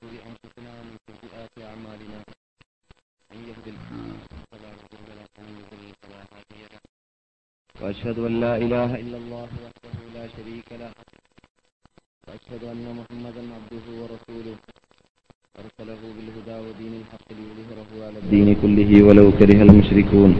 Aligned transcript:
سيئات 0.00 1.54
أعمالنا. 1.60 2.20
الله 3.36 4.72
وأشهد 7.80 8.18
أن 8.18 8.34
لا 8.40 8.56
إله 8.56 8.90
إلا 9.02 9.16
الله 9.20 9.48
وحده 9.64 9.96
لا 10.16 10.24
شريك 10.36 10.68
له. 10.80 10.92
وأشهد 12.28 12.62
أن 12.72 12.86
محمدا 12.98 13.42
عبده 13.56 13.86
ورسوله. 14.00 14.56
أرسله 15.60 16.02
بالهدى 16.16 16.56
ودين 16.66 16.94
الحق 17.04 17.28
ليظهره 17.36 17.90
على 18.06 18.18
الدين 18.24 18.48
كله 18.62 18.90
ولو 19.04 19.26
كره 19.36 19.60
المشركون. 19.68 20.32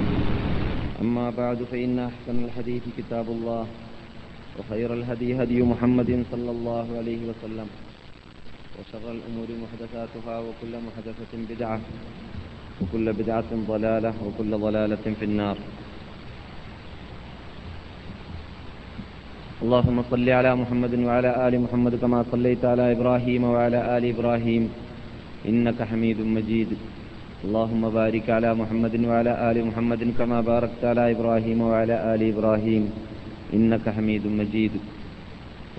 أما 1.05 1.27
بعد 1.31 1.69
فإن 1.69 1.99
أحسن 1.99 2.37
الحديث 2.49 2.85
كتاب 2.97 3.27
الله 3.29 3.65
وخير 4.59 4.89
الهدي 4.95 5.37
هدي 5.37 5.59
محمد 5.63 6.11
صلى 6.33 6.51
الله 6.51 6.87
عليه 6.99 7.21
وسلم. 7.29 7.89
وشر 8.79 9.07
الأمور 9.16 9.48
محدثاتها 9.64 10.34
وكل 10.46 10.73
محدثة 10.86 11.32
بدعة 11.50 11.81
وكل 12.81 13.07
بدعة 13.12 13.50
ضلالة 13.68 14.14
وكل 14.26 14.53
ضلالة 14.67 15.04
في 15.18 15.25
النار. 15.25 15.57
اللهم 19.62 19.98
صل 20.11 20.29
على 20.31 20.50
محمد 20.57 20.95
وعلى 21.09 21.31
آل 21.48 21.54
محمد 21.61 21.95
كما 22.03 22.25
صليت 22.32 22.64
على 22.64 22.93
إبراهيم 22.93 23.43
وعلى 23.45 23.79
آل 23.98 24.04
إبراهيم 24.14 24.62
إنك 25.48 25.79
حميد 25.82 26.18
مجيد. 26.21 26.71
اللهم 27.45 27.82
بارك 27.90 28.26
على 28.31 28.50
محمد 28.54 28.95
وعلى 29.04 29.32
آل 29.50 29.57
محمد 29.68 30.03
كما 30.18 30.39
باركت 30.40 30.82
على 30.84 31.11
إبراهيم 31.14 31.61
وعلى 31.61 31.96
آل 32.14 32.20
إبراهيم 32.33 32.83
إنك 33.53 33.84
حميد 33.97 34.25
مجيد. 34.27 34.73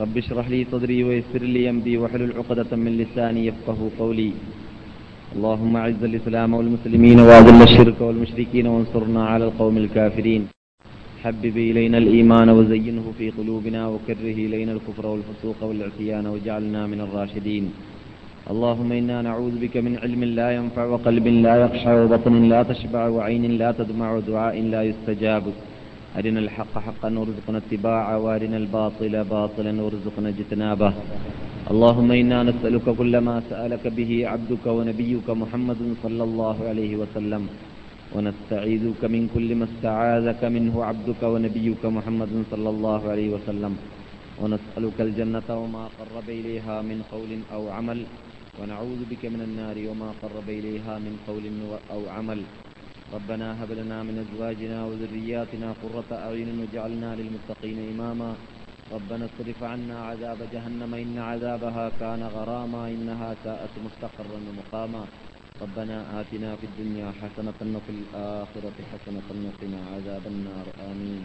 رب 0.02 0.18
اشرح 0.18 0.46
لي 0.54 0.60
صدري 0.72 1.00
ويسر 1.08 1.44
لي 1.56 1.70
أمري 1.70 1.94
واحلل 2.02 2.32
عقدة 2.40 2.72
من 2.84 2.92
لساني 3.02 3.42
يفقه 3.50 3.80
قولي. 4.00 4.32
اللهم 5.36 5.74
أعز 5.82 6.02
الإسلام 6.10 6.54
والمسلمين 6.54 7.20
وأذل 7.28 7.62
الشرك 7.70 8.00
والمشركين 8.08 8.66
وانصرنا 8.68 9.24
على 9.32 9.44
القوم 9.50 9.76
الكافرين. 9.84 10.42
حبب 11.24 11.56
إلينا 11.70 11.98
الإيمان 12.04 12.50
وزينه 12.58 13.06
في 13.18 13.28
قلوبنا 13.38 13.82
وكره 13.94 14.38
إلينا 14.46 14.72
الكفر 14.78 15.06
والفسوق 15.12 15.60
والعصيان 15.70 16.26
واجعلنا 16.34 16.82
من 16.92 17.00
الراشدين. 17.06 17.66
اللهم 18.52 18.90
إنا 18.92 19.18
نعوذ 19.28 19.56
بك 19.64 19.76
من 19.86 19.94
علم 20.04 20.22
لا 20.24 20.50
ينفع 20.58 20.86
وقلب 20.94 21.26
لا 21.28 21.56
يخشع 21.64 21.94
وبطن 22.02 22.36
لا 22.54 22.62
تشبع 22.64 23.04
وعين 23.16 23.44
لا 23.62 23.70
تدمع 23.80 24.08
ودعاء 24.16 24.56
لا 24.74 24.82
يستجاب. 24.90 25.44
أرنا 26.20 26.40
الحق 26.46 26.74
حقا 26.86 27.10
وارزقنا 27.20 27.58
اتباعه 27.64 28.16
وأرنا 28.24 28.58
الباطل 28.64 29.14
باطلا 29.36 29.72
وارزقنا 29.84 30.30
اجتنابه. 30.34 30.92
اللهم 31.72 32.10
إنا 32.22 32.40
نسألك 32.50 32.86
كل 33.00 33.14
ما 33.28 33.36
سألك 33.50 33.84
به 33.98 34.12
عبدك 34.32 34.66
ونبيك 34.78 35.28
محمد 35.42 35.82
صلى 36.04 36.24
الله 36.28 36.58
عليه 36.70 36.92
وسلم. 37.02 37.44
ونستعيذك 38.16 39.02
من 39.16 39.24
كل 39.36 39.50
ما 39.60 39.66
استعاذك 39.72 40.42
منه 40.56 40.76
عبدك 40.90 41.22
ونبيك 41.34 41.84
محمد 41.98 42.34
صلى 42.52 42.70
الله 42.74 43.02
عليه 43.12 43.30
وسلم. 43.36 43.74
ونسألك 44.42 44.98
الجنة 45.08 45.50
وما 45.62 45.86
قرب 46.00 46.28
إليها 46.40 46.76
من 46.90 47.00
قول 47.14 47.32
أو 47.56 47.64
عمل. 47.76 48.00
ونعوذ 48.60 49.02
بك 49.12 49.24
من 49.34 49.42
النار 49.48 49.78
وما 49.90 50.10
قرب 50.22 50.48
إليها 50.60 50.94
من 51.06 51.14
قول 51.28 51.46
أو 51.94 52.02
عمل. 52.16 52.42
ربنا 53.14 53.64
هب 53.64 53.72
لنا 53.72 54.04
من 54.04 54.16
أزواجنا 54.24 54.86
وذرياتنا 54.86 55.76
قرة 55.84 56.10
أعين 56.12 56.60
واجعلنا 56.60 57.16
للمتقين 57.16 57.80
إماما. 57.92 58.36
ربنا 58.92 59.26
اصرف 59.26 59.64
عنا 59.64 60.00
عذاب 60.00 60.38
جهنم 60.54 60.94
إن 60.94 61.18
عذابها 61.18 61.92
كان 62.00 62.24
غراما 62.24 62.88
إنها 62.88 63.36
ساءت 63.44 63.74
مستقرا 63.86 64.40
ومقاما. 64.48 65.06
ربنا 65.62 66.22
آتنا 66.22 66.56
في 66.56 66.66
الدنيا 66.66 67.12
حسنة 67.12 67.60
وفي 67.76 67.92
الآخرة 67.92 68.78
حسنة 68.92 69.28
وقنا 69.46 69.82
عذاب 69.96 70.22
النار. 70.28 70.66
آمين. 70.92 71.24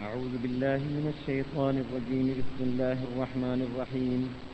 أعوذ 0.00 0.34
بالله 0.42 0.78
من 0.78 1.12
الشيطان 1.14 1.84
الرجيم. 1.84 2.26
بسم 2.40 2.60
الله 2.60 2.98
الرحمن 3.08 3.60
الرحيم. 3.68 4.47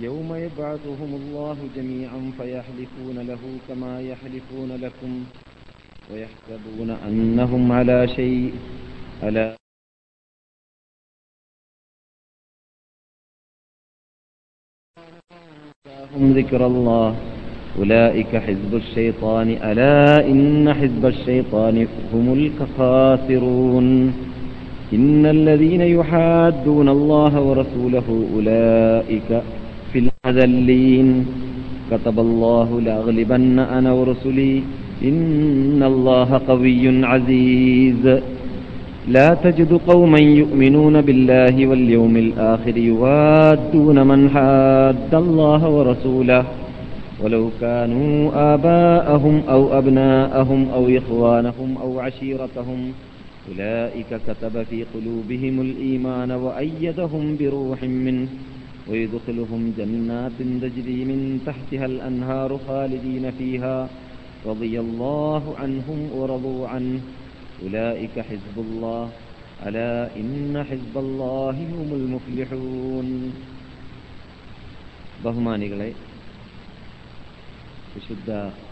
يوم 0.00 0.34
يبعثهم 0.34 1.14
الله 1.14 1.56
جميعا 1.76 2.32
فيحلفون 2.38 3.18
له 3.18 3.38
كما 3.68 4.00
يحلفون 4.00 4.70
لكم 4.82 5.24
ويحسبون 6.12 6.90
أنهم 6.90 7.72
على 7.72 8.08
شيء 8.08 8.52
ألا 9.22 9.56
هم 16.16 16.32
ذكر 16.32 16.66
الله. 16.66 17.16
أولئك 17.78 18.36
حزب 18.36 18.74
الشيطان. 18.74 19.48
ألا 19.48 20.26
إن 20.28 20.74
حزب 20.74 21.06
الشيطان 21.06 21.88
هم 22.12 22.32
الخاسرون 22.32 23.86
إن 24.92 25.26
الذين 25.26 25.80
يحادون 25.80 26.88
الله 26.88 27.40
ورسوله 27.40 28.28
أولئك 28.34 29.42
الأذلين 30.30 31.26
كتب 31.90 32.20
الله 32.20 32.80
لأغلبن 32.80 33.58
أنا 33.58 33.92
ورسلي. 33.92 34.62
إن 35.04 35.82
الله 35.82 36.40
قوي 36.48 37.04
عزيز. 37.04 38.20
لا 39.08 39.34
تجد 39.34 39.80
قوما 39.88 40.18
يؤمنون 40.18 41.00
بالله 41.00 41.66
واليوم 41.66 42.16
الآخر 42.16 42.76
يوادون 42.76 44.06
من 44.06 44.30
حاد 44.30 45.14
الله 45.14 45.70
ورسوله. 45.70 46.44
ولو 47.24 47.50
كانوا 47.60 48.30
آباءهم 48.54 49.42
أو 49.48 49.78
أبناءهم 49.78 50.66
أو 50.74 50.88
إخوانهم 50.88 51.76
أو 51.82 52.00
عشيرتهم. 52.00 52.92
أولئك 53.48 54.06
كتب 54.28 54.62
في 54.70 54.84
قلوبهم 54.94 55.60
الإيمان 55.60 56.30
وأيدهم 56.30 57.36
بروح 57.40 57.82
منه. 57.82 58.26
ويدخلهم 58.89 59.61
جنات 59.77 60.37
تجري 60.63 60.99
من 61.05 61.19
تحتها 61.45 61.85
الأنهار 61.85 62.59
خالدين 62.67 63.25
فيها 63.31 63.77
رضي 64.45 64.79
الله 64.79 65.43
عنهم 65.57 65.99
ورضوا 66.13 66.67
عنه 66.67 66.99
أولئك 67.63 68.15
حزب 68.19 68.57
الله 68.57 69.03
ألا 69.61 69.95
إن 70.17 70.53
حزب 70.69 70.95
الله 70.97 71.55
هم 71.71 71.89
المفلحون 71.93 73.09
ബഹുമാനികളെ 75.25 75.89
വിശുദ്ധ 77.95 78.29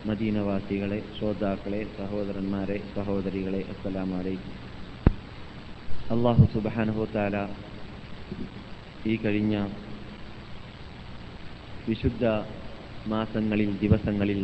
മദീനവാസികളെ 0.10 1.00
ശ്രോതാക്കളെ 1.16 1.82
സഹോദരന്മാരെ 1.98 2.78
സഹോദരികളെ 2.96 3.62
അസ്സലാമലൈക്കും 3.72 4.56
അള്ളാഹു 6.16 6.44
സുബാനുഹോത്താല 6.54 7.36
ഈ 9.12 9.16
കഴിഞ്ഞ 9.24 9.56
വിശുദ്ധ 11.89 12.25
മാസങ്ങളിൽ 13.07 13.71
ദിവസങ്ങളിൽ 13.79 14.39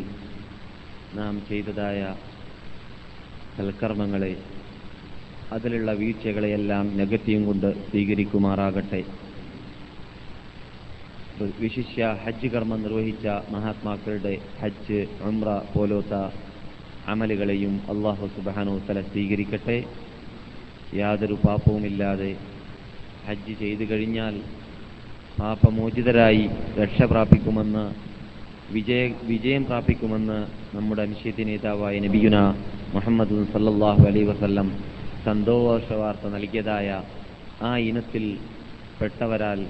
നാം 1.14 1.34
ചെയ്തതായ 1.48 2.00
സൽക്കർമ്മങ്ങളെ 3.56 4.32
അതിലുള്ള 5.52 5.92
വീഴ്ചകളെയെല്ലാം 5.92 6.96
നെഗറ്റീവും 6.96 7.46
കൊണ്ട് 7.46 7.68
സ്വീകരിക്കുമാറാകട്ടെ. 7.90 9.00
വിശിഷ്യ 11.60 12.18
ഹജ്ജ് 12.24 12.48
കർമ്മം 12.48 12.82
നിർവഹിച്ച 12.82 13.26
മഹാത്മാക്കളുടെ 13.26 14.34
ഹജ്ജ് 14.60 15.00
ഉംറ 15.22 15.48
പോലോത്ത 15.74 16.14
അമലുകളെയും 17.06 17.74
അള്ളാഹു 17.88 18.26
സുബാനോ 18.36 18.78
തല 18.78 19.00
സ്വീകരിക്കട്ടെ. 19.02 19.78
യാതൊരു 20.94 21.36
പാപവുമില്ലാതെ 21.46 22.32
ഹജ്ജ് 23.26 23.58
ചെയ്തു 23.58 23.84
കഴിഞ്ഞാൽ 23.90 24.34
പാപമോചിതരായി 25.40 26.44
രക്ഷ 26.78 27.02
പ്രാപിക്കുമെന്ന് 27.02 27.84
വിജയ 28.70 29.02
വിജയം 29.22 29.62
പ്രാപിക്കുമെന്ന് 29.64 30.38
നമ്മുടെ 30.76 31.04
നിശ്ചിത 31.06 31.44
നേതാവായ 31.48 32.00
നബിയുന 32.00 32.36
മുഹമ്മദ് 32.94 33.38
സല്ലാഹു 33.54 34.02
അലൈ 34.06 34.22
വസല്ലം 34.22 34.68
സന്തോഷ 35.26 35.86
വാർത്ത 35.92 36.26
നൽകിയതായ 36.28 36.88
ആ 37.62 37.76
ഇനത്തിൽ 37.88 38.24
പെട്ടവരാൽ 39.00 39.60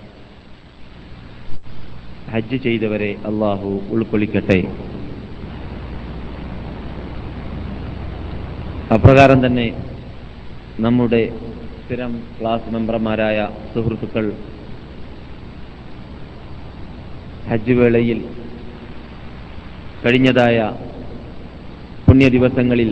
ഹജ്ജ് 2.32 2.56
ചെയ്തവരെ 2.56 3.10
അള്ളാഹു 3.28 3.70
ഉൾക്കൊള്ളിക്കട്ടെ. 3.94 4.58
അപ്രകാരം 8.94 9.46
തന്നെ 9.46 9.66
നമ്മുടെ 10.80 11.22
സ്ഥിരം 11.80 12.12
ക്ലാസ് 12.38 12.72
മെമ്പർമാരായ 12.74 13.38
സുഹൃത്തുക്കൾ 13.74 14.26
ഹജ്ജ് 17.48 17.72
വേളയിൽ 17.72 18.18
കഴിഞ്ഞതായ 20.04 20.58
പുണ്യ 22.06 22.28
ദിവസങ്ങളിൽ 22.28 22.90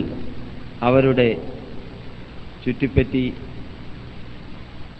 അവരുടെ 0.81 1.27
ചുറ്റിപ്പറ്റി 2.65 3.23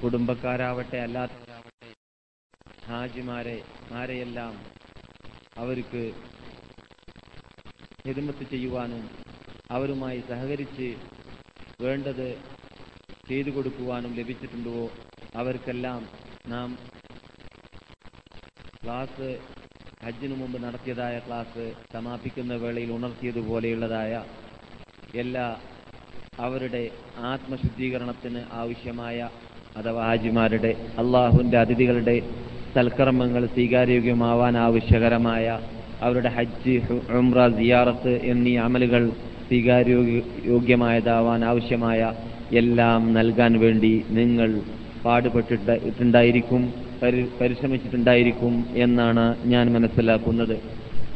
കുടുംബക്കാരാവട്ടെ 0.03 0.97
അല്ലാത്തവരാവട്ടെ 0.97 1.89
ഹാജിമാരെ 2.87 3.57
മാരെയെല്ലാം 3.91 4.53
അവർക്ക് 5.57 6.03
ഹിദമത്ത് 8.07 8.43
ചെയ്യുവാനും 8.51 9.03
അവരുമായി 9.71 10.23
സഹകരിച്ച് 10.29 10.87
വേണ്ടത് 11.81 12.27
ചെയ്തു 13.29 13.49
കൊടുക്കുവാനും 13.49 14.11
ലഭിച്ചിട്ടുണ്ടോ? 14.13 14.77
അവർക്കെല്ലാം 15.35 16.01
നാം 16.47 16.69
ക്ലാസ് 18.81 19.29
ഹജ്ജിനു 20.01 20.35
മുമ്പ് 20.35 20.57
നടത്തിയതായ 20.63 21.15
ക്ലാസ് 21.19 21.63
സമാപിക്കുന്ന 21.93 22.53
വേളയിൽ 22.55 22.91
ഉണർത്തിയതുപോലെയുള്ളതായ 22.91 24.13
എല്ലാ 25.13 25.47
അവരുടെ 26.39 26.83
ആത്മശുദ്ധീകരണത്തിന് 27.23 28.41
ആവശ്യമായ 28.53 29.17
അഥവാ 29.75 30.03
ഹാജിമാരുടെ 30.05 30.71
അള്ളാഹുവിന്റെ 30.97 31.57
അതിഥികളുടെ 31.59 32.15
സൽക്കർമ്മങ്ങൾ 32.75 33.45
സ്വീകാര്യോഗ്യമാവാൻ 33.47 34.55
ആവശ്യകരമായ 34.57 35.45
അവരുടെ 36.01 36.31
ഹജ്ജ് 36.37 36.75
ഉംറ 37.19 37.47
സിയാറത്ത് 37.57 38.13
എന്നീ 38.25 38.53
അമലുകൾ 38.59 39.03
സ്വീകാര്യോഗ്യ 39.47 40.19
യോഗ്യമായതാവാൻ 40.45 41.41
ആവശ്യമായ 41.45 42.01
എല്ലാം 42.53 43.01
നൽകാൻ 43.13 43.53
വേണ്ടി 43.59 43.93
നിങ്ങൾ 44.11 44.49
പാടുപെട്ടിട്ടുണ്ടായിരിക്കും 45.03 46.63
പരിശ്രമിച്ചിട്ടുണ്ടായിരിക്കും 47.41 48.65
എന്നാണ് 48.75 49.23
ഞാൻ 49.45 49.73
മനസ്സിലാക്കുന്നത്. 49.73 50.55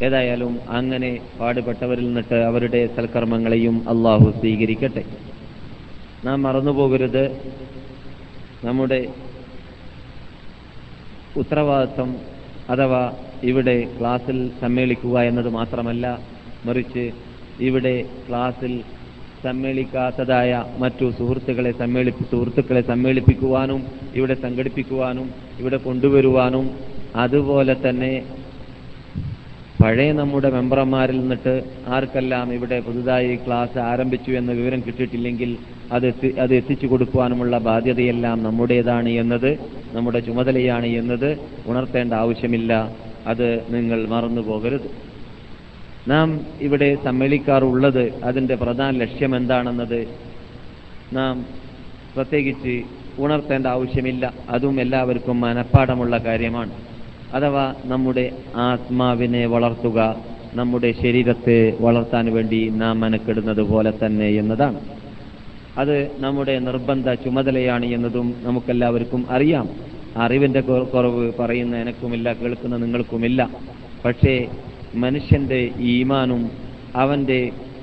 ഏതായാലും 0.02 0.60
അങ്ങനെ 0.70 1.10
പാടുപെട്ടവരിൽ 1.40 2.06
നിന്നിട്ട് 2.06 2.36
അവരുടെ 2.36 2.90
സൽക്കർമ്മങ്ങളെയും 2.96 3.90
അള്ളാഹു 3.90 4.32
സ്വീകരിക്കട്ടെ. 4.32 5.04
നാം 6.26 6.42
മറന്നുപോകരുത്. 6.44 7.26
നമ്മുടെ 8.64 9.00
ഉത്തരവാദിത്വം 11.36 12.10
അഥവാ 12.70 13.04
ഇവിടെ 13.44 13.78
ക്ലാസ്സിൽ 14.00 14.52
സമ്മേളിക്കുക 14.62 15.20
എന്നത് 15.20 15.50
മാത്രമല്ല 15.50 16.06
മറിച്ച് 16.66 17.12
ഇവിടെ 17.60 17.96
ക്ലാസ്സിൽ 18.28 18.74
സമ്മേളിക്കാത്തതായ 19.44 20.52
മറ്റു 20.80 21.06
സുഹൃത്തുക്കളെ 21.12 21.72
സമ്മേളിപ്പി 21.74 22.26
സുഹൃത്തുക്കളെ 22.32 22.82
സമ്മേളിപ്പിക്കുവാനും 22.82 23.82
ഇവിടെ 24.14 24.36
സംഘടിപ്പിക്കുവാനും 24.36 25.28
ഇവിടെ 25.60 25.78
കൊണ്ടുവരുവാനും 25.78 26.66
അതുപോലെ 27.16 27.76
തന്നെ 27.86 28.14
പഴയ 29.80 30.12
നമ്മുടെ 30.12 30.50
മെമ്പർമാരിൽ 30.50 31.18
നിന്നിട്ട് 31.22 31.54
ആർക്കെല്ലാം 31.88 32.48
ഇവിടെ 32.54 32.78
പുതുതായി 32.80 33.36
ക്ലാസ് 33.46 33.78
ആരംഭിച്ചു 33.92 34.32
എന്ന 34.32 34.52
വിവരം 34.52 34.82
കിട്ടിയിട്ടില്ലെങ്കിൽ 34.82 35.52
അത് 35.92 36.08
അത് 36.40 36.54
എത്തിച്ചു 36.56 36.88
കൊടുക്കുവാനുമുള്ള 36.88 37.58
ബാധ്യതയെല്ലാം 37.60 38.38
നമ്മുടേതാണ് 38.44 39.10
എന്നത് 39.24 39.52
നമ്മുടെ 39.94 40.20
ചുമതലയാണ് 40.20 40.88
എന്നത് 41.02 41.30
ഉണർത്തേണ്ട 41.68 42.14
ആവശ്യമില്ല. 42.14 42.72
അത് 43.26 43.48
നിങ്ങൾ 43.70 44.00
മറന്നു 44.06 44.42
പോകരുത് 44.42 44.88
നാം 46.08 46.46
ഇവിടെ 46.62 46.98
സമ്മേളിക്കാറുള്ളത് 47.04 48.24
അതിന്റെ 48.24 48.56
പ്രധാന 48.56 48.98
ലക്ഷ്യം 48.98 49.36
എന്താണെന്നത് 49.36 50.08
നാം 51.14 51.46
പ്രത്യേകിച്ച് 52.16 52.84
ഉണർത്തേണ്ട 53.18 53.68
ആവശ്യമില്ല. 53.68 54.34
അതും 54.50 54.82
എല്ലാവർക്കും 54.82 55.42
മനഃപ്പാടമുള്ള 55.42 56.18
കാര്യമാണ്. 56.18 56.72
അഥവാ 57.34 57.76
നമ്മുടെ 57.86 58.32
ആത്മാവിനെ 58.56 59.46
വളർത്തുക 59.46 60.26
നമ്മുടെ 60.54 60.92
ശരീരത്തെ 60.92 61.78
വളർത്താൻ 61.80 62.34
വേണ്ടി 62.34 62.70
നാം 62.70 63.00
മെനക്കെടുന്നത് 63.00 63.62
പോലെ 63.62 63.94
തന്നെ 64.06 64.30
എന്നതാണ്. 64.30 64.80
അത് 65.78 66.20
നമ്മുടെ 66.20 66.60
നിർബന്ധ 66.60 67.14
ചുമതലയാണ് 67.14 67.86
എന്നതും 67.86 68.36
നമുക്കെല്ലാവർക്കും 68.44 69.26
അറിയാം. 69.30 69.70
അറിവിന്റെ 70.18 70.62
കുറ- 70.62 70.84
കുറവ് 70.84 71.34
പറയുന്ന 71.40 71.78
എനക്കുമില്ല 71.78 72.34
കേൾക്കുന്ന 72.34 72.78
നിങ്ങൾക്കുമില്ല. 72.78 73.50
പക്ഷേ 74.06 74.48
മനുഷ്യന്റെ 74.94 75.72
ഈമാനും 75.80 76.42
അവന്റെ 76.96 77.40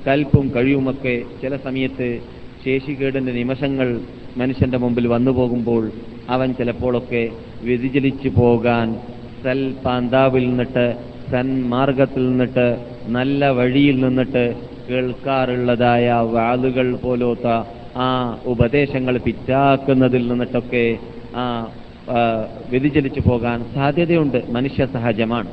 കൽപ്പും 0.07 0.51
കഴിവുമൊക്കെ 0.55 1.21
ചില 1.41 1.55
സമയത്ത് 1.55 2.07
ശേഷികേടിന്റെ 2.65 3.31
നിമിഷങ്ങൾ 3.31 3.89
മനുഷ്യന്റെ 4.37 4.77
മുമ്പിൽ 4.77 5.07
വന്നു 5.07 5.31
പോകുമ്പോൾ 5.31 5.83
അവൻ 6.29 6.53
ചിലപ്പോഴൊക്കെ 6.53 7.23
വ്യതിചലിച്ചു 7.61 8.29
പോകാൻ 8.29 8.87
സൽ 9.43 9.73
പാന്താവിൽ 9.85 10.49
നിന്നിട്ട് 10.49 10.85
സന്മാർഗത്തിൽ 11.31 12.29
നിന്നിട്ട് 12.29 12.67
നല്ല 13.07 13.49
വഴിയിൽ 13.49 14.05
നിന്നിട്ട് 14.05 14.43
കേൾക്കാറുള്ളതായ 14.89 16.11
വാളുകൾ 16.31 16.95
പോലോത്ത 16.95 17.47
ആ 17.97 18.07
ഉപദേശങ്ങൾ 18.45 19.17
പിറ്റാക്കുന്നതിൽ 19.17 20.27
നിന്നിട്ടൊക്കെ 20.27 20.85
ആ, 21.35 21.43
വ്യതിചലിച്ചു 22.69 23.19
പോകാൻ 23.29 23.65
സാധ്യതയുണ്ട്. 23.75 24.51
മനുഷ്യ 24.51 24.85
സഹജമാണ്. 24.85 25.51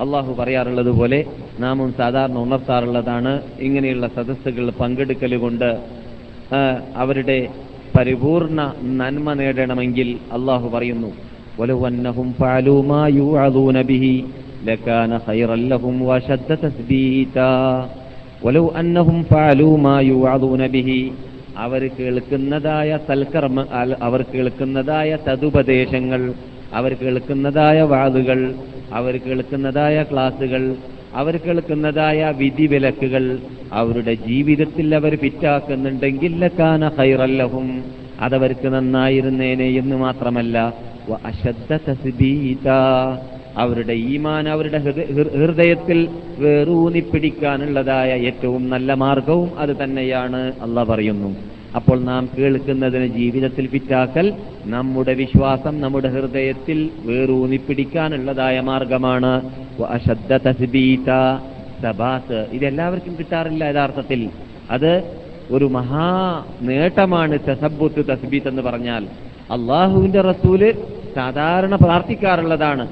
അള്ളാഹു 0.00 0.34
പറയാറുള്ളത് 0.34 0.90
പോലെ 0.90 1.18
നാമും 1.58 1.92
സാധാരണ 1.92 2.38
ഉണർത്താറുള്ളതാണ്. 2.38 3.32
ഇങ്ങനെയുള്ള 3.60 4.08
സദസ്സുകൾ 4.16 4.70
പങ്കെടുക്കൽ 4.70 5.36
കൊണ്ട് 5.36 5.68
അവരുടെ 6.96 7.38
പരിപൂർണ 7.96 8.60
നന്മ 9.00 9.34
നേടണമെങ്കിൽ 9.34 10.08
അള്ളാഹു 10.32 10.68
പറയുന്നു 10.68 11.10
അവർ 21.56 21.82
കേൾക്കുന്നതായ 21.98 22.98
തൽക്കർമ്മ 23.10 23.60
അവർ 24.00 24.22
കേൾക്കുന്നതായ 24.22 25.18
തതുപദേശങ്ങൾ 25.28 26.22
അവർ 26.72 26.94
കേൾക്കുന്നതായ 26.94 27.80
വാതുകൾ 27.92 28.40
അവർ 28.92 29.14
കേൾക്കുന്നതായ 29.18 30.02
ക്ലാസുകൾ 30.02 30.62
അവർ 31.14 31.36
കേൾക്കുന്നതായ 31.36 32.32
വിധിവിലക്കുകൾ 32.36 33.24
അവരുടെ 33.72 34.14
ജീവിതത്തിൽ 34.26 34.94
അവർ 34.94 35.16
ഫിറ്റാക്കുന്നുണ്ടെങ്കിൽ 35.16 36.32
ലക്കാന 36.38 36.88
ഹൈറല്ലഹും 36.98 37.66
അതവർക്ക് 38.20 38.68
നന്നായിരുന്നേനെ 38.72 39.68
എന്ന് 39.80 39.96
മാത്രമല്ല 39.96 40.56
വ 41.08 41.16
അശദ്ദ 41.24 41.78
തസ്ബീതാ. 41.86 42.80
അവരുടെ 43.56 43.92
ഈമാൻ 44.10 44.44
അവരുടെ 44.48 44.78
ഹൃദയത്തിൽ 45.36 45.98
വേറൂന്നിപ്പിടിക്കാനുള്ളതായ 46.38 48.10
ഏറ്റവും 48.28 48.70
നല്ല 48.70 48.92
മാർഗവും 49.02 49.50
അത് 49.58 49.76
തന്നെയാണ് 49.82 50.40
അല്ല 50.62 50.82
പറയുന്നു 50.82 51.30
അപ്പോൾ 51.76 52.00
നാം 52.00 52.28
കേൾക്കുന്നതിന് 52.38 53.06
ജീവിതത്തിൽ 53.06 53.66
പിറ്റാക്കൽ 53.66 54.34
നമ്മുടെ 54.64 55.14
വിശ്വാസം 55.14 55.80
നമ്മുടെ 55.80 56.08
ഹൃദയത്തിൽ 56.08 56.90
വേറൂന്നിപ്പിടിക്കാനുള്ളതായ 57.04 58.60
മാർഗമാണ്. 58.60 59.50
വ 59.80 59.84
അശദ്ദ 59.84 60.36
തസ്ബീത. 60.36 61.10
ഇതെല്ലാവർക്കും 62.52 63.16
കിട്ടാറില്ല 63.18 63.64
യഥാർത്ഥത്തിൽ. 63.64 64.30
അത് 64.70 65.20
ഒരു 65.50 65.64
മഹാ 65.64 66.44
നേട്ടമാണ് 66.60 67.38
തസബുത്ത് 67.48 68.08
തസ്ബീത്ത് 68.08 68.48
എന്ന് 68.48 68.62
പറഞ്ഞാൽ. 68.62 69.04
അള്ളാഹുവിന്റെ 69.50 70.20
റസൂൽ 70.20 70.74
സാധാരണ 71.14 71.74
പ്രാർത്ഥിക്കാറുള്ളതാണ്. 71.74 72.88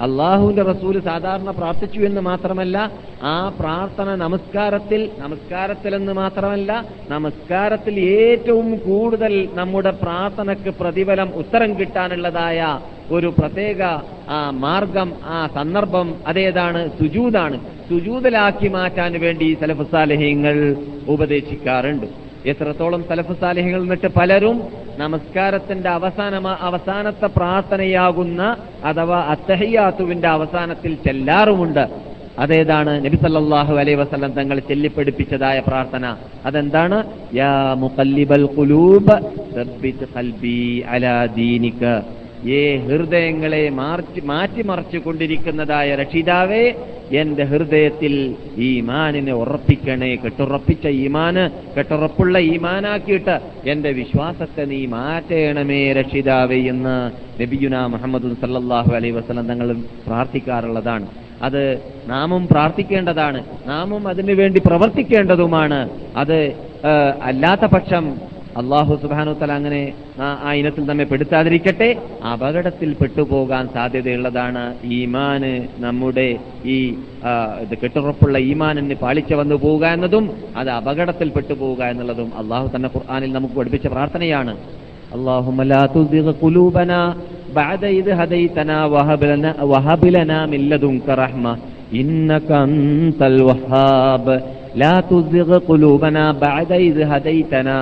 അള്ളാഹുവിന്റെ 0.00 0.62
റസൂൽ 0.62 1.00
സാധാരണ 1.00 1.50
പ്രാർത്ഥിച്ചു 1.50 2.00
എന്ന് 2.00 2.20
മാത്രമല്ല 2.20 2.90
ആ 3.22 3.52
പ്രാർത്ഥന 3.60 4.14
നമസ്കാരത്തിൽ 4.14 5.94
എന്ന് 5.94 6.12
മാത്രമല്ല 6.12 6.84
നമസ്കാരത്തിൽ 7.10 8.00
ഏറ്റവും 8.00 8.78
കൂടുതൽ 8.78 9.48
നമ്മുടെ 9.54 9.90
പ്രാർത്ഥനക്ക് 9.90 10.70
പ്രതിഫലം 10.80 11.28
ഉത്തരം 11.34 11.78
കിട്ടാനുള്ളതായ 11.80 12.80
ഒരു 13.10 13.26
പ്രത്യേക 13.38 13.82
ആ 14.28 14.50
മാർഗം 14.50 15.12
ആ 15.24 15.48
സന്ദർഭം 15.54 16.14
അതേതാണ്? 16.26 16.88
സുജൂതാണ്. 16.88 17.56
സുജൂതലാക്കി 17.88 18.68
മാറ്റാൻ 18.68 19.20
വേണ്ടി 19.20 19.56
സലഫ് 19.60 19.86
സാലഹ്യങ്ങൾ 19.92 20.76
ഉപദേശിക്കാറുണ്ട്. 21.08 22.06
എത്രത്തോളം 22.46 23.04
സലഫ് 23.08 23.40
സാലിഹികൾ 23.40 23.82
എന്നിട്ട് 23.82 24.06
പലരും 24.06 24.62
നമസ്കാരത്തിന്റെ 24.98 25.88
അവസാന 25.88 26.46
അവസാനത്തെ 26.60 27.26
പ്രാർത്ഥനയാകുന്ന 27.26 28.56
അഥവാ 28.84 29.20
അത്തഹയ്യാത്തുവിന്റെ 29.20 30.28
അവസാനത്തിൽ 30.28 30.94
ചെല്ലാറുമുണ്ട്. 30.94 31.88
അതേതാണ് 32.38 33.04
നബി 33.04 33.16
സല്ലാഹു 33.16 33.74
അലൈ 33.74 33.94
വസ്ലം 33.94 34.32
തങ്ങൾ 34.32 34.58
ചെല്ലിപ്പിടിപ്പിച്ചതായ 34.58 35.62
പ്രാർത്ഥന. 35.66 36.16
അതെന്താണ്? 36.44 37.04
യാ 37.34 37.74
മുഖല്ലിബൽ 37.74 38.44
കുലൂബ് 38.44 39.12
അലാ 40.88 41.24
ദീനിക. 41.24 41.86
ഏ 42.48 42.76
ഹൃദയങ്ങളെ 42.76 43.68
മാറ്റി 43.68 44.20
മാറ്റിമറിച്ചു 44.20 44.98
കൊണ്ടിരിക്കുന്നതായ 44.98 45.94
രക്ഷിതാവേ 45.94 46.72
എന്റെ 47.12 47.44
ഹൃദയത്തിൽ 47.44 48.34
ഈമാനിനെ 48.56 49.32
ഉറപ്പിക്കണേ. 49.32 50.16
കെട്ടുറപ്പിച്ച 50.16 50.86
ഈമാന് 50.86 51.50
കെട്ടുറപ്പുള്ള 51.76 52.38
ഈമാനാക്കിയിട്ട് 52.38 53.40
എന്റെ 53.66 53.92
വിശ്വാസത്തെ 53.92 54.64
നീ 54.64 54.86
മാറ്റേണമേ 54.86 55.92
രക്ഷിതാവേ 55.92 56.56
എന്ന് 56.56 57.10
നബിയുന 57.42 57.86
മുഹമ്മദ് 57.86 58.22
സല്ലാഹു 58.22 58.94
അലൈ 58.94 59.10
വസ്ലം 59.10 59.48
തങ്ങളും 59.48 59.84
പ്രാർത്ഥിക്കാറുള്ളതാണ്. 60.06 61.06
അത് 61.42 61.78
നാമും 62.06 62.48
പ്രാർത്ഥിക്കേണ്ടതാണ്. 62.48 63.44
നാമും 63.66 64.08
അതിനുവേണ്ടി 64.08 64.60
പ്രവർത്തിക്കേണ്ടതുമാണ്. 64.66 65.90
അത് 66.16 66.52
അല്ലാത്ത 67.22 67.60
പക്ഷം 67.60 68.29
അള്ളാഹു 68.55 68.93
സുബാനു 69.01 69.31
തല 69.39 69.51
അങ്ങനെ 69.57 69.79
ആ- 70.25 70.37
ആ 70.43 70.53
ഇനത്തിൽ 70.59 70.83
നമ്മെ 70.89 71.05
പെടുത്താതിരിക്കട്ടെ 71.07 71.89
അപകടത്തിൽ 72.31 72.89
പെട്ടുപോകാൻ 72.99 73.63
സാധ്യതയുള്ളതാണ് 73.73 74.63
ഈമാന് 74.97 75.51
നമ്മുടെ 75.79 76.27
ഈ 76.67 76.77
ആ, 77.23 77.31
ഇത് 77.63 77.75
കെട്ടുറപ്പുള്ള 77.81 78.37
ഈമാനിന് 78.49 78.97
പാളിച്ച 79.03 79.31
വന്നു 79.35 79.57
പോവുക 79.63 79.85
എന്നതും 79.95 80.25
അത് 80.55 80.69
അപകടത്തിൽ 80.79 81.29
പെട്ടുപോവുക 81.35 81.81
എന്നുള്ളതും 81.91 82.29
അള്ളാഹു 82.41 82.67
തന്നെ 82.73 82.91
ഖുർആനിൽ 82.95 83.31
നമുക്ക് 83.35 83.57
പഠിപ്പിച്ച 83.59 83.87
പ്രാർത്ഥനയാണ് 83.95 84.55
اللهم 85.11 85.59
لا 85.73 85.83
تزغ 85.95 86.27
قلوبنا 86.43 86.99
بعد 87.55 87.83
إذ 87.99 88.07
هديتنا 88.21 88.77
وهب 88.87 89.21
لنا, 89.31 89.51
وهب 89.63 90.03
لنا 90.17 90.37
من 90.45 90.61
لدنك 90.71 91.07
رحمة 91.23 91.53
إنك 91.93 92.49
أنت 92.65 93.21
الوهاب 93.31 94.25
لا 94.75 94.95
تزغ 95.03 95.49
قلوبنا 95.69 96.23
بعد 96.39 96.69
إذ 96.87 96.97
هديتنا 97.05 97.77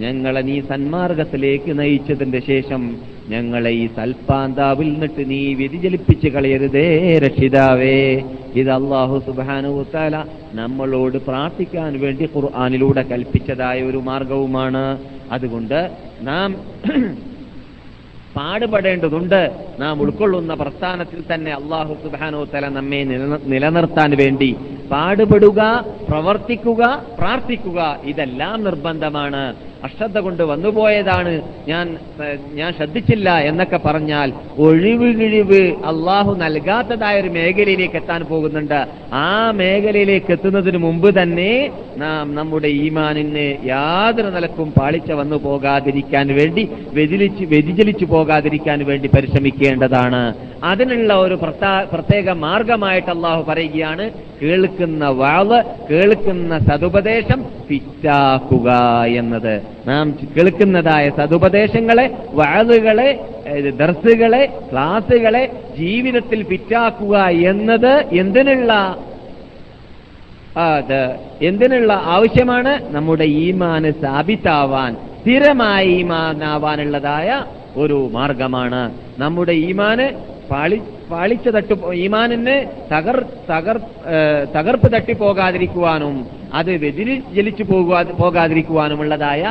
ഞങ്ങളെ 0.00 0.40
നീ 0.40 0.60
സന്മാർഗത്തിലേക്ക് 0.60 1.78
നയിച്ചതിന്റെ 1.78 2.40
ശേഷം 2.40 2.82
ഞങ്ങളെ 3.28 3.70
ഈ 3.70 3.86
സൽപ്പാന്താവിൽ 3.86 4.92
നിന്നിട്ട് 4.92 5.30
നീ 5.30 5.54
വ്യതിചലിപ്പിച്ച് 5.54 6.28
കളയരുതേ 6.28 7.18
രക്ഷിതാവേ. 7.18 8.22
ഇത് 8.54 8.70
അള്ളാഹു 8.70 9.22
സുബാനുത്താല 9.26 10.24
നമ്മളോട് 10.52 11.18
പ്രാർത്ഥിക്കാൻ 11.18 12.00
വേണ്ടി 12.00 12.28
ഖുർആാനിലൂടെ 12.36 13.02
കൽപ്പിച്ചതായ 13.02 13.82
ഒരു 13.82 13.98
മാർഗവുമാണ്. 13.98 14.84
അതുകൊണ്ട് 15.32 15.90
നാം 16.20 16.48
പാടുപെടേണ്ടതുണ്ട്. 18.36 19.40
നാം 19.78 20.02
ഉൾക്കൊള്ളുന്ന 20.02 20.54
പ്രസ്ഥാനത്തിൽ 20.54 21.34
തന്നെ 21.34 21.52
അള്ളാഹു 21.52 21.94
സുബാനോ 22.04 22.44
തല 22.44 22.68
നമ്മെ 22.68 23.00
നിലനിർത്താൻ 23.46 24.10
വേണ്ടി 24.16 24.50
പാടുപെടുക 24.90 25.60
പ്രവർത്തിക്കുക 26.10 26.82
പ്രാർത്ഥിക്കുക 27.18 27.80
ഇതെല്ലാം 28.04 28.64
നിർബന്ധമാണ്. 28.64 29.69
അശ്രദ്ധ 29.84 30.18
കൊണ്ട് 30.18 30.42
വന്നുപോയതാണ്. 30.50 31.32
ഞാൻ 31.68 31.86
ഞാൻ 32.58 32.70
ശ്രദ്ധിച്ചില്ല 32.78 33.28
എന്നൊക്കെ 33.50 33.78
പറഞ്ഞാൽ 33.86 34.28
ഒഴിവ് 34.66 35.08
കിഴിവ് 35.20 35.60
അള്ളാഹു 35.90 36.32
നൽകാത്തതായ 36.42 37.20
ഒരു 37.22 37.30
മേഖലയിലേക്ക് 37.38 37.98
എത്താൻ 38.00 38.20
പോകുന്നുണ്ട്. 38.30 38.80
ആ 39.12 39.50
മേഖലയിലേക്ക് 39.60 40.30
എത്തുന്നതിന് 40.36 40.78
മുമ്പ് 40.86 41.08
തന്നെ 41.20 41.52
നാം 41.96 42.34
നമ്മുടെ 42.34 42.68
ഈമാനിന് 42.84 43.46
യാതൊരു 43.68 44.30
നിലക്കും 44.36 44.68
പാളിച്ച 44.78 45.12
വന്നു 45.20 45.36
പോകാതിരിക്കാൻ 45.46 46.26
വേണ്ടി 46.40 46.64
വ്യതിലിച്ച് 46.98 47.44
വ്യതിചലിച്ചു 47.54 48.08
പോകാതിരിക്കാൻ 48.14 48.78
വേണ്ടി 48.90 49.10
പരിശ്രമിക്കേണ്ടതാണ്. 49.16 50.22
അതിനുള്ള 50.70 51.12
ഒരു 51.26 51.38
പ്രത്യേക 51.94 52.30
മാർഗമായിട്ട് 52.46 53.10
അള്ളാഹു 53.16 53.42
പറയുകയാണ് 53.50 54.06
കേൾക്കുന്ന 54.42 55.08
വാൾ 55.08 55.48
കേൾക്കുന്ന 55.90 56.58
സതുപദേശം 56.58 57.44
പിറ്റാക്കുക 57.68 58.70
എന്നത്. 59.04 59.62
നാം 59.86 60.06
കേൾക്കുന്നതായ 60.36 61.10
സതുപദേശങ്ങളെ 61.10 62.06
വാളുകളെ 62.30 63.10
ദർസുകളെ 63.80 64.42
ക്ലാസുകളെ 64.72 65.44
ജീവിതത്തിൽ 65.78 66.42
പിറ്റാക്കുക 66.42 67.16
എന്നത് 67.48 67.94
എന്തിനുള്ള 68.12 68.72
അത് 70.56 71.16
എന്തിനുള്ള 71.42 71.92
ആവശ്യമാണ്? 72.04 72.94
നമ്മുടെ 72.94 73.24
ഈമാന് 73.24 73.90
സ്ഥാപിതാവാൻ 73.90 74.96
സ്ഥിരമായ 75.22 75.84
ഈമാനാവാനുള്ളതായ 75.84 77.44
ഒരു 77.76 78.08
മാർഗമാണ്. 78.12 78.82
നമ്മുടെ 79.18 79.52
ഈമാന് 79.52 80.06
പാളി 80.50 80.82
പാളിച്ച 81.12 81.48
തട്ടു 81.56 81.74
ഈമാനിന് 82.04 82.56
തകർ 82.92 83.18
തകർ 83.50 83.76
തകർപ്പ് 84.56 84.88
തട്ടിപ്പോകാതിരിക്കുവാനും 84.94 86.16
അത് 86.58 86.70
വ്യതിരിച്ചു 86.82 87.64
പോകുവാ 87.70 88.00
പോകാതിരിക്കുവാനുമുള്ളതായ 88.20 89.42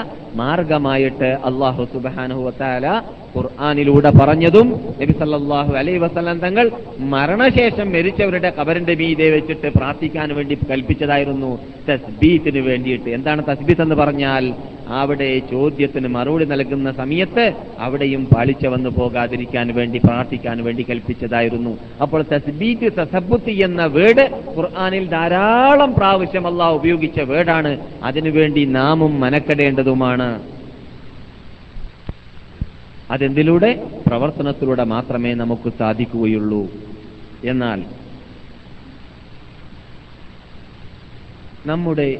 മാർഗമായിട്ട് 0.41 1.29
അള്ളാഹു 1.49 1.83
സുബാനഹു 1.93 2.41
വത്താല 2.47 2.87
ഖുർആാനിലൂടെ 3.35 4.11
പറഞ്ഞതും 4.19 4.67
നബി 4.99 5.13
സല്ലാഹു 5.21 5.73
അലൈ 5.81 5.93
വസല്ലം 6.03 6.37
തങ്ങൾ 6.45 6.65
മരണശേഷം 7.13 7.87
മരിച്ചവരുടെ 7.95 8.49
കബറിന്റെ 8.59 8.95
മീതെ 9.01 9.27
വെച്ചിട്ട് 9.35 9.69
പ്രാർത്ഥിക്കാൻ 9.77 10.29
വേണ്ടി 10.37 10.57
കൽപ്പിച്ചതായിരുന്നു 10.71 11.51
തസ്ബീത്തിന് 11.89 12.63
വേണ്ടിയിട്ട്. 12.69 13.09
എന്താണ് 13.17 13.43
തസ്ബീത്ത് 13.49 13.83
എന്ന് 13.85 13.97
പറഞ്ഞാൽ 14.03 14.45
അവിടെ 14.89 15.39
ചോദ്യത്തിന് 15.51 16.07
മറുപടി 16.07 16.45
നൽകുന്ന 16.45 16.91
സമയത്ത് 16.91 17.53
അവിടെയും 17.79 18.25
പാളിച്ച 18.25 18.67
വന്നു 18.67 18.89
പോകാതിരിക്കാൻ 18.89 19.75
വേണ്ടി 19.75 19.97
പ്രാർത്ഥിക്കാൻ 19.97 20.63
വേണ്ടി 20.63 20.85
കൽപ്പിച്ചതായിരുന്നു. 20.89 21.77
അപ്പോൾ 22.01 22.23
തസ്ബീത്ത് 22.23 22.93
തസബുത്തി 22.97 23.51
എന്ന 23.51 23.85
വേർഡ് 23.85 24.43
ഖുർആാനിൽ 24.57 25.07
ധാരാളം 25.07 25.93
പ്രാവശ്യം 25.93 26.47
അള്ളാഹ് 26.47 26.75
ഉപയോഗിച്ച 26.75 27.19
വേർഡാണ്. 27.19 27.79
അതിനുവേണ്ടി 28.03 28.65
നാമും 28.65 29.19
മനക്കെടേണ്ടതുമാണ്. 29.19 30.41
അതെന്തിലൂടെ? 33.11 33.87
പ്രവർത്തനത്തിലൂടെ 34.07 34.83
മാത്രമേ 34.83 35.33
നമുക്ക് 35.33 35.73
സാധിക്കുകയുള്ളൂ. 35.79 36.67
എന്നാൽ 37.43 37.83
നമ്മുടെ 41.65 42.19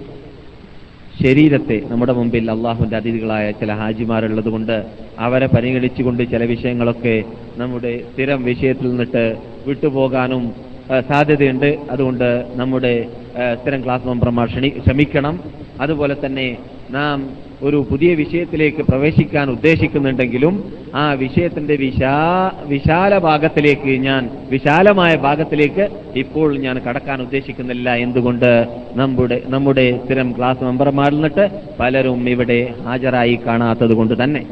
ശരീരത്തെ 1.22 1.78
നമ്മുടെ 1.90 2.14
മുമ്പിൽ 2.14 2.52
അള്ളാഹുവിന്റെ 2.52 2.98
അതിഥികളായ 2.98 3.46
ചില 3.52 3.72
ഹാജിമാരുള്ളത് 3.74 4.50
കൊണ്ട് 4.50 4.76
അവരെ 5.20 5.48
പരിഗണിച്ചുകൊണ്ട് 5.48 6.24
ചില 6.32 6.44
വിഷയങ്ങളൊക്കെ 6.44 7.16
നമ്മുടെ 7.58 7.92
സ്ഥിരം 8.12 8.44
വിഷയത്തിൽ 8.44 8.88
നിന്നിട്ട് 8.90 9.24
വിട്ടുപോകാനും 9.68 10.44
സാധ്യതയുണ്ട്. 11.10 11.70
അതുകൊണ്ട് 11.92 12.30
നമ്മുടെ 12.56 12.94
സ്ഥിരം 13.56 13.84
ക്ലാസ് 13.84 14.08
മെമ്പർമാർ 14.08 14.48
ക്ഷണി 14.48 14.70
ശ്രമിക്കണം 14.86 15.36
അതുപോലെ 15.80 16.16
തന്നെ 16.26 16.48
നാം 16.90 17.18
ഒരു 17.62 17.78
പുതിയ 17.90 18.12
വിഷയത്തിലേക്ക് 18.16 18.82
പ്രവേശിക്കാൻ 18.82 19.50
ഉദ്ദേശിക്കുന്നുണ്ടെങ്കിലും 19.50 20.54
ആ 20.96 21.14
വിഷയത്തിന്റെ 21.14 21.76
വിശാ 21.76 22.14
വിശാല 22.68 23.18
ഭാഗത്തിലേക്ക് 23.18 23.94
ഞാൻ 24.00 24.22
വിശാലമായ 24.52 25.16
ഭാഗത്തിലേക്ക് 25.16 25.86
ഇപ്പോൾ 26.16 26.58
ഞാൻ 26.58 26.78
കടക്കാൻ 26.88 27.22
ഉദ്ദേശിക്കുന്നില്ല 27.22 27.90
എന്തുകൊണ്ട് 27.96 28.50
നമ്മുടെ 28.96 29.42
നമ്മുടെ 29.48 29.86
സ്ഥിരം 30.06 30.30
ക്ലാസ് 30.38 30.64
മെമ്പർമാരിൽ 30.64 31.18
നിന്നിട്ട് 31.18 31.46
പലരും 31.80 32.30
ഇവിടെ 32.30 32.60
ഹാജരായി 32.86 33.36
കാണാത്തത് 33.48 33.94
കൊണ്ട് 33.94 34.24
തന്നെ. 34.24 34.44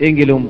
എങ്കിലും 0.00 0.42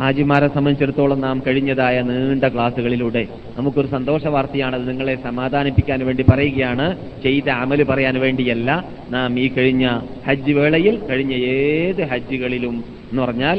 ഹാജിമാരെ 0.00 0.48
സംബന്ധിച്ചിടത്തോളം 0.48 1.20
നാം 1.20 1.42
കഴിഞ്ഞതായ 1.46 2.02
നീണ്ട 2.02 2.44
ക്ലാസ്സുകളിലൂടെ 2.44 3.22
നമുക്കൊരു 3.58 3.86
സന്തോഷ 3.86 4.26
വാർത്തയാണത് 4.26 4.88
നിങ്ങളെ 4.88 5.14
സമാധാനിപ്പിക്കാൻ 5.24 6.06
വേണ്ടി 6.06 6.24
പറയുകയാണ്. 6.30 6.86
ചെയ്ത 7.24 7.48
അമൽ 7.62 7.82
പറയാൻ 7.84 8.20
വേണ്ടിയല്ല. 8.20 8.70
നാം 9.10 9.38
ഈ 9.40 9.46
കഴിഞ്ഞ 9.48 9.86
ഹജ്ജ് 10.26 10.52
വേളയിൽ 10.52 10.96
കഴിഞ്ഞ 11.10 11.34
ഏത് 11.56 12.02
ഹജ്ജുകളിലും 12.12 12.76
എന്ന് 13.10 13.22
പറഞ്ഞാൽ 13.22 13.58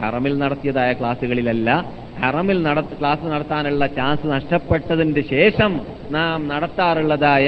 ഹറമിൽ 0.00 0.38
നടത്തിയതായ 0.38 0.92
ക്ലാസ്സുകളിലല്ല. 0.92 1.70
ഹറമിൽ 2.22 2.58
നട 2.62 2.80
ക്ലാസ് 2.80 3.24
നടത്താനുള്ള 3.24 3.86
ചാൻസ് 3.86 4.26
നഷ്ടപ്പെട്ടതിന്റെ 4.30 5.22
ശേഷം 5.30 5.80
നാം 6.10 6.48
നടത്താറുള്ളതായ 6.48 7.46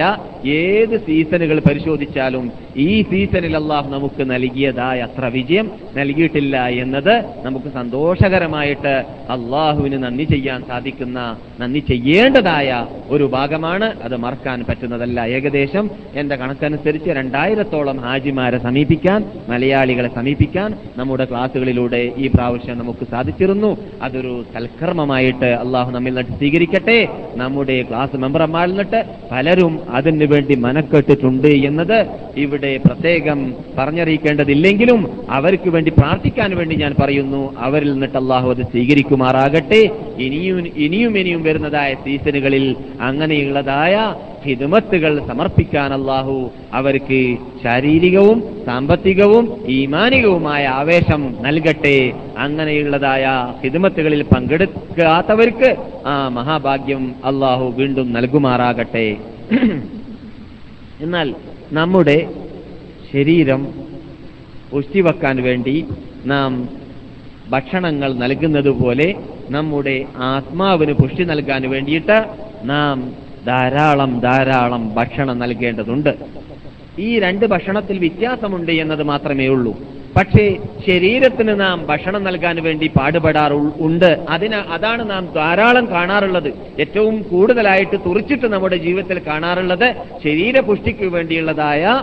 ഏത് 0.49 0.95
സീസണുകൾ 1.07 1.59
പരിശോധിച്ചാലും 1.69 2.53
ഈ 2.77 3.03
സീസണിൽ 3.03 3.57
അള്ളാഹു 3.57 3.91
നമുക്ക് 3.91 4.31
നൽകിയതായ 4.31 5.01
അത്ര 5.01 5.25
വിജയം 5.27 5.71
നൽകിയിട്ടില്ല 5.97 6.69
എന്നത് 6.69 7.25
നമുക്ക് 7.45 7.73
സന്തോഷകരമായിട്ട് 7.75 9.05
അള്ളാഹുവിന് 9.31 10.03
നന്ദി 10.03 10.25
ചെയ്യാൻ 10.25 10.63
സാധിക്കുന്ന 10.69 11.37
നന്ദി 11.61 11.79
ചെയ്യേണ്ടതായ 11.79 12.87
ഒരു 13.09 13.25
ഭാഗമാണ് 13.25 14.03
അത് 14.03 14.17
മറക്കാൻ 14.17 14.65
പറ്റുന്നതല്ല. 14.69 15.21
ഏകദേശം 15.21 15.91
എന്റെ 16.15 16.37
കണക്കനുസരിച്ച് 16.37 17.11
രണ്ടായിരത്തോളം 17.11 18.01
ഹാജിമാരെ 18.01 18.59
സമീപിക്കാൻ 18.59 19.25
മലയാളികളെ 19.49 20.11
സമീപിക്കാൻ 20.15 20.75
നമ്മുടെ 20.97 21.25
ക്ലാസ്സുകളിലൂടെ 21.25 22.13
ഈ 22.17 22.27
പ്രാവശ്യം 22.27 22.79
നമുക്ക് 22.79 23.07
സാധിച്ചിരുന്നു. 23.11 23.77
അതൊരു 24.03 24.45
സൽക്കർമ്മമായിട്ട് 24.55 25.45
അള്ളാഹു 25.45 25.91
നമ്മിൽ 25.91 26.11
നിന്നിട്ട് 26.11 26.39
സ്വീകരിക്കട്ടെ. 26.39 27.09
നമ്മുടെ 27.37 27.83
ക്ലാസ് 27.83 28.17
മെമ്പർമാരിൽ 28.17 28.71
നിന്നിട്ട് 28.71 29.05
പലരും 29.33 29.81
അതിനു 29.91 30.25
വേണ്ടി 30.25 30.55
മനക്കെട്ടിട്ടുണ്ട് 30.55 31.49
എന്നത് 31.49 32.07
ഇവിടെ 32.37 32.62
പ്രത്യേകം 32.87 33.55
പറഞ്ഞറിയിക്കേണ്ടതില്ലെങ്കിലും 33.79 35.27
അവർക്ക് 35.31 35.69
വേണ്ടി 35.69 35.91
പ്രാർത്ഥിക്കാൻ 35.91 36.57
വേണ്ടി 36.57 36.77
ഞാൻ 36.77 36.95
പറയുന്നു 37.01 37.55
അവരിൽ 37.59 37.93
നിന്നിട്ട് 37.93 38.19
അള്ളാഹു 38.19 38.51
അത് 38.51 38.63
സ്വീകരിക്കുമാറാകട്ടെ. 38.63 39.91
ഇനിയും 40.19 40.69
ഇനിയും 40.77 41.19
ഇനിയും 41.19 41.43
വരുന്നതായ 41.43 41.95
സീസണുകളിൽ 41.95 42.77
അങ്ങനെയുള്ളതായ 43.01 44.15
ഹിദുമത്തുകൾ 44.47 45.27
സമർപ്പിക്കാൻ 45.27 45.93
അള്ളാഹു 45.95 46.51
അവർക്ക് 46.73 47.37
ശാരീരികവും 47.65 48.65
സാമ്പത്തികവും 48.67 49.65
ഈമാനികവുമായ 49.69 50.67
ആവേശം 50.67 51.35
നൽകട്ടെ. 51.41 52.13
അങ്ങനെയുള്ളതായ 52.39 53.25
ഹിദുമത്തുകളിൽ 53.63 54.23
പങ്കെടുക്കാത്തവർക്ക് 54.23 55.77
ആ 56.07 56.29
മഹാഭാഗ്യം 56.29 57.15
അള്ളാഹു 57.25 57.75
വീണ്ടും 57.77 58.13
നൽകുമാറാകട്ടെ. 58.13 59.17
എന്നാൽ 61.01 61.35
നമ്മുടെ 61.73 62.27
ശരീരം 63.13 63.63
പുഷ്ടിവെക്കാൻ 64.73 65.37
വേണ്ടി 65.43 65.87
നാം 66.25 66.53
ഭക്ഷണങ്ങൾ 67.47 68.11
നൽകുന്നത് 68.15 68.69
പോലെ 68.69 69.09
നമ്മുടെ 69.51 69.97
ആത്മാവിന് 70.17 70.93
പുഷ്ടി 70.93 71.25
നൽകാൻ 71.25 71.63
വേണ്ടിയിട്ട് 71.71 72.19
നാം 72.65 72.97
ധാരാളം 73.47 74.21
ധാരാളം 74.21 74.95
ഭക്ഷണം 74.95 75.39
നൽകേണ്ടതുണ്ട്. 75.39 76.13
ഈ 76.99 77.19
രണ്ട് 77.19 77.47
ഭക്ഷണത്തിൽ 77.47 77.99
വ്യത്യാസമുണ്ട് 77.99 78.73
എന്നത് 78.73 79.03
മാത്രമേ 79.03 79.49
ഉള്ളൂ. 79.49 79.73
പക്ഷേ 80.17 80.57
ശരീരത്തിന് 80.87 81.61
നാം 81.61 81.87
ഭക്ഷണം 81.87 82.25
നൽകാൻ 82.25 82.63
വേണ്ടി 82.63 82.87
പാടുപെടാറു 82.87 83.73
ഉണ്ട്. 83.81 84.11
അതിന് 84.29 84.55
അതാണ് 84.55 85.11
നാം 85.11 85.29
ധാരാളം 85.35 85.87
കാണാറുള്ളത്. 85.91 86.49
ഏറ്റവും 86.81 87.23
കൂടുതലായിട്ട് 87.23 87.97
തുറിച്ചിട്ട് 88.07 88.47
നമ്മുടെ 88.47 88.77
ജീവിതത്തിൽ 88.77 89.19
കാണാറുള്ളത് 89.27 89.95
ശരീരപുഷ്ടിക്ക് 90.25 91.05
വേണ്ടിയുള്ളതായ 91.05 92.03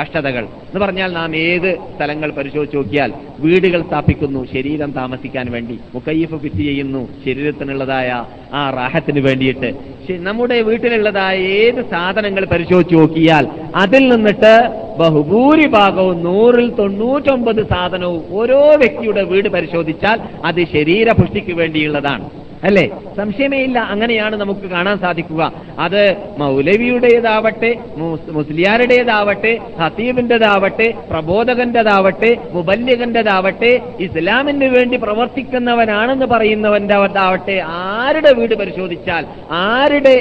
കഷ്ടതകൾ. 0.00 0.44
എന്ന് 0.44 0.80
പറഞ്ഞാൽ 0.80 1.12
നാം 1.12 1.36
ഏത് 1.36 1.70
സ്ഥലങ്ങൾ 1.96 2.30
പരിശോധിച്ച് 2.30 2.76
നോക്കിയാൽ 2.76 3.12
വീടുകൾ 3.38 3.82
സ്ഥാപിക്കുന്നു 3.82 4.44
ശരീരം 4.52 4.92
താമസിക്കാൻ 4.92 5.50
വേണ്ടി. 5.50 5.78
മുക്കയ്യഫ് 5.94 6.36
ഫിറ്റ് 6.36 6.56
ചെയ്യുന്നു 6.56 7.08
ശരീരത്തിനുള്ളതായ 7.24 8.24
ആ 8.52 8.70
റാഹത്തിന് 8.70 9.20
വേണ്ടിയിട്ട്. 9.20 9.70
നമ്മുടെ 10.08 10.56
വീട്ടിലുള്ളതായ 10.62 11.36
ഏത് 11.38 11.80
സാധനങ്ങൾ 11.90 12.44
പരിശോധിച്ച് 12.44 12.94
നോക്കിയാൽ 12.94 13.44
അതിൽ 13.74 14.02
നിന്നിട്ട് 14.08 14.54
ബഹുഭൂരിഭാഗവും 14.98 16.22
നൂറിൽ 16.22 16.68
തൊണ്ണൂറ്റൊമ്പത് 16.78 17.62
സാധനവും 17.72 18.22
ഓരോ 18.40 18.60
വ്യക്തിയുടെ 18.82 19.22
വീട് 19.22 19.48
പരിശോധിച്ചാൽ 19.48 20.20
അത് 20.44 20.60
ശരീരപുഷ്ടിക്ക് 20.74 21.52
വേണ്ടിയുള്ളതാണ്. 21.52 22.24
അല്ലേ? 22.62 22.82
സംശയമേ 23.16 23.58
ഇല്ല 23.58 23.78
അങ്ങനെയാണ് 23.90 24.36
നമുക്ക് 24.36 24.66
കാണാൻ 24.66 24.96
സാധിക്കുക. 24.98 25.42
അത് 25.78 26.02
മൗലവിയുടേതാവട്ടെ 26.38 27.70
മുസ്- 27.96 28.32
മുസ്ലിയാരുടേതാവട്ടെ 28.32 29.52
ഹത്തീബിന്റേതാവട്ടെ 29.80 30.86
പ്രബോധകന്റേതാവട്ടെ 31.10 32.30
മുബല്യകന്റേതാവട്ടെ 32.52 33.72
ഇസ്ലാമിന് 34.00 34.68
വേണ്ടി 34.68 34.96
പ്രവർത്തിക്കുന്നവനാണെന്ന് 34.96 36.26
പറയുന്നവന്റെ 36.26 36.94
ആവട്ടെ 37.22 37.56
ആരുടെ 37.96 38.32
വീട് 38.32 38.54
പരിശോധിച്ചാൽ 38.54 39.24
ആരുടെ 39.64 40.14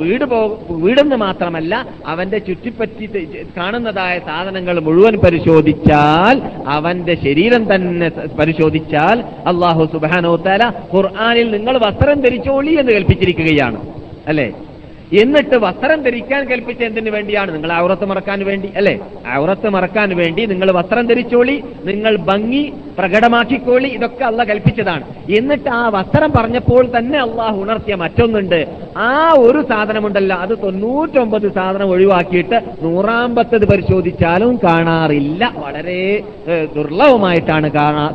വീട് 0.00 0.24
വീടെന്ന് 0.80 1.16
മാത്രമല്ല 1.18 1.74
അവന്റെ 2.06 2.38
ചുറ്റിപ്പറ്റി 2.40 3.06
കാണുന്നതായ 3.56 4.18
സാധനങ്ങൾ 4.26 4.76
മുഴുവൻ 4.80 5.14
പരിശോധിച്ചാൽ 5.24 6.36
അവന്റെ 6.68 7.14
ശരീരം 7.24 7.62
തന്നെ 7.72 8.08
പരിശോധിച്ചാൽ 8.38 9.16
അള്ളാഹു 9.46 9.84
സുബാനോ 9.92 10.34
തല 10.44 10.62
ഖുർആാനിൽ 10.94 11.48
നിങ്ങൾ 11.56 11.73
വസ്ത്രം 11.78 12.20
ധരിച്ചോളി 12.20 12.70
എന്ന് 12.70 12.92
കൽപ്പിച്ചിരിക്കുകയാണ്. 12.92 13.86
അല്ലേ? 14.28 14.52
എന്നിട്ട് 15.22 15.56
വസ്ത്രം 15.64 15.98
ധരിക്കാൻ 16.04 16.42
കൽപ്പിച്ച 16.50 16.82
എന്തിനു 16.88 17.10
വേണ്ടിയാണ്? 17.14 17.50
നിങ്ങൾ 17.54 17.70
ഔറത്ത് 17.82 18.06
മറക്കാൻ 18.10 18.38
വേണ്ടി 18.50 18.68
അല്ലെ? 18.78 18.94
ഔറത്ത് 19.40 19.68
മറക്കാൻ 19.74 20.10
വേണ്ടി 20.20 20.42
നിങ്ങൾ 20.52 20.68
വസ്ത്രം 20.78 21.04
ധരിച്ചോളി 21.10 21.56
നിങ്ങൾ 21.90 22.14
ഭംഗി 22.30 22.64
പ്രകടമാക്കിക്കോളി 22.98 23.88
ഇതൊക്കെ 23.96 24.24
അല്ല 24.30 24.40
കൽപ്പിച്ചതാണ്. 24.50 25.04
എന്നിട്ട് 25.38 25.68
ആ 25.80 25.82
വസ്ത്രം 25.96 26.30
പറഞ്ഞപ്പോൾ 26.36 26.82
തന്നെ 26.96 27.18
അള്ളാഹ് 27.26 27.56
ഉണർത്തിയ 27.64 27.94
മറ്റൊന്നുണ്ട്. 28.02 28.60
ആ 29.08 29.10
ഒരു 29.44 29.60
സാധനമുണ്ടല്ലോ 29.70 30.36
അത് 30.44 30.54
തൊണ്ണൂറ്റൊമ്പത് 30.64 31.46
സാധനം 31.58 31.88
ഒഴിവാക്കിയിട്ട് 31.94 32.58
നൂറാമ്പത്തത് 32.84 33.66
പരിശോധിച്ചാലും 33.72 34.52
കാണാറില്ല. 34.66 35.44
വളരെ 35.64 36.00
ദുർലഭമായിട്ടാണ് 36.76 37.70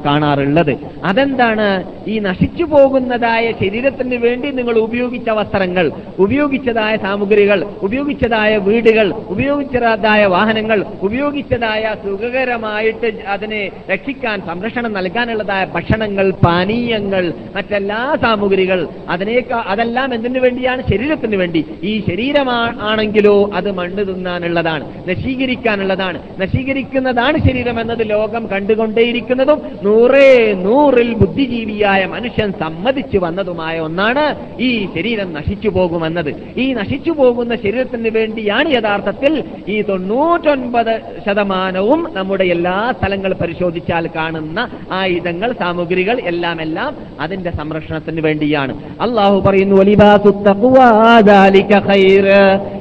കാണാറുള്ളത്. 0.08 0.74
അതെന്താണ്? 1.12 1.68
ഈ 2.12 2.16
നശിച്ചു 2.30 2.66
പോകുന്നതായ 2.76 3.46
ശരീരത്തിന് 3.62 4.20
വേണ്ടി 4.28 4.48
നിങ്ങൾ 4.60 4.76
ഉപയോഗിച്ച 4.88 5.30
വസ്ത്രങ്ങൾ 5.42 5.86
ഉപയോഗിച്ചതായ 6.26 6.89
സാമഗ്രികൾ 6.98 7.64
ഉപയോഗിച്ചതായ 7.82 8.58
വീടുകൾ 8.58 9.10
ഉപയോഗിച്ചതായ 9.10 10.26
വാഹനങ്ങൾ 10.26 10.86
ഉപയോഗിച്ചതായ 11.02 11.96
സുഖകരമായിട്ട് 12.06 13.24
അതിനെ 13.28 13.72
രക്ഷിക്കാൻ 13.92 14.42
സംരക്ഷണം 14.48 14.94
നൽകാനുള്ളതായ 14.94 15.66
ഭക്ഷണങ്ങൾ 15.66 16.32
പാനീയങ്ങൾ 16.46 17.34
മറ്റെല്ലാ 17.56 18.16
സാമഗ്രികൾ 18.22 18.88
അതിനേക്കാ 19.10 19.64
അതെല്ലാം 19.68 20.14
എന്തിനു 20.14 20.40
വേണ്ടിയാണ്? 20.40 20.82
ശരീരത്തിന് 20.82 21.36
വേണ്ടി. 21.36 21.66
ഈ 21.84 22.04
ശരീരമാണെങ്കിലോ 22.10 23.50
അത് 23.54 23.72
മണ്ണ് 23.72 24.06
തിന്നാനുള്ളതാണ് 24.08 25.10
നശീകരിക്കാനുള്ളതാണ്. 25.10 26.20
നശീകരിക്കുന്നതാണ് 26.40 27.38
ശരീരം 27.38 27.80
എന്നത് 27.80 28.10
ലോകം 28.10 28.48
കണ്ടുകൊണ്ടേയിരിക്കുന്നതും. 28.48 29.62
നൂറേ 29.84 30.54
നൂറിൽ 30.54 31.14
ബുദ്ധിജീവിയായ 31.14 32.06
മനുഷ്യൻ 32.06 32.52
സമ്മതിച്ചു 32.52 33.18
വന്നതുമായ 33.18 33.80
ഒന്നാണ് 33.80 34.36
ഈ 34.60 34.88
ശരീരം 34.96 35.34
നശിച്ചു 35.34 35.70
പോകുമെന്നത്. 35.70 36.36
ഈ 36.58 36.74
നശിച്ചു 36.80 37.12
പോകുന്ന 37.12 37.56
ശരീരത്തിന് 37.56 38.10
വേണ്ടിയാണ് 38.10 38.72
യഥാർത്ഥത്തിൽ 38.72 39.44
ഈ 39.68 39.82
തൊണ്ണൂറ്റൊൻപത് 39.82 41.02
ശതമാനവും 41.28 42.08
നമ്മുടെ 42.14 42.44
എല്ലാ 42.44 42.94
സ്ഥലങ്ങൾ 43.00 43.34
പരിശോധിച്ചാൽ 43.34 44.08
കാണുന്ന 44.16 44.68
ആയുധങ്ങൾ 44.92 45.54
സാമഗ്രികൾ 45.60 46.20
എല്ലാം 46.26 46.62
എല്ലാം 46.62 46.96
അതിന്റെ 47.20 47.52
സംരക്ഷണത്തിന് 47.52 48.22
വേണ്ടിയാണ്. 48.22 48.74
അള്ളാഹു 49.02 49.40
പറയുന്നു. 49.40 49.68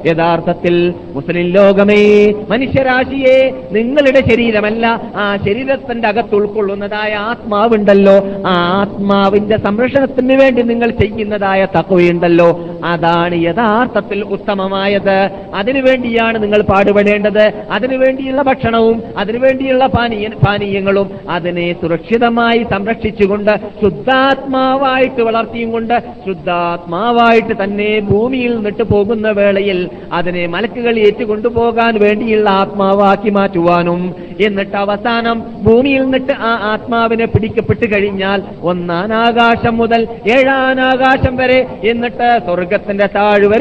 യഥാർത്ഥത്തിൽ 0.05 0.93
മുസ്ലിം 1.13 1.47
ലോകമേ 1.47 2.33
മനുഷ്യരാശിയെ 2.49 3.37
നിങ്ങളുടെ 3.71 4.21
ശരീരമല്ല 4.29 4.85
ആ 5.15 5.37
ശരീരത്തിന്റെ 5.37 6.07
അകത്ത് 6.07 6.35
ഉൾക്കൊള്ളുന്നതായ 6.35 7.13
ആത്മാവുണ്ടല്ലോ. 7.13 8.17
ആ 8.47 8.53
ആത്മാവിന്റെ 8.79 9.57
സംരക്ഷണത്തിന് 9.57 10.35
വേണ്ടി 10.41 10.61
നിങ്ങൾ 10.61 10.89
ചെയ്യുന്നതായ 10.89 11.67
തക്കവയുണ്ടല്ലോ 11.79 12.49
അതാണ് 12.85 13.35
യഥാർത്ഥത്തിൽ 13.79 14.19
ഉത്തമമായത്. 14.35 15.17
അതിനുവേണ്ടിയാണ് 15.55 16.37
നിങ്ങൾ 16.43 16.61
പാടുപെടേണ്ടത്. 16.61 17.43
അതിനുവേണ്ടിയുള്ള 17.71 18.41
ഭക്ഷണവും 18.41 18.97
അതിനുവേണ്ടിയുള്ള 19.17 19.85
പാനീയ 19.85 20.27
പാനീയങ്ങളും 20.45 21.07
അതിനെ 21.29 21.67
സുരക്ഷിതമായി 21.81 22.61
സംരക്ഷിച്ചുകൊണ്ട് 22.71 23.51
ശുദ്ധാത്മാവായിട്ട് 23.81 25.21
വളർത്തിയും 25.21 25.71
കൊണ്ട് 25.71 25.95
ശുദ്ധാത്മാവായിട്ട് 26.25 27.53
തന്നെ 27.63 27.99
ഭൂമിയിൽ 28.09 28.51
നിന്നിട്ട് 28.55 28.83
പോകുന്ന 28.83 29.27
വേളയിൽ 29.39 29.79
അതിനെ 30.13 30.47
മലക്കുകൾ 30.47 30.99
ഏറ്റുകൊണ്ടുപോകാൻ 30.99 31.93
വേണ്ടിയുള്ള 32.01 32.49
ആത്മാവാക്കി 32.63 33.29
മാറ്റുവാനും 33.29 34.01
എന്നിട്ട് 34.45 34.77
അവസാനം 34.77 35.37
ഭൂമിയിൽ 35.63 36.01
നിന്നിട്ട് 36.01 36.33
ആ 36.49 36.51
ആത്മാവിനെ 36.71 37.25
പിടിക്കപ്പെട്ട് 37.25 37.85
കഴിഞ്ഞാൽ 37.93 38.39
ഒന്നാനാകാശം 38.63 39.75
മുതൽ 39.77 40.01
ഏഴാനാകാശം 40.35 41.33
വരെ 41.37 41.59
എന്നിട്ട് 41.83 42.29
സ്വർഗത്തിന്റെ 42.45 43.07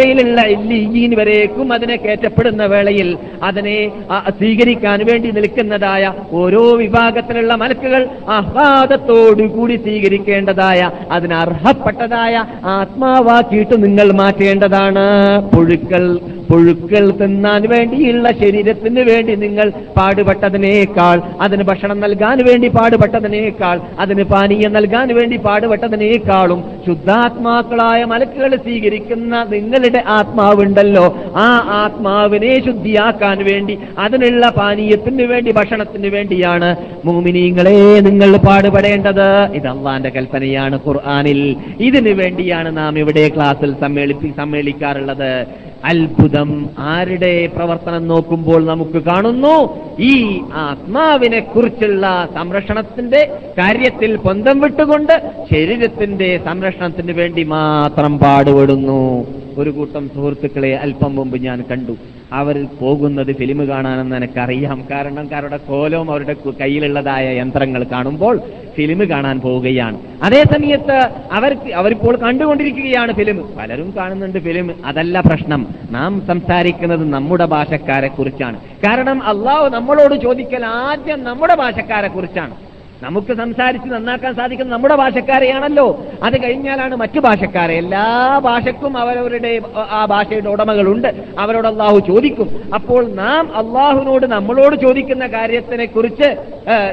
താഴ്വരയിലുള്ള 0.08 0.40
ഇല്ലീൻ 0.54 1.10
വരേക്കും 1.18 1.68
അതിനെ 1.72 1.96
കയറ്റപ്പെടുന്ന 1.96 2.62
വേളയിൽ 2.72 3.08
അതിനെ 3.42 3.76
സ്വീകരിക്കാൻ 4.38 4.98
വേണ്ടി 5.08 5.28
നിൽക്കുന്നതായ 5.36 6.04
ഓരോ 6.32 6.62
വിഭാഗത്തിലുള്ള 6.82 7.52
മലക്കുകൾ 7.62 8.02
ആഹ്ലാദത്തോടുകൂടി 8.38 9.76
സ്വീകരിക്കേണ്ടതായ 9.86 10.80
അതിന് 11.10 11.36
അർഹപ്പെട്ടതായ 11.44 12.34
ആത്മാവാക്കിയിട്ട് 12.76 13.76
നിങ്ങൾ 13.84 14.08
മാറ്റേണ്ടതാണ്. 14.22 15.06
പുഴുക്കൾ 15.54 16.04
പുഴുക്കൾ 16.50 17.10
തിന്നാൻ 17.10 17.62
വേണ്ടിയുള്ള 17.70 18.28
ശരീരത്തിന് 18.30 19.00
വേണ്ടി 19.00 19.34
നിങ്ങൾ 19.34 19.72
പാടുപെട്ടതിനേക്കാൾ 19.96 21.22
അതിന് 21.40 21.62
ഭക്ഷണം 21.62 22.00
നൽകാൻ 22.00 22.38
വേണ്ടി 22.48 22.68
പാടുപെട്ടതിനേക്കാൾ 22.68 23.80
അതിന് 23.98 24.22
പാനീയം 24.22 24.72
നൽകാൻ 24.72 25.08
വേണ്ടി 25.18 25.36
പാടുപെട്ടതിനേക്കാളും 25.36 26.64
ശുദ്ധാത്മാക്കളായ 26.86 28.04
മലക്കുകൾ 28.04 28.56
സ്വീകരിക്കുന്ന 28.56 29.42
നിങ്ങളുടെ 29.52 30.02
ആത്മാവുണ്ടല്ലോ. 30.06 31.06
ആ 31.36 31.48
ആത്മാവിനെ 31.82 32.52
ശുദ്ധിയാക്കാൻ 32.66 33.38
വേണ്ടി 33.50 33.78
അതിനുള്ള 33.98 34.50
പാനീയത്തിന് 34.58 35.22
വേണ്ടി 35.22 35.52
ഭക്ഷണത്തിന് 35.52 36.06
വേണ്ടിയാണ് 36.06 36.76
മൂമിനീങ്ങളെ 37.04 37.76
നിങ്ങൾ 38.08 38.36
പാടുപെടേണ്ടത്. 38.36 39.28
ഇത് 39.52 39.66
അള്ളാന്റെ 39.66 40.08
കൽപ്പനയാണ് 40.08 40.78
ഖുർആാനിൽ. 40.86 41.56
ഇതിനു 41.80 42.14
വേണ്ടിയാണ് 42.22 42.76
നാം 42.76 42.98
ഇവിടെ 42.98 43.30
ക്ലാസ്സിൽ 43.36 43.72
സമ്മേളിപ്പി 43.80 44.32
സമ്മേളിക്കാറുള്ളത്. 44.36 45.32
അത്ഭുതം. 45.84 46.70
ആരുടെ 46.78 47.46
പ്രവർത്തനം 47.46 48.08
നോക്കുമ്പോൾ 48.08 48.66
നമുക്ക് 48.66 49.02
കാണുന്നു? 49.02 49.78
ഈ 50.00 50.40
ആത്മാവിനെ 50.52 51.40
കുറിച്ചുള്ള 51.40 52.28
സംരക്ഷണത്തിന്റെ 52.34 53.20
കാര്യത്തിൽ 53.58 54.16
പൊന്തം 54.16 54.60
വിട്ടുകൊണ്ട് 54.60 55.30
ശരീരത്തിന്റെ 55.52 56.40
സംരക്ഷണത്തിന് 56.44 57.12
വേണ്ടി 57.12 57.42
മാത്രം 57.42 58.18
പാടുപെടുന്നു. 58.18 59.26
ഒരു 59.58 59.70
കൂട്ടം 59.70 60.08
സുഹൃത്തുക്കളെ 60.14 60.76
അല്പം 60.76 61.16
മുമ്പ് 61.16 61.38
ഞാൻ 61.38 61.64
കണ്ടു. 61.70 61.96
അവർ 62.32 62.66
പോകുന്നത് 62.80 63.36
ഫിലിം 63.36 63.68
കാണാനെന്ന് 63.68 64.16
എനിക്കറിയാം. 64.16 64.84
കാരണം 64.90 65.28
അവരുടെ 65.34 65.56
കോലവും 65.56 66.10
അവരുടെ 66.10 66.36
കയ്യിലുള്ളതായ 66.60 67.38
യന്ത്രങ്ങൾ 67.38 67.84
കാണുമ്പോൾ 67.84 68.40
ഫിലിം 68.78 69.00
കാണാൻ 69.10 69.36
പോവുകയാണ്. 69.40 69.98
അതേ 70.22 70.42
സമയത്ത് 70.52 70.96
അവർക്ക് 71.32 71.70
അവരിപ്പോൾ 71.80 72.14
കണ്ടുകൊണ്ടിരിക്കുകയാണ് 72.16 73.12
ഫിലിം 73.12 73.38
പലരും 73.58 73.88
കാണുന്നുണ്ട് 73.96 74.38
ഫിലിം 74.38 74.68
അതല്ല 74.84 75.20
പ്രശ്നം. 75.20 75.62
നാം 75.90 76.12
സംസാരിക്കുന്നത് 76.26 77.04
നമ്മുടെ 77.12 77.46
ഭാഷക്കാരെ 77.54 78.08
കുറിച്ചാണ്. 78.08 78.58
കാരണം 78.86 79.22
അള്ളാഹു 79.32 79.68
നമ്മളോട് 79.76 80.16
ചോദിക്കൽ 80.22 80.64
ആദ്യം 80.64 81.22
നമ്മുടെ 81.24 81.54
ഭാഷക്കാരെ 81.54 82.08
കുറിച്ചാണ്. 82.08 82.54
നമുക്ക് 83.02 83.32
സംസാരിച്ച് 83.36 83.88
നന്നാക്കാൻ 83.88 84.34
സാധിക്കുന്ന 84.34 84.72
നമ്മുടെ 84.72 84.94
ഭാഷക്കാരെയാണല്ലോ. 84.94 85.86
അത് 86.22 86.42
കഴിഞ്ഞാലാണ് 86.42 86.94
മറ്റു 86.96 87.20
ഭാഷക്കാരെ. 87.20 87.74
എല്ലാ 87.74 88.38
ഭാഷക്കും 88.38 88.98
അവരവരുടെ 88.98 89.60
ആ 89.76 90.04
ഭാഷയുടെ 90.04 90.48
ഉടമകളുണ്ട്. 90.48 91.08
അവരോട് 91.38 91.68
അള്ളാഹു 91.68 91.98
ചോദിക്കും. 91.98 92.48
അപ്പോൾ 92.74 93.02
നാം 93.14 93.44
അള്ളാഹുവിനോട് 93.56 94.26
നമ്മളോട് 94.26 94.76
ചോദിക്കുന്ന 94.76 95.26
കാര്യത്തിനെ 95.26 95.86
കുറിച്ച് 95.86 96.28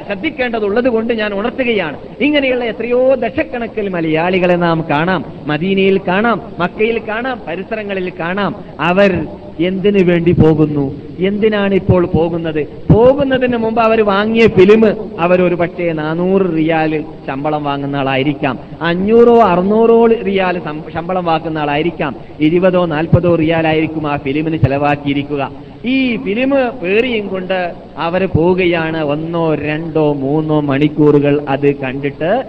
ശ്രദ്ധിക്കേണ്ടതുള്ളത് 0.07 0.89
കൊണ്ട് 0.89 1.13
ഞാൻ 1.13 1.33
ഉണർത്തുകയാണ്. 1.33 1.97
ഇങ്ങനെയുള്ള 2.19 2.65
എത്രയോ 2.65 3.15
ദശക്കണക്കിൽ 3.15 3.89
മലയാളികളെ 3.89 4.55
നാം 4.55 4.85
കാണാം. 4.89 5.25
മദീനയിൽ 5.47 5.97
കാണാം 6.07 6.41
മക്കയിൽ 6.59 7.01
കാണാം 7.09 7.41
പരിസരങ്ങളിൽ 7.47 8.11
കാണാം. 8.19 8.55
അവർ 8.79 9.11
എന്തിനു 9.59 10.03
വേണ്ടി 10.03 10.31
പോകുന്നു? 10.31 11.01
എന്തിനാണ് 11.19 11.73
ഇപ്പോൾ 11.73 12.05
പോകുന്നത്? 12.05 12.67
പോകുന്നതിന് 12.93 13.57
മുമ്പ് 13.57 13.81
അവർ 13.81 14.05
വാങ്ങിയ 14.05 14.47
ഫിലിം 14.47 14.85
അവരൊരു 15.19 15.55
പക്ഷേ 15.55 15.91
നാനൂറ് 15.91 16.57
റിയാൽ 16.57 17.03
ശമ്പളം 17.27 17.63
വാങ്ങുന്ന 17.63 17.95
ആളായിരിക്കാം. 17.95 18.59
അഞ്ഞൂറോ 18.81 19.41
അറുന്നൂറോ 19.41 20.05
റിയാൽ 20.05 20.61
ശമ്പളം 20.93 21.25
വാങ്ങുന്ന 21.25 21.59
ആളായിരിക്കാം. 21.59 22.15
ഇരുപതോ 22.39 22.85
നാൽപ്പതോ 22.85 23.35
റിയാലായിരിക്കും 23.35 24.11
ആ 24.11 24.17
ഫിലിമിന് 24.17 24.57
ചെലവാക്കിയിരിക്കുക. 24.57 25.51
ഈ 25.85 26.15
ഫിലിം 26.15 26.49
പേറിയും 26.83 27.27
കൊണ്ട് 27.27 27.73
അവർ 27.97 28.25
പോവുകയാണ്. 28.25 29.03
ഒന്നോ 29.03 29.55
രണ്ടോ 29.55 30.13
മൂന്നോ 30.13 30.59
മണിക്കൂറുകൾ 30.59 31.41
അത് 31.49 31.75
കണ്ടിട്ട് 31.75 32.43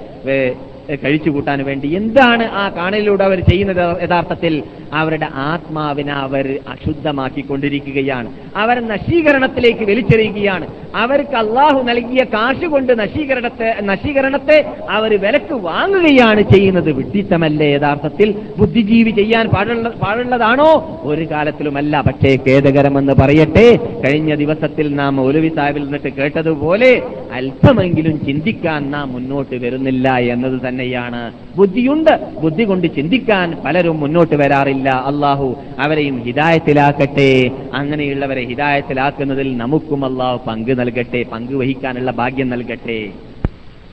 കഴിച്ചു 0.94 1.30
കൂട്ടാൻ 1.30 1.64
വേണ്ടി 1.64 1.88
എന്താണ് 1.88 2.44
ആ 2.44 2.68
കാണലിലൂടെ 2.68 3.24
അവർ 3.24 3.40
ചെയ്യുന്നത് 3.40 4.02
യഥാർത്ഥത്തിൽ? 4.02 4.62
അവരുടെ 4.92 5.28
ആത്മാവിനെ 5.34 6.12
അവർ 6.12 6.58
അശുദ്ധമാക്കിക്കൊണ്ടിരിക്കുകയാണ്. 6.68 8.32
അവർ 8.56 8.88
നശീകരണത്തിലേക്ക് 8.88 9.84
വലിച്ചെറിയുകയാണ്. 9.84 10.66
അവർക്ക് 10.94 11.36
അള്ളാഹു 11.36 11.82
നൽകിയ 11.82 12.24
കാശ് 12.24 12.66
കൊണ്ട് 12.66 12.98
നശീകരണത്തെ 12.98 13.76
നശീകരണത്തെ 13.80 14.64
അവർ 14.90 15.20
വിലക്ക് 15.20 15.54
വാങ്ങുകയാണ് 15.54 16.42
ചെയ്യുന്നത്. 16.52 16.92
വിഡ്ഢിത്തമല്ലേ 16.92 17.74
യഥാർത്ഥത്തിൽ? 17.74 18.34
ബുദ്ധിജീവി 18.58 19.10
ചെയ്യാൻ 19.10 19.48
പാടുള്ള 19.48 19.88
പാടുള്ളതാണോ? 19.88 21.00
ഒരു 21.02 21.30
കാലത്തിലുമല്ല. 21.30 22.00
പക്ഷേ 22.00 22.36
ഖേദകരമെന്ന് 22.48 23.12
പറയട്ടെ. 23.12 23.76
കഴിഞ്ഞ 24.06 24.34
ദിവസത്തിൽ 24.34 24.94
നാം 24.94 25.20
ഒലുവി 25.20 25.48
സാഹിബിൽ 25.48 25.82
നിന്നിട്ട് 25.82 26.08
കേട്ടതുപോലെ 26.08 27.02
അല്പമെങ്കിലും 27.32 28.24
ചിന്തിക്കാൻ 28.26 28.90
നാം 28.90 29.12
മുന്നോട്ട് 29.12 29.54
വരുന്നില്ല 29.54 30.16
എന്നത് 30.16 30.75
തന്നെയാണ് 30.75 31.21
ബുദ്ധിയുണ്ട് 31.55 32.11
ബുദ്ധി 32.41 32.63
കൊണ്ട് 32.63 32.87
ചിന്തിക്കാൻ 32.95 33.49
പലരും 33.63 33.97
മുന്നോട്ട് 33.99 34.35
വരാറില്ല 34.35 34.89
അള്ളാഹു 35.09 35.47
അവരെയും 35.79 36.17
ഹിദായത്തിലാക്കട്ടെ 36.27 37.31
അങ്ങനെയുള്ളവരെ 37.73 38.43
ഹിദായത്തിലാക്കുന്നതിൽ 38.51 39.49
നമുക്കും 39.57 40.03
അള്ളാഹു 40.05 40.39
പങ്ക് 40.47 40.73
നൽകട്ടെ 40.79 41.23
പങ്ക് 41.31 41.55
വഹിക്കാനുള്ള 41.55 42.13
ഭാഗ്യം 42.21 42.49
നൽകട്ടെ 42.49 42.99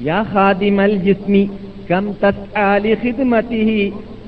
യാ 0.04 0.20
ഖാദിമൽ 0.32 0.94
ജിസ്മി 1.06 1.42
കം 1.90 2.06
തസ്ആ 2.22 2.68
ലിഖിദ്മതിഹി 2.84 3.80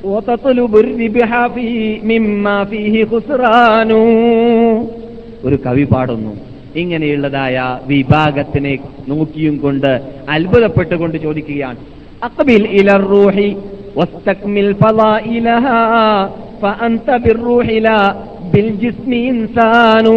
وتطلب 0.04 0.72
الربح 0.76 1.30
فيه 1.48 1.74
مما 2.02 2.56
فيه 2.64 2.94
خسران 3.04 3.90
ഒരു 5.46 5.56
കവി 5.66 5.84
പാടുന്നു 5.92 6.32
ഇങ്ങനെയുള്ളതായ 6.74 7.56
വിഭാഗത്തിനെ 7.86 8.74
നോക്കിയും 9.08 9.54
കൊണ്ട് 9.56 9.90
അത്ഭുതപ്പെട്ടുകൊണ്ട് 10.28 11.16
ചോദിക്കുകയാണ് 11.18 11.80
അഖബിൽ 12.21 12.63
إلى 12.71 12.95
വസ്തക്മിൽ 13.95 14.69
ഫളായിലഹാ 14.79 15.79
ഫഅൻത 16.61 17.09
ബിർറൂഹി 17.23 17.77
ലാ 17.85 17.97
ബിൽ 18.53 18.69
ജിസ്മി 18.81 19.19
ഇൻസാനു 19.29 20.15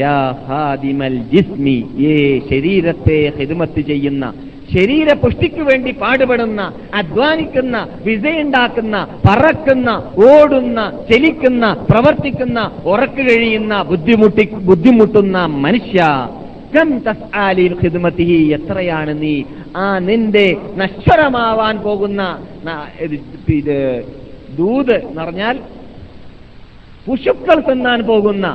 യാ 0.00 0.16
ഖാദിമൽ 0.42 1.16
ജിസ്മി 1.32 1.76
ഏ 2.08 2.16
ശരീരത്തെ 2.50 3.18
ഹിദ്മത്ത് 3.38 3.82
ചെയ്യുന്ന 3.90 4.24
ശരീര 4.74 5.08
പുഷ്ടിക്ക് 5.22 5.62
വേണ്ടി 5.68 5.92
പാടുപെടുന്ന 6.00 6.60
അധ്വാനിക്കുന്ന 6.98 7.76
വിസയുണ്ടാക്കുന്ന 8.04 8.96
പറക്കുന്ന 9.24 9.88
ഓടുന്ന 10.28 10.80
ചലിക്കുന്ന 11.08 11.64
പ്രവർത്തിക്കുന്ന 11.90 12.58
ഉറക്കു 12.92 13.22
കഴിയുന്ന 13.28 13.82
ബുദ്ധിമുട്ടി 13.90 14.44
ബുദ്ധിമുട്ടുന്ന 14.68 15.38
മനുഷ്യ 15.64 16.02
എത്രയാണ് 18.48 19.22
നീ? 19.22 19.42
ആ 19.76 19.98
നിന്റെ 19.98 20.46
നശ്വരമാവാൻ 20.76 21.76
പോകുന്ന 21.78 22.22
ഇത് 23.00 24.04
ദൂത് 24.58 24.94
പറഞ്ഞാൽ 25.16 25.56
പുഷുക്കൾ 27.06 27.58
തിന്നാൻ 27.60 28.00
പോകുന്ന. 28.02 28.46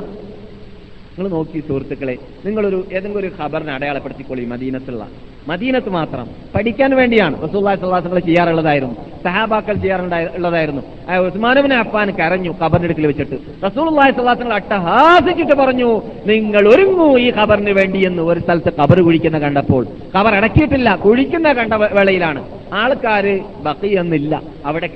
നിങ്ങൾ 1.18 1.30
നോക്കി 1.30 1.60
സുഹൃത്തുക്കളെ 1.68 2.18
നിങ്ങളൊരു 2.46 2.80
ഏതെങ്കിലും 2.94 3.20
ഒരു 3.20 3.32
ഖബറിനെ 3.44 3.74
അടയാളപ്പെടുത്തിക്കൊള്ളി 3.74 4.46
മദീനത്തുള്ള. 4.46 5.08
മദീനത്ത് 5.50 5.90
മാത്രം. 5.90 6.26
പഠിക്കാൻ 6.56 6.92
വേണ്ടിയാണ് 6.96 7.36
റസൂല്ലാഹി 7.50 7.78
സ്വല്ലാസുകൾ 7.82 8.20
ചെയ്യാറുള്ളതായിരുന്നു. 8.28 8.96
സഹാബാക്കൾ 9.26 9.76
ചെയ്യാറുള്ളതായിരുന്നു 9.84 10.82
ഉസ്മാനുബിന് 11.28 11.74
അഫാൻ 11.74 12.08
കരഞ്ഞു 12.20 12.52
ഖബറിനടുക്കിൽ 12.62 13.06
വെച്ചിട്ട്. 13.08 13.38
റസൂലുള്ളാഹി 13.66 14.12
സ്വലാസങ്ങൾ 14.18 14.54
അട്ടഹാസിച്ചിട്ട് 14.54 15.56
പറഞ്ഞു 15.62 15.90
നിങ്ങൾ 16.32 16.64
ഒരുങ്ങൂ 16.74 17.08
ഈ 17.26 17.28
ഖബറിന് 17.38 17.74
വേണ്ടി 17.80 18.02
എന്ന് 18.08 18.24
ഒരു 18.32 18.40
സ്ഥലത്ത് 18.40 18.74
ഖബർ 18.82 19.02
കുഴിക്കുന്ന 19.08 19.40
കണ്ടപ്പോൾ. 19.46 19.84
ഖബർ 20.18 20.34
അടക്കിയിട്ടില്ല 20.42 20.96
കുഴിക്കുന്ന 21.06 21.54
കണ്ട 21.60 21.74
വേളയിലാണ്. 21.98 22.44
ആൾക്കാര് 22.76 23.40
ബക്കിയൊന്നില്ല 23.64 24.42
അവിടെ 24.66 24.90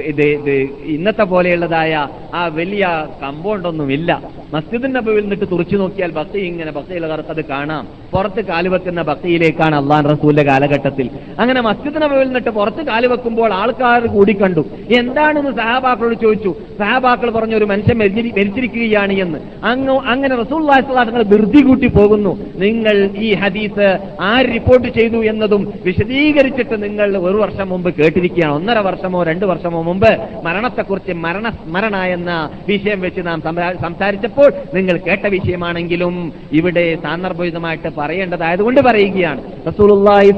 ഇത് 0.00 0.22
ഇത് 0.22 0.68
ഇന്നത്തെ 0.84 1.22
പോലെയുള്ളതായ 1.22 2.08
ആ 2.34 2.46
വലിയ 2.46 3.06
കമ്പൗണ്ട് 3.22 3.68
ഒന്നും 3.68 3.92
ഇല്ല 3.92 4.22
മസ്ജിദ് 4.54 4.94
നബിയിൽ 4.94 5.20
നിന്നിട്ട് 5.20 5.44
തുറച്ചു 5.52 5.76
നോക്കിയാൽ 5.76 6.10
ബക്കി 6.10 6.38
ഇങ്ങനെ 6.38 6.72
ബക്കയിലുള്ളവർക്ക് 6.72 7.28
അത് 7.28 7.44
കാണാം. 7.44 7.88
പുറത്ത് 8.12 8.44
കാലുവെക്കുന്ന 8.44 9.02
ബക്കയിലേക്കാണ് 9.02 9.76
അള്ളാൻ 9.76 10.04
റസൂലിന്റെ 10.04 10.42
കാലഘട്ടത്തിൽ. 10.42 11.10
അങ്ങനെ 11.40 11.60
മസ്ജിദിന്റെ 11.60 12.06
നബിയിൽ 12.06 12.24
നിന്നിട്ട് 12.24 12.50
പുറത്ത് 12.50 12.82
കാലുവെക്കുമ്പോൾ 12.82 13.52
ആൾക്കാർ 13.52 14.06
കൂടി 14.06 14.32
കണ്ടു. 14.32 14.64
എന്താണെന്ന് 14.96 15.50
സഹാബാക്കളോട് 15.50 16.14
ചോദിച്ചു. 16.14 16.54
സഹാബാക്കൾ 16.78 17.30
പറഞ്ഞു 17.30 17.56
ഒരു 17.56 17.64
മനുഷ്യൻ 17.64 17.98
മരിച്ചിരി- 17.98 18.32
മരിച്ചിരിക്കുകയാണ് 18.32 19.12
എന്ന്. 19.12 19.38
അങ്ങ് 19.64 19.98
അങ്ങനെ 19.98 20.36
റസൂൽ 20.36 20.62
നിങ്ങൾ 20.66 21.22
ധൃതി 21.22 21.62
കൂട്ടി 21.62 21.86
പോകുന്നു. 21.86 22.38
നിങ്ങൾ 22.56 23.10
ഈ 23.16 23.34
ഹദീസ് 23.34 23.98
ആര് 24.20 24.46
റിപ്പോർട്ട് 24.46 24.88
ചെയ്തു 24.88 25.16
എന്നതും 25.16 25.72
വിശദീകരിച്ചിട്ട് 25.84 26.82
നിങ്ങൾ 26.82 27.25
ഒരു 27.30 27.38
വർഷം 27.44 27.66
മുമ്പ് 27.72 27.90
കേട്ടിരിക്കുകയാണ്. 27.98 28.54
ഒന്നര 28.58 28.78
വർഷമോ 28.88 29.22
രണ്ട് 29.30 29.44
വർഷമോ 29.52 29.80
മുമ്പ് 29.88 30.10
മരണത്തെക്കുറിച്ച് 30.46 31.12
മരണസ്മരണ 31.26 31.96
എന്ന 32.16 32.30
വിഷയം 32.68 33.00
വെച്ച് 33.06 33.22
നാം 33.28 33.42
സംസാരിച്ചപ്പോൾ 33.86 34.48
നിങ്ങൾ 34.76 34.96
കേട്ട 35.06 35.26
വിഷയമാണെങ്കിലും 35.36 36.14
ഇവിടെ 36.58 36.86
സാന്ദർഭികമായിട്ട് 37.04 37.90
പറയേണ്ടതായതുകൊണ്ട് 37.98 38.80
പറയുകയാണ്. 38.88 39.42
റസൂലുള്ളാഹി 39.68 40.32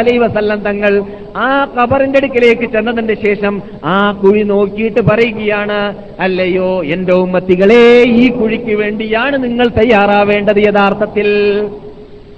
അലൈഹി 0.00 0.20
വസല്ലം 0.26 0.60
തങ്ങൾ 0.68 0.92
ആ 1.42 1.48
കബറിന്റെ 1.74 2.18
അടുക്കിലേക്ക് 2.20 2.66
ചെന്നതിന്റെ 2.72 3.16
ശേഷം 3.26 3.54
ആ 3.84 3.96
കുഴി 4.22 4.42
നോക്കിയിട്ട് 4.52 5.02
പറയുകയാണ് 5.10 5.78
അല്ലയോ 6.26 6.70
എന്റെ 6.94 7.14
ഉമ്മത്തികളെ 7.24 7.84
ഈ 8.22 8.24
കുഴിക്ക് 8.38 8.74
വേണ്ടിയാണ് 8.80 9.36
നിങ്ങൾ 9.44 9.66
തയ്യാറാവേണ്ടത് 9.78 10.60
യഥാർത്ഥത്തിൽ. 10.68 11.28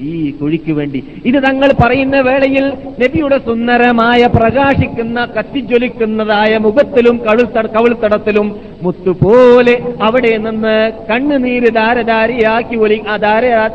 ഈ 0.00 0.30
കുഴിക്ക് 0.30 0.72
വേണ്ടി. 0.72 1.04
ഇത് 1.24 1.34
തങ്ങൾ 1.34 1.72
പറയുന്ന 1.82 2.20
വേളയിൽ 2.20 2.72
നബിയുടെ 3.02 3.38
സുന്ദരമായ 3.38 4.26
പ്രകാശിക്കുന്ന 4.26 5.28
കത്തിജ്വലിക്കുന്നതായ 5.38 6.58
മുഖത്തിലും 6.58 7.20
കഴുത്ത 7.26 7.66
കവിൾത്തടത്തിലും 7.66 8.60
മുത്തുപോലെ 8.82 9.94
അവിടെ 10.02 10.36
നിന്ന് 10.36 10.92
കണ്ണുനീര് 11.10 11.74
ധാരധാരിയാക്കി 11.74 12.76
ഒലി 12.76 13.02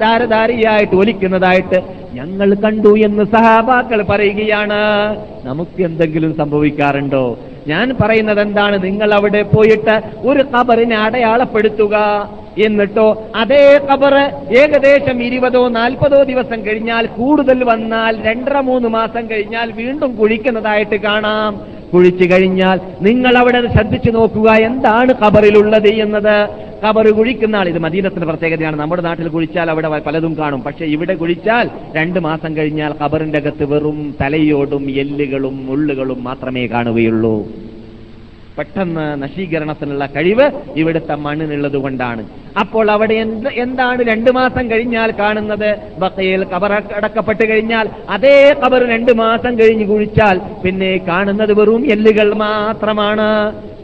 ധാരധാരിയായിട്ട് 0.01 0.95
ഒലിക്കുന്നതായിട്ട് 0.95 1.81
ഞങ്ങൾ 2.13 2.53
കണ്ടു 2.53 2.97
എന്ന് 2.97 3.23
സഹാബാക്കൾ 3.23 4.01
പറയുകയാണ്. 4.01 4.79
നമുക്ക് 5.45 5.81
എന്തെങ്കിലും 5.81 6.35
സംഭവിക്കാറുണ്ടോ? 6.35 7.39
ഞാൻ 7.67 7.95
പറയുന്നത് 8.01 8.41
എന്താണ്? 8.41 8.83
നിങ്ങൾ 8.83 9.13
അവിടെ 9.13 9.41
പോയിട്ട് 9.41 10.01
ഒരു 10.19 10.43
കബറിനെ 10.43 10.97
അടയാളപ്പെടുത്തുക. 10.97 12.29
എന്നിട്ടോ 12.65 13.23
അതേ 13.35 13.79
കബർ 13.93 14.15
ഏകദേശം 14.57 15.23
ഇരുപതോ 15.23 15.67
നാൽപ്പതോ 15.67 16.23
ദിവസം 16.23 16.65
കഴിഞ്ഞാൽ 16.65 17.05
കൂടുതൽ 17.05 17.63
വന്നാൽ 17.63 18.23
രണ്ടര 18.23 18.59
മൂന്ന് 18.59 18.87
മാസം 18.87 19.29
കഴിഞ്ഞാൽ 19.29 19.71
വീണ്ടും 19.71 20.15
കുഴിക്കുന്നതായിട്ട് 20.15 20.95
കാണാം. 20.95 21.77
കുഴിച്ചു 21.93 22.33
കഴിഞ്ഞാൽ 22.33 22.79
നിങ്ങൾ 23.01 23.37
അവിടെ 23.37 23.73
ശ്രദ്ധിച്ചു 23.73 24.11
നോക്കുക 24.11 24.49
എന്താണ് 24.51 25.13
കബറിലുള്ളത് 25.13 25.87
എന്നത്. 25.87 26.49
കബർ 26.85 27.11
കുഴിക്കുന്ന 27.11 27.55
ആൾ 27.55 27.67
ഇത് 27.67 27.79
മദീനത്തിന്റെ 27.79 28.27
പ്രത്യേകതയാണ്. 28.27 28.79
നമ്മുടെ 28.79 29.01
നാട്ടിൽ 29.01 29.27
കുഴിച്ചാൽ 29.27 29.69
അവിടെ 29.69 29.87
പലതും 29.87 30.37
കാണും. 30.37 30.61
പക്ഷെ 30.61 30.85
ഇവിടെ 30.85 31.13
കുഴിച്ചാൽ 31.13 31.69
രണ്ട് 31.95 32.19
മാസം 32.19 32.57
കഴിഞ്ഞാൽ 32.57 32.93
കബറിന്റെ 33.05 33.39
അകത്ത് 33.39 33.65
വെറും 33.73 34.15
തലയോടും 34.21 34.91
എല്ലുകളും 34.91 35.65
മുള്ളുകളും 35.65 36.23
മാത്രമേ 36.23 36.67
കാണുകയുള്ളൂ. 36.67 37.47
പെട്ടെന്ന് 38.57 39.23
നശീകരണത്തിനുള്ള 39.23 40.05
കഴിവ് 40.15 40.45
ഇവിടുത്തെ 40.75 41.15
മണ്ണിനുള്ളത് 41.15 41.77
കൊണ്ടാണ്. 41.77 42.23
അപ്പോൾ 42.59 42.91
അവിടെ 42.91 43.13
എന്ത് 43.13 43.49
എന്താണ് 43.49 44.01
രണ്ടു 44.07 44.31
മാസം 44.31 44.71
കഴിഞ്ഞാൽ 44.71 45.13
കാണുന്നത്? 45.19 45.69
ബക്കയിൽ 45.99 46.43
കബർ 46.43 46.73
അടക്കപ്പെട്ട് 46.73 47.49
കഴിഞ്ഞാൽ 47.49 47.89
അതേ 48.09 48.55
കബർ 48.65 48.83
രണ്ടു 48.89 49.11
മാസം 49.11 49.59
കഴിഞ്ഞ് 49.59 49.87
കുഴിച്ചാൽ 49.87 50.39
പിന്നെ 50.63 50.91
കാണുന്നത് 51.07 51.53
വെറും 51.53 51.91
എല്ലുകൾ 51.91 52.33
മാത്രമാണ്. 52.33 53.27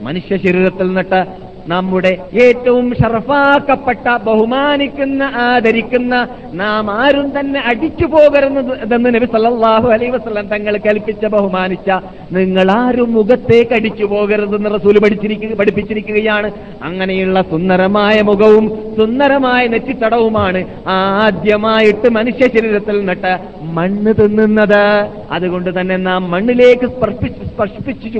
മനുഷ്യ 0.01 0.38
ശരീരത്തിൽ 0.38 0.88
നിന്നിട്ട് 0.88 1.19
നമ്മുടെ 1.67 2.12
ഏറ്റവും 2.43 2.95
ഷർഫാക്കപ്പെട്ട 2.99 4.08
ബഹുമാനിക്കുന്ന 4.26 5.23
ആദരിക്കുന്ന 5.23 6.15
നാം 6.54 6.91
ആരും 6.91 7.39
തന്നെ 7.39 7.60
അടിച്ചു 7.71 8.06
പോകരുതെന്ന് 8.06 9.10
നബി 9.15 9.28
സല്ലാഹു 9.36 9.88
അലൈ 9.95 10.10
വസ്ലം 10.10 10.47
തങ്ങൾ 10.47 10.78
കൽപ്പിച്ച 10.78 11.26
ബഹുമാനിച്ച 11.26 11.89
നിങ്ങൾ 12.32 12.71
ആരും 12.71 13.13
മുഖത്തേക്ക് 13.13 13.73
അടിച്ചു 13.73 14.04
പോകരുതെന്ന് 14.04 14.71
റസൂൽ 14.76 14.99
പഠിച്ചിരിക്കുക 14.99 15.56
പഠിപ്പിച്ചിരിക്കുകയാണ്. 15.62 16.52
അങ്ങനെയുള്ള 16.84 17.41
സുന്ദരമായ 17.52 18.21
മുഖവും 18.21 18.67
സുന്ദരമായ 18.99 19.67
നെറ്റിത്തടവുമാണ് 19.67 20.62
ആദ്യമായിട്ട് 20.97 22.10
മനുഷ്യ 22.10 22.47
ശരീരത്തിൽ 22.56 22.97
നിന്നിട്ട് 22.99 23.34
മണ്ണ് 23.78 24.13
തിന്നുന്നത്. 24.21 24.84
അതുകൊണ്ട് 25.32 25.80
തന്നെ 25.80 25.97
നാം 25.97 26.32
മണ്ണിലേക്ക് 26.32 26.88
സ്പർശിപ്പിച്ചു 26.95 28.19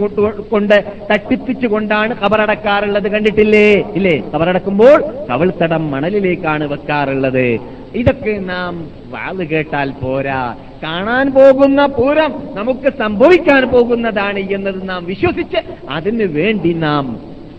കൊണ്ട് 0.54 0.76
തട്ടിപ്പിച്ചുകൊണ്ടാണ് 1.12 2.16
കബറടക്കാറുള്ളത് 2.24 3.04
കണ്ടിട്ടില്ല? 3.04 3.32
കേട്ടിട്ടില്ലേ? 3.34 3.94
ഇല്ലേ? 3.96 4.16
കബറടക്കുമ്പോൾ 4.32 4.98
കവിൾത്തടം 5.30 5.84
മണലിലേക്കാണ് 5.92 6.66
വെക്കാറുള്ളത്. 6.66 7.48
ഇതൊക്കെ 7.96 8.34
നാം 8.52 8.74
വാത് 9.06 9.44
കേട്ടാൽ 9.50 9.90
പോരാ. 10.02 10.42
കാണാൻ 10.84 11.26
പോകുന്ന 11.32 11.86
പൂരം 11.86 12.32
നമുക്ക് 12.56 12.90
സംഭവിക്കാൻ 13.00 13.64
പോകുന്നതാണ് 13.74 14.40
എന്നത് 14.40 14.90
നാം 14.90 15.06
വിശ്വസിച്ച് 15.06 15.60
അതിനു 15.90 16.26
വേണ്ടി 16.38 16.74
നാം 16.74 17.06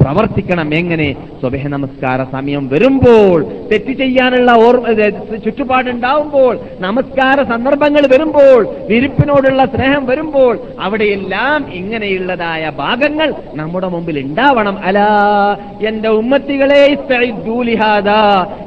പ്രവർത്തിക്കണം. 0.04 0.74
എങ്ങനെ? 0.74 1.16
സ്വഭ 1.40 1.56
നമസ്കാര 1.56 2.24
സമയം 2.32 2.68
വരുമ്പോൾ 2.68 3.44
തെറ്റ് 3.72 3.92
ചെയ്യാനുള്ള 3.92 4.52
ഓർമ്മ 4.52 5.08
ചുറ്റുപാടുണ്ടാവുമ്പോൾ 5.36 6.58
നമസ്കാര 6.80 7.42
സന്ദർഭങ്ങൾ 7.42 8.06
വരുമ്പോൾ 8.06 8.68
വിരിപ്പിനോടുള്ള 8.88 9.64
സ്നേഹം 9.64 10.06
വരുമ്പോൾ 10.06 10.58
അവിടെയെല്ലാം 10.80 11.72
ഇങ്ങനെയുള്ളതായ 11.72 12.72
ഭാഗങ്ങൾ 12.78 13.34
നമ്മുടെ 13.54 13.88
മുമ്പിൽ 13.88 14.18
ഉണ്ടാവണം. 14.18 14.78
അലാ 14.84 15.56
എന്റെ 15.86 16.08
ഉമ്മത്തികളെ. 16.08 16.96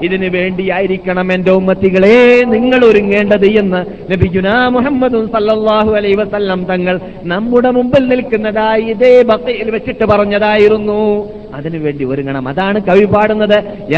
ഇതിനു 0.04 0.30
വേണ്ടിയായിരിക്കണം 0.30 1.34
എന്റെ 1.34 1.52
ഉമ്മത്തികളെ 1.52 2.44
നിങ്ങൾ 2.46 2.86
ഒരുങ്ങേണ്ടത് 2.86 3.46
എന്ന് 3.46 4.12
ലഭിക്കുന്ന 4.12 4.68
മുഹമ്മദും 4.68 5.28
സല്ലാഹു 5.28 5.92
അലൈ 5.92 6.14
വസല്ലം 6.14 6.66
തങ്ങൾ 6.66 7.00
നമ്മുടെ 7.24 7.72
മുമ്പിൽ 7.72 8.08
നിൽക്കുന്നതായി 8.08 8.82
ഇതേ 8.82 9.24
ഭക്തിയിൽ 9.24 9.72
വെച്ചിട്ട് 9.72 10.06
പറഞ്ഞതായിരുന്നു. 10.06 11.27
അതിനുവേണ്ടി 11.56 12.06
ഒരുങ്ങണം. 12.06 12.48
അതാണ് 12.48 12.82
കവി 12.82 13.06
പാടുന്നത്. 13.06 13.92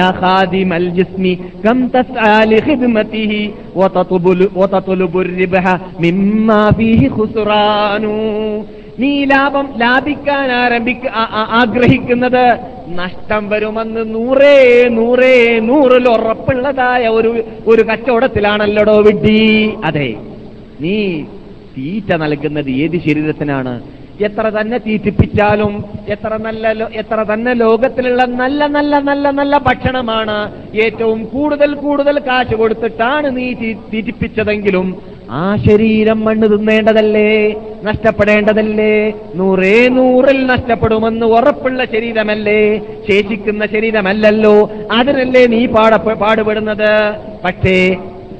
നീ 8.99 9.25
ലാഭം 9.25 9.69
ലാഭിക്കാൻ 9.77 10.51
ആരംഭിക്ക 10.51 11.07
ആഗ്രഹിക്കുന്നത് 11.33 12.59
നഷ്ടം 12.87 13.49
വരുമെന്ന് 13.49 14.15
നൂറേ 14.15 14.87
നൂറേ 14.91 15.59
നൂറിൽ 15.59 16.09
ഉറപ്പുള്ളതായ 16.09 17.07
ഒരു 17.07 17.43
ഒരു 17.67 17.81
കച്ചവടത്തിലാണല്ലോടോ 17.81 19.01
വിഡ്ഡി? 19.01 19.73
അതെ. 19.85 20.15
നീ 20.81 21.21
തീറ്റ 21.77 22.15
നൽകുന്നത് 22.15 22.69
ഏത് 22.69 22.97
ശരീരത്തിനാണ്? 22.97 23.81
എത്ര 24.27 24.45
തന്നെ 24.49 24.77
തീറ്റിപ്പിച്ചാലും 24.77 25.73
എത്ര 26.07 26.37
നല്ല 26.37 26.87
എത്ര 27.01 27.19
തന്നെ 27.23 27.53
ലോകത്തിലുള്ള 27.53 28.23
നല്ല 28.41 28.67
നല്ല 28.67 28.99
നല്ല 28.99 29.29
നല്ല 29.29 29.57
ഭക്ഷണമാണ് 29.57 30.37
ഏറ്റവും 30.85 31.25
കൂടുതൽ 31.25 31.73
കൂടുതൽ 31.85 32.19
കാശ് 32.19 32.55
കൊടുത്തിട്ടാണ് 32.55 33.37
നീ 33.37 33.45
തീറ്റിപ്പിച്ചതെങ്കിലും 33.93 34.89
ആ 35.31 35.55
ശരീരം 35.65 36.19
മണ്ണ് 36.25 36.47
തിന്നേണ്ടതല്ലേ? 36.47 37.31
നഷ്ടപ്പെടേണ്ടതല്ലേ? 37.83 38.93
നൂറേ 39.35 39.87
നൂറിൽ 39.87 40.39
നഷ്ടപ്പെടുമെന്ന് 40.45 41.25
ഉറപ്പുള്ള 41.25 41.85
ശരീരമല്ലേ? 41.85 42.61
ശേഷിക്കുന്ന 43.07 43.65
ശരീരമല്ലല്ലോ. 43.65 44.55
അതിനല്ലേ 44.91 45.47
നീ 45.47 45.65
പാട 45.75 45.95
പാടുപെടുന്നത്? 46.23 46.91
പക്ഷേ 47.45 47.77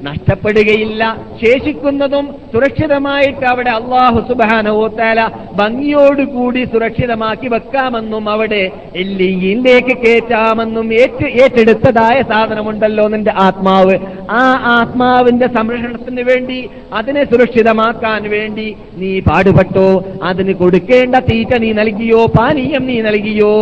നഷ്ടപ്പെടുകയില്ല. 0.04 1.18
ശേഷിക്കുന്നതും 1.42 2.26
സുരക്ഷിതമായിട്ട് 2.54 3.46
അവിടെ 3.46 3.70
അള്ളാഹു 3.70 4.20
സുബാനോത്താല 4.28 5.28
ഭംഗിയോടുകൂടി 5.60 6.64
സുരക്ഷിതമാക്കി 6.64 7.48
വെക്കാമെന്നും 7.48 8.30
അവിടെ 8.30 8.72
എല്ലിയിലേക്ക് 8.96 9.98
കയറ്റാമെന്നും 9.98 10.94
ഏറ്റ 10.94 11.24
ഏറ്റെടുത്തതായ 11.26 12.22
സാധനമുണ്ടല്ലോ 12.22 13.08
നിന്റെ 13.08 13.32
ആത്മാവ്. 13.32 13.98
ആ 14.30 14.44
ആത്മാവിന്റെ 14.78 15.48
സംരക്ഷണത്തിന് 15.48 16.22
വേണ്ടി 16.22 16.70
അതിനെ 16.94 17.24
സുരക്ഷിതമാക്കാൻ 17.24 18.30
വേണ്ടി 18.30 18.76
നീ 18.96 19.20
പാടുപെട്ടോ. 19.20 20.04
അതിന് 20.24 20.54
കൊടുക്കേണ്ട 20.54 21.16
തീറ്റ 21.16 21.54
നീ 21.58 21.72
നൽകിയോ 21.72 22.26
പാനീയം 22.38 22.86
നീ 22.86 23.02
നൽകിയോ? 23.02 23.56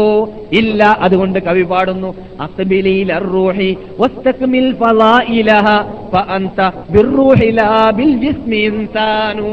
ഇല്ല 0.53 0.83
അതുകൊണ്ട് 0.83 1.39
കവി 1.39 1.61
പാടുന്നു. 1.61 2.15
അസ്ബിലിൽ 2.41 3.11
ഇൻസാനു. 8.55 9.47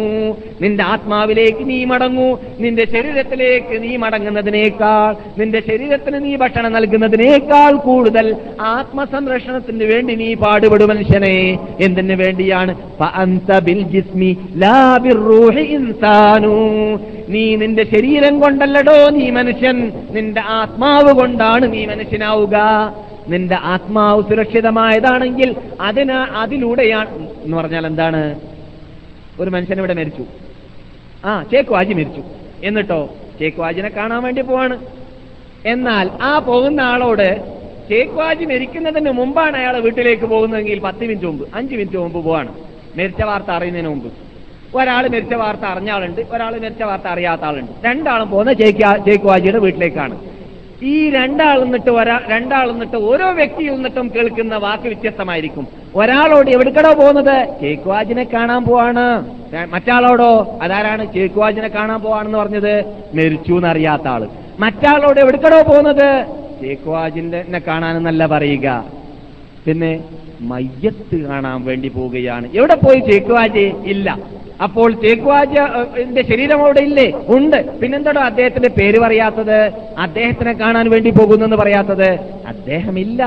നിന്റെ 0.60 0.84
ആത്മാവിലേക്ക് 0.84 1.58
നീ 1.62 1.84
മടങ്ങൂ. 1.84 2.38
നിന്റെ 2.60 2.86
ശരീരത്തിലേക്ക് 2.86 3.82
നീ 3.82 3.96
മടങ്ങുന്നതിനേക്കാൾ 3.96 5.40
നിന്റെ 5.40 5.60
ശരീരത്തിന് 5.60 6.24
നീ 6.24 6.36
ഭക്ഷണം 6.36 6.72
നൽകുന്നതിനേക്കാൾ 6.72 7.72
കൂടുതൽ 7.72 8.36
ആത്മസംരക്ഷണത്തിന് 8.60 9.84
വേണ്ടി 9.84 10.14
നീ 10.14 10.34
പാടുപെടും 10.34 10.88
മനുഷ്യനെ. 10.88 11.58
എന്തിനു 11.80 12.14
വേണ്ടിയാണ്? 12.14 12.74
നീ 17.28 17.56
നിന്റെ 17.56 17.84
ശരീരം 17.84 18.40
കൊണ്ടല്ലടോ 18.40 19.08
നീ 19.10 19.30
മനുഷ്യൻ. 19.30 19.92
നിന്റെ 20.10 20.40
ആത്മാവ് 20.40 21.12
കൊണ്ടാണ് 21.12 21.72
നീ 21.72 21.84
മനുഷ്യനാവുക. 21.84 22.56
നിന്റെ 23.28 23.56
ആത്മാവ് 23.62 24.22
സുരക്ഷിതമായതാണെങ്കിൽ 24.22 25.56
അതിന് 25.80 26.12
അതിലൂടെയാണ് 26.12 27.28
എന്ന് 27.42 27.56
പറഞ്ഞാൽ 27.56 27.86
എന്താണ്? 27.86 28.40
ഒരു 29.40 29.50
മനുഷ്യൻ 29.50 29.78
ഇവിടെ 29.78 29.94
മരിച്ചു. 29.94 30.24
ആ 31.24 31.42
ചേക്ക് 31.42 31.70
വാജി 31.70 31.92
മരിച്ചു. 31.92 32.22
എന്നിട്ടോ? 32.62 33.14
ചേക്ക് 33.40 33.60
വാജിനെ 33.60 33.88
കാണാൻ 33.88 34.22
വേണ്ടി 34.22 34.42
പോവാണ്. 34.42 34.78
എന്നാൽ 35.66 36.10
ആ 36.22 36.38
പോകുന്ന 36.38 36.80
ആളോട് 36.80 37.54
ചേക്ക് 37.90 38.12
വാജി 38.12 38.44
മരിക്കുന്നതിന് 38.44 39.10
മുമ്പാണ് 39.10 39.56
അയാൾ 39.56 39.78
വീട്ടിലേക്ക് 39.78 40.24
പോകുന്നതെങ്കിൽ 40.24 40.78
പത്ത് 40.78 41.00
മിനിറ്റ് 41.00 41.26
മുമ്പ് 41.26 41.48
അഞ്ച് 41.54 41.74
മിനിറ്റ് 41.74 41.96
മുമ്പ് 41.96 42.24
പോവാണ്. 42.24 42.54
മരിച്ച 42.96 43.22
വാർത്ത 43.22 43.50
അറിയുന്നതിന് 43.50 43.88
മുമ്പ്. 43.88 44.12
ഒരാൾ 44.74 45.08
മരിച്ച 45.08 45.34
വാർത്ത 45.34 45.64
അറിഞ്ഞ 45.64 45.90
ആളുണ്ട് 45.90 46.20
ഒരാൾ 46.30 46.52
മരിച്ച 46.58 46.82
വാർത്ത 46.82 47.06
അറിയാത്ത 47.06 47.44
ആളുണ്ട്. 47.44 47.72
രണ്ടാളും 47.84 48.30
പോകുന്ന 48.30 48.52
ചേക്ക് 48.52 49.06
ചേക്കുവാജിയുടെ 49.06 49.58
വീട്ടിലേക്കാണ്. 49.58 50.33
ഈ 50.84 51.10
രണ്ടാൾ 51.10 51.62
നിന്നിട്ട് 51.62 51.90
ഒരാ 51.90 52.20
രണ്ടാൾ 52.28 52.70
നിന്നിട്ട് 52.70 52.96
ഓരോ 52.96 53.30
വ്യക്തിയിൽ 53.30 53.70
നിന്നിട്ടും 53.70 54.12
കേൾക്കുന്ന 54.16 54.56
വാക്ക് 54.56 54.82
വ്യത്യസ്തമായിരിക്കും. 54.82 55.68
ഒരാളോട് 55.94 56.50
എവിടേക്കടോ 56.50 56.92
പോകുന്നത്? 56.92 57.60
ചേക്കുവാജിനെ 57.60 58.24
കാണാൻ 58.24 58.64
പോവാണ്. 58.64 59.06
മറ്റാളോടോ? 59.70 60.58
അതാരാണ് 60.62 61.14
ചേക്കുവാജിനെ 61.14 61.68
കാണാൻ 61.68 62.00
പോവാണെന്ന് 62.00 62.38
പറഞ്ഞത്? 62.38 62.84
മരിച്ചു 63.14 63.54
എന്നറിയാത്ത 63.54 64.08
ആൾ. 64.08 64.28
മറ്റാളോട് 64.60 65.20
എവിടേക്കടോ 65.20 65.62
പോകുന്നത്? 65.62 66.26
ചേക്കുവാജിന്റെ 66.62 67.38
എന്നെ 67.38 67.58
കാണാനെന്നല്ല 67.58 68.26
പറയുക. 68.26 68.84
പിന്നെ 69.66 70.04
മയ്യത്ത് 70.40 71.16
കാണാൻ 71.16 71.64
വേണ്ടി 71.64 71.88
പോവുകയാണ്. 71.88 72.48
എവിടെ 72.54 72.74
പോയി 72.74 73.00
ചേക്കുവാജി? 73.00 73.72
ഇല്ല. 73.84 74.18
അപ്പോൾ 74.62 74.92
ചേക്കുവാജിന്റെ 74.92 76.22
ശരീരം 76.22 76.60
അവിടെ 76.60 76.80
ഇല്ലേ? 76.80 77.12
ഉണ്ട്. 77.28 77.78
പിന്നെന്താണോ 77.78 78.20
അദ്ദേഹത്തിന്റെ 78.20 78.68
പേര് 78.68 78.98
പറയാത്തത്? 78.98 79.70
അദ്ദേഹത്തിനെ 79.98 80.52
കാണാൻ 80.52 80.90
വേണ്ടി 80.90 81.10
പോകുന്നെന്ന് 81.10 81.56
പറയാത്തത്? 81.56 82.10
അദ്ദേഹമില്ല. 82.46 83.22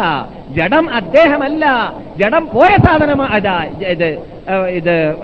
ജഡം 0.49 0.89
അദ്ദേഹമല്ല. 0.93 1.93
ജഡം 2.17 2.49
പോയ 2.53 2.77
സാധനമാണ് 2.85 3.35
ഇത്. 3.85 4.36
ഇത് 4.51 5.15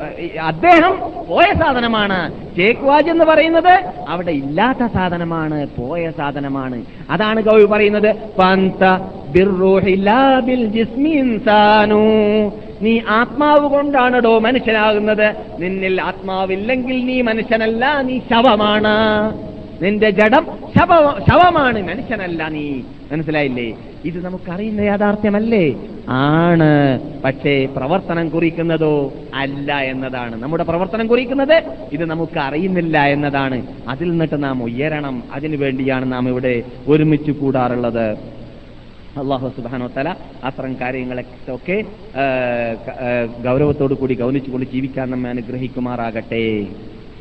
അദ്ദേഹം 0.42 1.00
പോയ 1.30 1.46
സാധനമാണ്. 1.60 2.34
ചേക്വാജ് 2.58 3.10
എന്ന് 3.10 3.26
പറയുന്നത് 3.26 3.84
അവിടെ 4.08 4.32
ഇല്ലാത്ത 4.32 4.86
സാധനമാണ് 4.94 5.68
പോയ 5.78 6.12
സാധനമാണ്. 6.18 6.86
അതാണ് 7.10 7.42
കവി 7.42 7.66
പറയുന്നത് 7.66 8.16
പന്ത 8.40 8.84
നീ 12.82 13.00
ആത്മാവ് 13.08 13.70
കൊണ്ടാണടോ 13.70 14.40
മനുഷ്യനാകുന്നത്. 14.40 15.36
നിന്നിൽ 15.60 16.02
ആത്മാവില്ലെങ്കിൽ 16.02 17.06
നീ 17.06 17.22
മനുഷ്യനല്ല 17.22 18.02
നീ 18.02 18.20
ശവമാണ്. 18.20 18.96
നിന്റെ 19.84 20.10
ജഡം 20.10 20.46
ശവ 20.76 20.92
ശവമാണ്. 21.30 21.80
മനുഷ്യനല്ല 21.88 22.48
നീ. 22.48 22.68
മനസ്സിലായില്ലേ? 23.12 23.66
ഇത് 24.06 24.18
നമുക്കറിയുന്ന 24.26 24.82
യാഥാർത്ഥ്യമല്ലേ? 24.82 25.66
ആണ്. 26.10 26.72
പക്ഷേ 27.24 27.66
പ്രവർത്തനം 27.66 28.30
കുറിക്കുന്നതോ 28.30 29.14
അല്ല 29.34 29.80
എന്നതാണ്. 29.92 30.36
നമ്മുടെ 30.44 30.64
പ്രവർത്തനം 30.64 31.08
കുറിക്കുന്നത് 31.08 31.58
ഇത് 31.92 32.06
നമുക്ക് 32.06 32.40
അറിയുന്നില്ല 32.40 32.98
എന്നതാണ്. 33.16 33.68
അതിൽ 33.88 34.10
നിന്നിട്ട് 34.12 34.44
നാം 34.44 34.64
ഉയരണം. 34.64 35.24
അതിനു 35.34 35.58
വേണ്ടിയാണ് 35.58 36.12
നാം 36.12 36.30
ഇവിടെ 36.30 36.64
ഒരുമിച്ച് 36.88 37.32
കൂടാറുള്ളത്. 37.32 38.08
അള്ളാഹു 39.22 39.48
സുബാനോ 39.56 39.88
തല 39.98 40.16
അത്തരം 40.44 40.74
കാര്യങ്ങളൊക്കെ 40.82 41.84
ഗൗരവത്തോടു 43.46 43.94
കൂടി 43.94 44.16
ഗൗനിച്ചുകൊണ്ട് 44.16 44.68
ജീവിക്കാൻ 44.72 45.08
നമ്മെ 45.12 45.30
അനുഗ്രഹിക്കുമാറാകട്ടെ. 45.30 46.46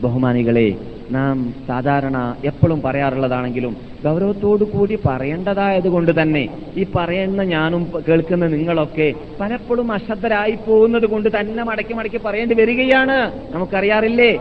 ബഹുമാനികളെ 0.01 0.77
നാം 1.11 1.55
സാധാരണ 1.69 2.37
എപ്പോഴും 2.45 2.83
പറയാറുള്ളതാണെങ്കിലും 2.83 3.77
ഗൗരവത്തോടു 4.05 4.65
കൂടി 4.65 4.99
പറയേണ്ടതായത് 5.07 5.89
കൊണ്ട് 5.89 6.23
തന്നെ 6.23 6.49
ഈ 6.77 6.87
പറയുന്ന 6.97 7.43
ഞാനും 7.43 7.93
കേൾക്കുന്ന 8.09 8.47
നിങ്ങളൊക്കെ 8.47 9.15
പലപ്പോഴും 9.41 9.93
അശ്രദ്ധരായി 9.93 10.59
പോകുന്നത് 10.67 11.07
കൊണ്ട് 11.07 11.29
തന്നെ 11.41 11.65
മടക്കി 11.65 11.93
മടക്കി 11.93 12.17
പറയേണ്ടി 12.17 12.55
വരികയാണ്. 12.55 13.33
നമുക്കറിയാറില്ലേ? 13.51 14.39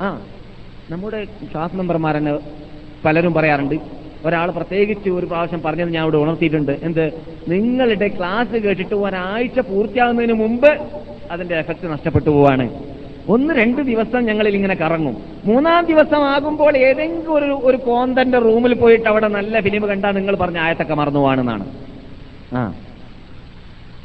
ആ 0.00 0.20
നമ്മുടെ 0.90 1.24
ക്ലാസ് 1.24 1.76
മെമ്പർമാരെന്നെ 1.76 2.38
പലരും 3.04 3.34
പറയാറുണ്ട്. 3.34 3.74
ഒരാൾ 4.24 4.50
പ്രത്യേകിച്ച് 4.50 5.10
ഒരു 5.10 5.26
പ്രാവശ്യം 5.26 5.62
പറഞ്ഞത് 5.62 5.90
ഞാൻ 5.90 6.02
ഇവിടെ 6.02 6.16
ഉണർത്തിയിട്ടുണ്ട്. 6.16 6.72
എന്ത്? 6.82 7.12
നിങ്ങളുടെ 7.48 8.08
ക്ലാസ് 8.08 8.56
കേട്ടിട്ട് 8.56 8.94
ഒരാഴ്ച 8.94 9.60
പൂർത്തിയാകുന്നതിന് 9.60 10.32
മുമ്പ് 10.32 10.68
അതിന്റെ 11.30 11.58
എഫക്ട് 11.58 11.86
നഷ്ടപ്പെട്ടു 11.86 12.30
പോവാണ്. 12.30 12.70
ഒന്ന് 13.30 13.54
രണ്ട് 13.54 13.80
ദിവസം 13.82 14.24
ഞങ്ങളിൽ 14.24 14.54
ഇങ്ങനെ 14.56 14.74
കറങ്ങും. 14.74 15.16
മൂന്നാം 15.44 15.86
ദിവസം 15.86 16.22
ആകുമ്പോൾ 16.24 16.76
ഏതെങ്കിലും 16.76 17.32
ഒരു 17.34 17.60
ഒരു 17.62 17.76
കോന്തന്റെ 17.76 18.38
റൂമിൽ 18.38 18.74
പോയിട്ട് 18.74 19.08
അവിടെ 19.08 19.28
നല്ല 19.28 19.60
ഫിലിം 19.60 19.88
കണ്ടാൽ 19.88 20.14
നിങ്ങൾ 20.14 20.36
പറഞ്ഞ 20.36 20.58
ആയത്തൊക്കെ 20.58 20.94
മറന്നുപോവാണെന്നാണ് 20.94 21.66
ആ. 22.54 22.62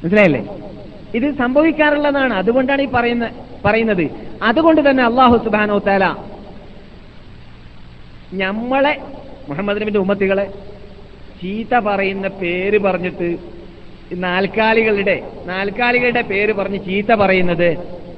മനസ്സിലായില്ലേ? 0.04 0.42
ഇത് 1.16 1.36
സംഭവിക്കാറുള്ളതാണ്. 1.38 2.34
അതുകൊണ്ടാണ് 2.34 2.82
ഈ 2.82 2.86
പറയുന്ന 2.86 3.26
പറയുന്നത്. 3.66 4.06
അതുകൊണ്ട് 4.44 4.90
തന്നെ 4.90 5.04
അള്ളാഹു 5.04 5.38
സുബാനോ 5.38 5.78
താല 5.80 6.06
ഞമ്മളെ 8.34 8.94
മുഹമ്മദ് 9.50 9.82
നബിന്റെ 9.82 10.00
ഉമ്മത്തികളെ 10.00 10.46
ചീത്ത 11.42 11.76
പറയുന്ന 11.80 12.28
പേര് 12.28 12.78
പറഞ്ഞിട്ട് 12.78 13.28
നാൽക്കാലികളുടെ 14.14 15.16
നാൽക്കാലികളുടെ 15.46 16.22
പേര് 16.22 16.54
പറഞ്ഞ് 16.54 16.80
ചീത്ത 16.86 17.14
പറയുന്നത് 17.14 17.70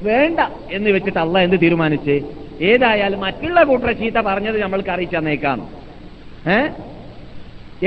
വേണ്ട 0.02 0.40
എന്ന് 0.72 0.90
വെച്ചിട്ട് 0.90 1.20
അള്ള 1.20 1.40
എന്ത് 1.40 1.62
തീരുമാനിച്ച്? 1.62 2.22
ഏതായാലും 2.62 3.20
മറ്റുള്ള 3.20 3.64
കൂട്ടരെ 3.64 3.94
ചീത്ത 3.94 4.16
പറഞ്ഞത് 4.16 4.62
നമ്മൾക്ക് 4.62 4.90
അറിയിച്ചു 4.90 5.16
ഏ? 6.50 6.68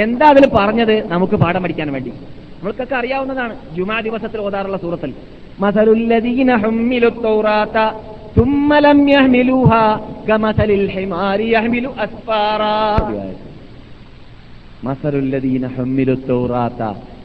എന്താ 0.01 0.27
അതിൽ 0.29 0.49
പറഞ്ഞത് 0.55 1.09
നമുക്ക് 1.09 1.35
പാഠം 1.37 1.63
പഠിക്കാൻ 1.63 1.93
വേണ്ടി? 1.93 2.11
നമ്മൾക്കൊക്കെ 2.11 2.95
അറിയാവുന്നതാണ്. 2.95 3.57
ജുമാ 3.77 4.01
ദിവസത്തിൽ 4.01 4.41
ഓതാറുള്ള 4.41 4.77
സൂറത്തിൽ. 4.77 5.15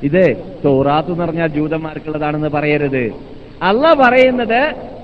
ഇത് 0.04 0.38
തോറാത്ത് 0.66 1.12
എന്ന് 1.12 1.26
പറഞ്ഞാൽ 1.26 1.48
ജൂതന്മാർക്കുള്ളതാണെന്ന് 1.48 2.48
പറയരുത്. 2.48 3.35
അല്ല 3.62 3.94
പറയുന്നത് 3.94 4.62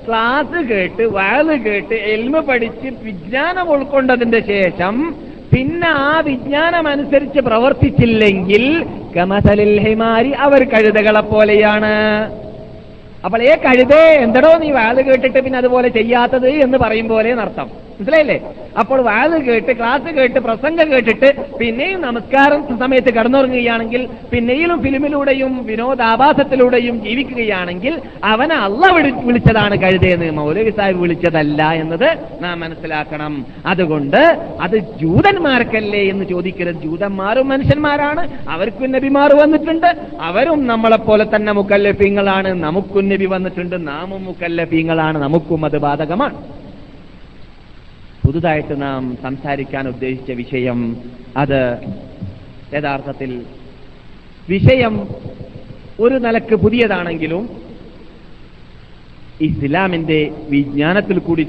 ക്ലാസ് 0.08 0.60
കേട്ട് 0.70 1.04
വയൽ 1.04 1.50
കേട്ട് 1.66 1.94
എൽമ 1.94 2.40
പഠിച്ച് 2.40 2.88
വിജ്ഞാനം 3.04 3.70
ഉൾക്കൊണ്ടതിന്റെ 3.70 4.40
ശേഷം 4.40 5.16
പിന്നെ 5.54 5.88
ആ 5.88 6.20
വിജ്ഞാനം 6.20 6.88
അനുസരിച്ച് 6.88 7.40
പ്രവർത്തിച്ചില്ലെങ്കിൽ 7.40 8.64
കമസലിൽ 9.16 9.80
ഹിമാരി 9.86 10.32
അവർ 10.32 10.64
കഴുതകളെ 10.64 11.20
പോലെയാണ്. 11.20 11.96
അപ്പോൾ 13.26 13.42
ഏ 13.42 13.56
കഴുതേ 13.56 14.04
എന്തടോ 14.26 14.58
നീ 14.58 14.72
വാത് 14.72 15.06
കേട്ടിട്ട് 15.06 15.40
പിന്നെ 15.40 15.58
അതുപോലെ 15.58 15.88
ചെയ്യാത്തത് 15.88 16.50
എന്ന് 16.50 16.78
പറയും 16.78 17.08
പോലെ 17.08 17.30
എന്നർത്ഥം? 17.30 17.70
മനസ്സിലായില്ലേ? 17.92 18.38
അപ്പോൾ 18.80 19.02
വാത് 19.02 19.42
കേട്ട് 19.46 19.72
ക്ലാസ് 19.78 20.14
കേട്ട് 20.16 20.40
പ്രസംഗം 20.40 20.92
കേട്ടിട്ട് 20.92 21.58
പിന്നെയും 21.58 22.02
നമസ്കാരം 22.02 22.78
സമയത്ത് 22.80 23.14
കടന്നുറങ്ങുകയാണെങ്കിൽ 23.14 24.08
പിന്നെയും 24.32 24.84
ഫിലിമിലൂടെയും 24.84 25.66
വിനോദാഭാസത്തിലൂടെയും 25.66 27.04
ജീവിക്കുകയാണെങ്കിൽ 27.04 28.02
അവനെ 28.24 28.56
അല്ല 28.56 28.92
വിളി 28.96 29.12
വിളിച്ചതാണ് 29.12 29.76
കഴുതയെന്ന് 29.82 30.32
മൗലവി 30.32 30.70
സാഹിബ് 30.70 31.02
വിളിച്ചതല്ല 31.02 31.72
എന്നത് 31.72 32.08
നാം 32.42 32.60
മനസ്സിലാക്കണം. 32.60 33.46
അതുകൊണ്ട് 33.66 34.22
അത് 34.62 34.78
ജൂതന്മാർക്കല്ലേ 34.78 36.04
എന്ന് 36.10 36.26
ചോദിക്കരുത്. 36.26 36.82
ജൂതന്മാരും 36.84 37.50
മനുഷ്യന്മാരാണ്. 37.50 38.24
അവർക്കും 38.50 38.92
നബിമാർ 38.92 39.34
വന്നിട്ടുണ്ട്. 39.34 39.90
അവരും 40.22 40.68
നമ്മളെ 40.68 40.98
പോലെ 40.98 41.26
തന്നെ 41.36 41.52
മുക്കല്ലഫീങ്ങളാണ് 41.52 42.54
നമുക്കും 42.64 43.10
നബി 43.10 43.26
വന്നിട്ടുണ്ട്. 43.26 43.88
നാമും 43.88 44.26
മുക്കല്ലഫീങ്ങളാണ് 44.26 45.18
നമുക്കും 45.18 45.66
അത് 45.66 45.78
ബാധകമാണ്. 45.78 46.61
പുതുതായിട്ട് 48.32 48.82
നാം 48.82 49.18
സംസാരിക്കാൻ 49.24 49.88
ഉദ്ദേശിച്ച 49.88 50.32
വിഷയം 50.32 50.98
അത് 51.38 51.78
യഥാർത്ഥത്തിൽ 52.76 53.42
വിഷയം 54.50 55.08
ഒരു 56.00 56.16
നിലയ്ക്ക് 56.16 56.56
പുതിയതാണെങ്കിലും 56.56 57.50
ഇസ്ലാമിന്റെ 59.42 60.32
വിജ്ഞാനത്തിൽ 60.50 61.20
കൂടി 61.20 61.44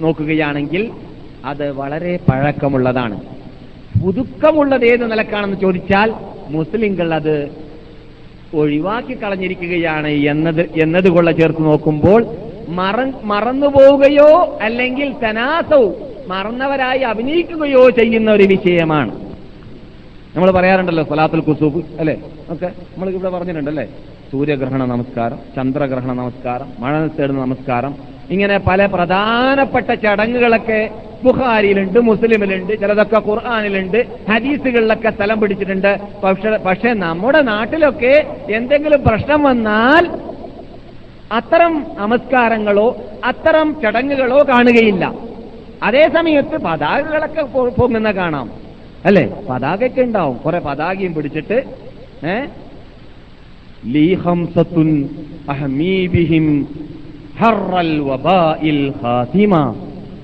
നോക്കുകയാണെങ്കിൽ 0.00 0.90
അത് 1.44 1.70
വളരെ 1.70 2.16
പഴക്കമുള്ളതാണ്. 2.16 3.20
പുതുക്കമുള്ളത് 4.02 4.84
ഏത് 4.84 5.10
നിലക്കാണെന്ന് 5.12 5.60
ചോദിച്ചാൽ 5.60 6.14
മുസ്ലിങ്ങൾ 6.48 7.14
അത് 7.14 7.50
ഒഴിവാക്കി 8.52 9.14
കളഞ്ഞിരിക്കുകയാണ് 9.14 10.08
എന്നത് 10.08 10.70
എന്നതുകൊള്ള 10.82 11.32
ചേർത്ത് 11.32 11.64
നോക്കുമ്പോൾ 11.64 12.47
മറ 12.68 12.96
മറന്നുപോവുകയോ 13.24 14.58
അല്ലെങ്കിൽ 14.62 15.14
തനാസവും 15.24 15.94
മറന്നവരായി 16.28 17.00
അഭിനയിക്കുകയോ 17.00 17.90
ചെയ്യുന്ന 17.90 18.30
ഒരു 18.32 18.42
വിഷയമാണ്. 18.42 19.12
നമ്മൾ 20.36 20.50
പറയാറുണ്ടല്ലോ 20.50 21.04
സലാത്തുൽ 21.04 21.40
കുസൂഫ് 21.40 21.76
അല്ലെ? 22.00 22.16
ഒക്കെ 22.50 22.66
നമ്മൾ 22.66 23.10
ഇവിടെ 23.10 23.30
പറഞ്ഞിട്ടുണ്ടല്ലേ? 23.30 23.88
സൂര്യഗ്രഹണ 24.30 24.84
നമസ്കാരം 24.84 25.38
ചന്ദ്രഗ്രഹണ 25.56 26.12
നമസ്കാരം 26.12 26.66
മഴ 26.78 27.06
തേടുന്ന 27.06 27.40
നമസ്കാരം. 27.40 27.94
ഇങ്ങനെ 28.30 28.58
പല 28.58 28.86
പ്രധാനപ്പെട്ട 28.86 29.94
ചടങ്ങുകളൊക്കെ 29.94 30.90
ബുഹാരിയിലുണ്ട് 31.24 32.00
മുസ്ലിമിലുണ്ട് 32.00 32.80
ചിലതൊക്കെ 32.80 33.30
ഖുർആാനിലുണ്ട് 33.30 34.06
ഹദീസുകളിലൊക്കെ 34.30 35.10
സ്ഥലം 35.10 35.40
പിടിച്ചിട്ടുണ്ട്. 35.40 35.98
പക്ഷെ 36.24 36.50
പക്ഷെ 36.50 36.92
നമ്മുടെ 36.92 37.42
നാട്ടിലൊക്കെ 37.42 38.26
എന്തെങ്കിലും 38.50 39.04
പ്രശ്നം 39.04 39.42
വന്നാൽ 39.42 40.06
അത്തരം 41.32 41.86
നമസ്കാരങ്ങളോ 41.94 42.96
അത്തരം 43.24 43.76
ചടങ്ങുകളോ 43.82 44.44
കാണുകയില്ല. 44.48 45.14
അതേസമയത്ത് 45.82 46.58
പതാകകളൊക്കെ 46.58 47.42
പൊങ്ങുന്ന 47.42 48.10
കാണാം. 48.10 48.50
അല്ലെ? 49.04 49.42
പതാകയൊക്കെ 49.50 50.02
ഉണ്ടാവും. 50.02 50.36
കുറെ 50.36 50.58
പതാകയും 50.58 51.14
പിടിച്ചിട്ട് 51.14 51.64
ഏ? 52.26 52.46
വബാഇൽ 58.00 58.94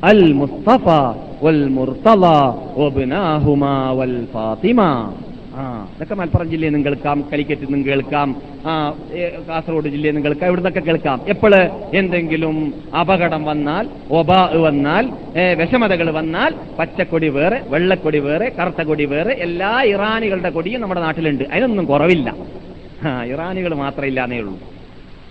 അൽ 0.05 0.33
മുസ്തഫ 0.33 0.89
വൽ 1.43 1.69
വബ്നാഹുമാ 2.77 3.91
വൽ 3.91 4.27
ഫാത്തിമ. 4.33 5.13
ആ 5.55 5.63
ഇതൊക്കെ 5.95 6.15
മലപ്പുറം 6.15 6.51
ജില്ലയിൽ 6.51 6.73
നിന്നും 6.73 6.85
കേൾക്കാം 6.87 7.19
കലിക്കറ്റിൽ 7.33 7.65
നിന്നും 7.65 7.83
കേൾക്കാം 7.87 8.29
കാസർഗോഡ് 9.49 9.89
ജില്ലയിൽ 9.95 10.13
നിന്നും 10.13 10.25
കേൾക്കാം 10.25 10.49
ഇവിടുന്നൊക്കെ 10.49 10.81
കേൾക്കാം. 10.81 11.19
എപ്പോൾ? 11.29 11.53
എന്തെങ്കിലും 12.01 12.57
അപകടം 13.01 13.45
വന്നാൽ 13.45 13.85
ഒബ 14.19 14.31
വന്നാൽ 14.67 15.05
വിഷമതകൾ 15.61 16.11
വന്നാൽ 16.19 16.51
പച്ചക്കൊടി 16.79 17.29
വേറെ 17.39 17.59
വെള്ളക്കൊടി 17.75 18.19
വേറെ 18.29 18.49
കറുത്ത 18.59 18.83
കൊടി 18.91 19.05
വേറെ 19.15 19.33
എല്ലാ 19.47 19.73
ഇറാനികളുടെ 19.95 20.51
കൊടിയും 20.57 20.81
നമ്മുടെ 20.81 21.01
നാട്ടിലുണ്ട്. 21.07 21.45
അതിനൊന്നും 21.53 21.87
കുറവില്ല. 21.93 22.29
ഇറാനികൾ 23.33 23.75
മാത്രമില്ലാന്നേ 23.85 24.39
ഉള്ളൂ. 24.43 24.55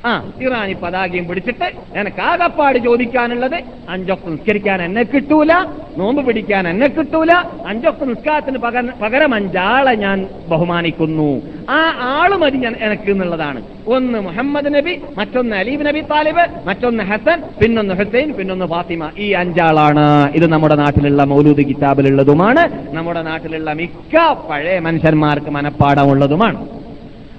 ആ 0.05 0.11
ഇറാനി 0.41 0.73
പതാകയും 0.73 1.27
പിടിച്ചിട്ട് 1.27 1.67
എനിക്ക് 1.99 2.21
ആകപ്പാട് 2.21 2.77
ചോദിക്കാനുള്ളത് 2.77 3.55
അഞ്ചൊക്കെ 3.89 4.29
നിസ്കരിക്കാൻ 4.29 4.81
എന്നെ 4.81 5.03
കിട്ടൂല 5.03 5.53
നോമ്പ് 5.97 6.21
പിടിക്കാൻ 6.27 6.67
എന്നെ 6.67 6.87
കിട്ടൂല 6.87 7.31
അഞ്ചൊക്കെ 7.67 8.05
നിസ്കാരത്തിന് 8.05 8.57
പകരം 8.57 8.89
പകരം 9.01 9.33
അഞ്ചാളെ 9.33 9.93
ഞാൻ 9.95 10.27
ബഹുമാനിക്കുന്നു. 10.49 11.29
ആ 11.69 11.79
ആൾ 12.15 12.31
മതി 12.35 12.57
ഞാൻ 12.57 12.75
എനിക്ക് 12.85 13.09
എന്നുള്ളതാണ്. 13.11 13.63
ഒന്ന് 13.87 14.19
മുഹമ്മദ് 14.19 14.73
നബി 14.75 15.01
മറ്റൊന്ന് 15.17 15.55
അലീബ് 15.55 15.85
നബി 15.85 16.01
താലിബ് 16.11 16.45
മറ്റൊന്ന് 16.67 17.03
ഹസൻ 17.03 17.41
പിന്നൊന്ന് 17.61 17.93
ഹുസൈൻ 17.93 18.33
പിന്നൊന്ന് 18.33 18.65
ഫാത്തിമ. 18.65 19.11
ഈ 19.17 19.31
അഞ്ചാളാണ്. 19.31 20.05
ഇത് 20.35 20.47
നമ്മുടെ 20.51 20.75
നാട്ടിലുള്ള 20.75 21.23
മൗലൂദ് 21.23 21.65
കിതാബിലുള്ളതുമാണ്. 21.69 22.63
നമ്മുടെ 22.95 23.21
നാട്ടിലുള്ള 23.21 23.73
മിക്ക 23.73 24.15
പഴയ 24.49 24.79
മനുഷ്യന്മാർക്ക് 24.79 25.49
മനപ്പാടമുള്ളതുമാണ്. 25.49 26.67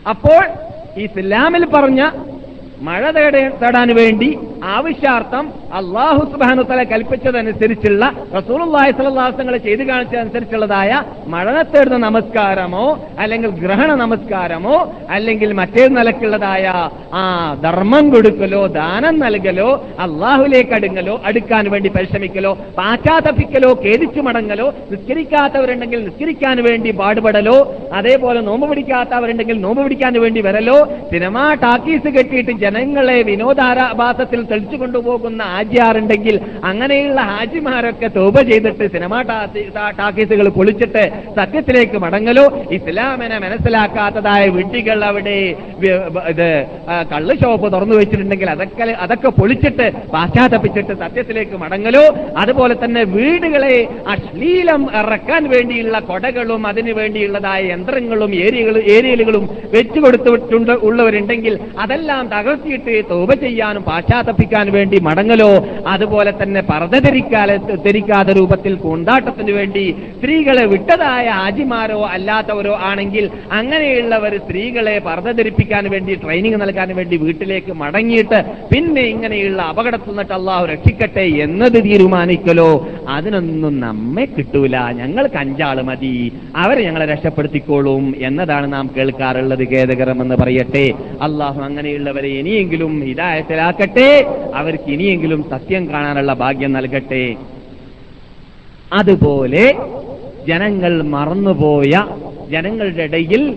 അപ്പോൾ 0.08 0.42
ഈ 0.98 1.04
ഇസ്ലാമിൽ 1.04 1.64
പറഞ്ഞ 1.64 2.02
മഴ 2.80 3.10
തേട 3.10 3.34
തേടാൻ 3.60 3.88
വേണ്ടി 3.94 4.28
ആവശ്യാർത്ഥം 4.68 5.44
അള്ളാഹു 5.74 6.20
സുബാനുത്തല 6.32 6.82
കൽപ്പിച്ചതനുസരിച്ചുള്ള 6.82 8.04
റസൂലുള്ളാഹി 8.34 8.92
വസല്ലം 8.92 9.58
ചെയ്തു 9.58 9.84
കാണിച്ചതനുസരിച്ചുള്ളതായ 9.84 10.90
മഴനത്തേടുന്ന 11.26 11.72
തേടുന്ന 11.74 12.06
നമസ്കാരമോ 12.06 12.84
അല്ലെങ്കിൽ 13.18 13.50
ഗ്രഹണ 13.56 13.90
നമസ്കാരമോ 13.94 14.76
അല്ലെങ്കിൽ 15.10 15.50
മറ്റേ 15.52 15.84
നിലക്കുള്ളതായ 15.88 16.64
ആ 17.14 17.22
ധർമ്മം 17.62 18.04
കൊടുക്കലോ 18.10 18.62
ദാനം 18.76 19.16
നൽകലോ 19.18 19.68
അള്ളാഹുലേക്ക് 20.00 20.74
അടുങ്ങലോ 20.74 21.14
അടുക്കാൻ 21.24 21.64
വേണ്ടി 21.70 21.88
പരിശ്രമിക്കലോ 21.88 22.52
പാശ്ചാത്തപ്പിക്കലോ 22.78 23.70
ഖേദിച്ചു 23.84 24.20
മടങ്ങലോ 24.20 24.68
നിസ്കരിക്കാത്തവരുണ്ടെങ്കിൽ 24.90 26.00
നിസ്കരിക്കാൻ 26.04 26.58
വേണ്ടി 26.62 26.92
പാടുപെടലോ 26.92 27.58
അതേപോലെ 27.94 28.40
നോമ്പ് 28.40 28.66
പിടിക്കാത്തവരുണ്ടെങ്കിൽ 28.68 29.58
നോമ്പ് 29.58 29.82
പിടിക്കാൻ 29.82 30.14
വേണ്ടി 30.20 30.40
വരലോ 30.40 30.78
സിനിമാ 31.12 31.44
ടാക്കീസ് 31.64 32.08
കെട്ടിയിട്ട് 32.08 32.54
ജനങ്ങളെ 32.64 33.18
വിനോദാരാഭാസത്തിൽ 33.22 34.42
തെളിച്ചു 34.54 34.76
കൊണ്ടുപോകുന്ന 34.76 35.42
ഹാജിയാറുണ്ടെങ്കിൽ 35.52 36.36
അങ്ങനെയുള്ള 36.70 37.20
ഹാജിമാരൊക്കെ 37.30 38.08
തോപ 38.16 38.36
ചെയ്തിട്ട് 38.50 38.84
സിനിമാ 38.94 39.18
ടാക്കീസുകൾ 39.98 40.46
പൊളിച്ചിട്ട് 40.58 41.02
സത്യത്തിലേക്ക് 41.38 41.98
മടങ്ങലോ? 42.04 42.44
ഇസ്ലാമിനെ 42.76 43.38
മനസ്സിലാക്കാത്തതായ 43.44 44.42
വീട്ടികൾ 44.56 44.98
അവിടെ 45.04 45.36
ഇത് 46.32 46.48
കള്ള് 47.12 47.34
ഷോപ്പ് 47.40 47.68
തുറന്നു 47.74 47.96
വെച്ചിട്ടുണ്ടെങ്കിൽ 48.00 48.50
അതൊക്കെ 48.50 48.84
അതൊക്കെ 49.04 49.30
പൊളിച്ചിട്ട് 49.38 49.86
പാശ്ചാത്തപ്പിച്ചിട്ട് 50.14 50.94
സത്യത്തിലേക്ക് 51.02 51.56
മടങ്ങലോ? 51.64 52.04
അതുപോലെ 52.36 52.74
തന്നെ 52.84 53.02
വീടുകളെ 53.14 53.74
അശ്ലീലം 54.14 54.82
ഇറക്കാൻ 55.00 55.42
വേണ്ടിയുള്ള 55.54 55.98
കൊടകളും 56.10 56.62
അതിനു 56.66 56.92
വേണ്ടിയുള്ളതായ 56.92 57.60
യന്ത്രങ്ങളും 57.74 58.34
ഏരിയകളും 58.44 58.84
ഏരിയലുകളും 58.96 59.44
വെച്ചു 59.74 60.00
കൊടുത്തിട്ടുണ്ട് 60.00 60.74
ഉള്ളവരുണ്ടെങ്കിൽ 60.88 61.54
അതെല്ലാം 61.78 62.24
തകർത്തിയിട്ട് 62.34 62.94
തോപ 63.10 63.30
ചെയ്യാനും 63.44 63.82
പാശ്ചാത്തപ്പിക്കാനും 63.82 64.43
ധരിപ്പിക്കാൻ 64.44 64.72
വേണ്ടി 64.72 64.96
മടങ്ങലോ 65.00 65.50
അതുപോലെ 65.86 66.32
തന്നെ 66.42 66.60
പർദ്ദ 66.60 66.96
ധരിക്കാതെ 66.98 67.56
ധരിക്കാത്ത 67.86 68.28
രൂപത്തിൽ 68.28 68.74
കൊണ്ടാട്ടത്തിന് 68.74 69.52
വേണ്ടി 69.52 69.84
സ്ത്രീകളെ 70.16 70.64
വിട്ടതായ 70.66 71.26
ആജിമാരോ 71.44 72.00
അല്ലാത്തവരോ 72.06 72.74
ആണെങ്കിൽ 72.80 73.24
അങ്ങനെയുള്ളവർ 73.52 74.32
സ്ത്രീകളെ 74.44 74.96
പർദ്ദ 74.98 75.30
ധരിപ്പിക്കാൻ 75.30 75.84
വേണ്ടി 75.90 76.14
ട്രെയിനിങ് 76.14 76.60
നൽകാൻ 76.60 76.90
വേണ്ടി 76.96 77.16
വീട്ടിലേക്ക് 77.16 77.72
മടങ്ങിയിട്ട് 77.72 78.40
പിന്നെ 78.72 79.04
ഇങ്ങനെയുള്ള 79.14 79.62
അപകടത്തിൽ 79.62 80.10
നിന്നിട്ട് 80.10 80.32
അള്ളാഹു 80.32 80.66
രക്ഷിക്കട്ടെ 80.66 81.26
എന്നത് 81.46 81.78
തീരുമാനിക്കലോ 81.84 82.70
അതിനൊന്നും 83.08 83.74
നമ്മെ 83.80 84.24
കിട്ടൂല. 84.36 84.76
ഞങ്ങൾക്ക് 85.00 85.36
അഞ്ചാൾ 85.36 85.76
മതി. 85.82 86.14
അവരെ 86.56 86.82
ഞങ്ങളെ 86.84 87.06
രക്ഷപ്പെടുത്തിക്കോളും 87.06 88.04
എന്നതാണ് 88.18 88.66
നാം 88.72 88.86
കേൾക്കാറുള്ളത് 88.96 89.64
ഖേദകരമെന്ന് 89.72 90.36
പറയട്ടെ. 90.42 90.86
അള്ളാഹു 91.22 91.60
അങ്ങനെയുള്ളവരെ 91.68 92.32
ഇനിയെങ്കിലും 92.40 92.92
ഹിദായത്തിലാക്കട്ടെ. 93.08 94.08
അവർക്ക് 94.54 94.90
ഇനിയെങ്കിലും 94.90 95.44
സത്യം 95.50 95.90
കാണാനുള്ള 95.90 96.32
ഭാഗ്യം 96.32 96.72
നൽകട്ടെ. 96.72 97.36
അതുപോലെ 98.92 99.74
ജനങ്ങൾ 100.48 101.02
മറന്നുപോയ 101.02 101.92
ജനങ്ങളുടെ 102.50 103.02
ഇടയിൽ 103.02 103.56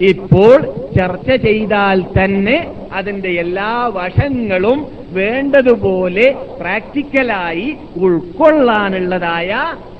ഇപ്പോൾ 0.00 0.62
ചർച്ച 0.96 1.30
ചെയ്താൽ 1.30 2.02
തന്നെ 2.02 2.70
അതിന്റെ 2.92 3.28
എല്ലാ 3.28 3.90
വശങ്ങളും 3.94 4.86
വേണ്ടതുപോലെ 5.10 6.34
പ്രാക്ടിക്കലായി 6.60 7.76
ഉൾക്കൊള്ളാനുള്ളതായ 7.96 9.50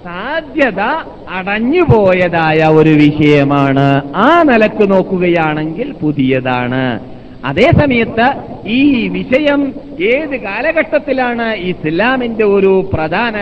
സാധ്യത 0.05 0.81
അടഞ്ഞുപോയതായ 1.31 2.65
ഒരു 2.65 2.91
വിഷയമാണ്. 2.91 3.87
ആ 4.17 4.43
നിലയ്ക്ക് 4.43 4.91
നോക്കുകയാണെങ്കിൽ 4.91 5.93
പുതിയതാണ്. 5.93 7.14
അതേ 7.45 7.69
സമയത്ത് 7.81 8.27
ഈ 8.77 8.83
വിഷയം 9.17 9.61
ഏത് 10.11 10.35
കാലഘട്ടത്തിലാണ് 10.45 11.47
ഇസ്ലാമിന്റെ 11.71 12.45
ഒരു 12.57 12.71
പ്രധാന 12.93 13.37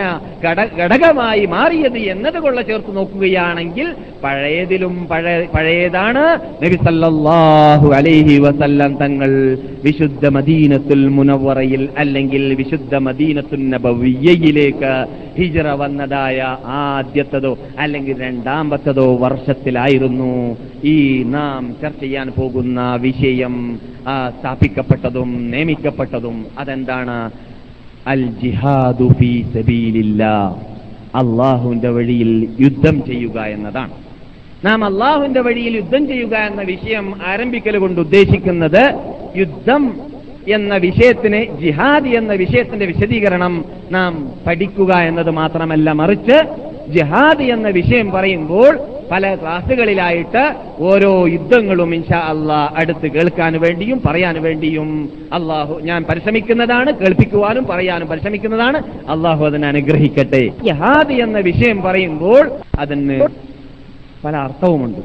ഘടകമായി 0.81 1.43
മാറിയത് 1.53 1.99
എന്നതുകൊള്ള 2.13 2.59
ചേർത്ത് 2.69 2.91
നോക്കുകയാണെങ്കിൽ 2.97 3.87
പഴയതിലും 4.23 4.95
പഴയ 5.11 5.37
പഴയതാണ്. 5.55 6.23
നബി 6.63 6.77
സല്ലല്ലാഹു 6.87 7.87
അലൈഹി 7.99 8.35
വസല്ലം 8.45 8.91
തങ്ങൾ 9.03 9.31
വിശുദ്ധ 9.87 10.25
മദീനത്തുൽ 10.37 11.05
മുനവറയിൽ 11.17 11.85
അല്ലെങ്കിൽ 12.03 12.45
വിശുദ്ധ 12.61 12.95
മദീനത്തുൽ 13.07 13.65
നബവിയയിലേക്ക് 13.75 14.93
ഹിജറ 15.39 15.67
വന്നതായ 15.83 16.39
ആദ്യത്തതോ 16.81 17.53
അല്ലെങ്കിൽ 17.79 18.15
രണ്ടാമത്തതോ 18.27 19.07
വർഷത്തിലായിരുന്നു. 19.25 20.33
ഈ 20.83 20.95
നാം 21.27 21.75
ചർച്ച 21.81 21.99
ചെയ്യാൻ 21.99 22.27
പോകുന്ന 22.37 22.95
വിഷയം 23.01 23.53
സ്ഥാപിക്കപ്പെട്ടതും 24.37 25.51
നിയമിക്കപ്പെട്ടതും 25.51 26.45
അതെന്താണ്? 26.59 27.17
അൽ 28.07 28.23
ജിഹാദു 28.41 29.07
അള്ളാഹുവിന്റെ 31.15 31.89
വഴിയിൽ 31.89 32.31
യുദ്ധം 32.59 33.05
ചെയ്യുക 33.05 33.39
എന്നതാണ്. 33.55 33.93
നാം 34.65 34.85
അള്ളാഹുവിന്റെ 34.85 35.41
വഴിയിൽ 35.41 35.75
യുദ്ധം 35.75 36.07
ചെയ്യുക 36.07 36.35
എന്ന 36.49 36.61
വിഷയം 36.63 37.05
ആരംഭിക്കൽ 37.27 37.77
കൊണ്ട് 37.77 38.01
ഉദ്ദേശിക്കുന്നത് 38.01 38.83
യുദ്ധം 39.37 39.83
എന്ന 40.47 40.75
വിഷയത്തിന് 40.77 41.61
ജിഹാദ് 41.61 42.07
എന്ന 42.19 42.33
വിഷയത്തിന്റെ 42.33 42.85
വിശദീകരണം 42.85 43.53
നാം 43.91 44.13
പഠിക്കുക 44.47 44.93
എന്നത് 45.01 45.31
മാത്രമല്ല 45.31 45.91
മറിച്ച് 45.91 46.37
ജിഹാദ് 46.89 47.41
എന്ന 47.41 47.67
വിഷയം 47.67 48.11
പറയുമ്പോൾ 48.11 48.79
പല 49.11 49.35
ക്ലാസുകളിലായിട്ട് 49.35 50.55
ഓരോ 50.79 51.27
യുദ്ധങ്ങളും 51.27 51.95
ഇൻഷാ 51.95 52.19
അള്ളാ 52.19 52.69
അടുത്ത് 52.77 53.07
കേൾക്കാൻ 53.07 53.59
വേണ്ടിയും 53.59 54.01
പറയാൻ 54.07 54.43
വേണ്ടിയും 54.43 55.09
അള്ളാഹു 55.33 55.79
ഞാൻ 55.83 56.03
പരിശ്രമിക്കുന്നതാണ് 56.03 56.91
കേൾപ്പിക്കുവാനും 56.91 57.65
പറയാനും 57.65 58.07
പരിശ്രമിക്കുന്നതാണ്. 58.07 58.77
അള്ളാഹു 59.09 59.45
അതിനെ 59.45 59.67
അനുഗ്രഹിക്കട്ടെ. 59.67 60.47
ജിഹാദ് 60.63 61.11
എന്ന 61.11 61.39
വിഷയം 61.39 61.81
പറയുമ്പോൾ 61.81 62.51
അതിന് 62.79 63.27
പല 64.25 64.35
അർത്ഥവുമുണ്ട്. 64.35 64.99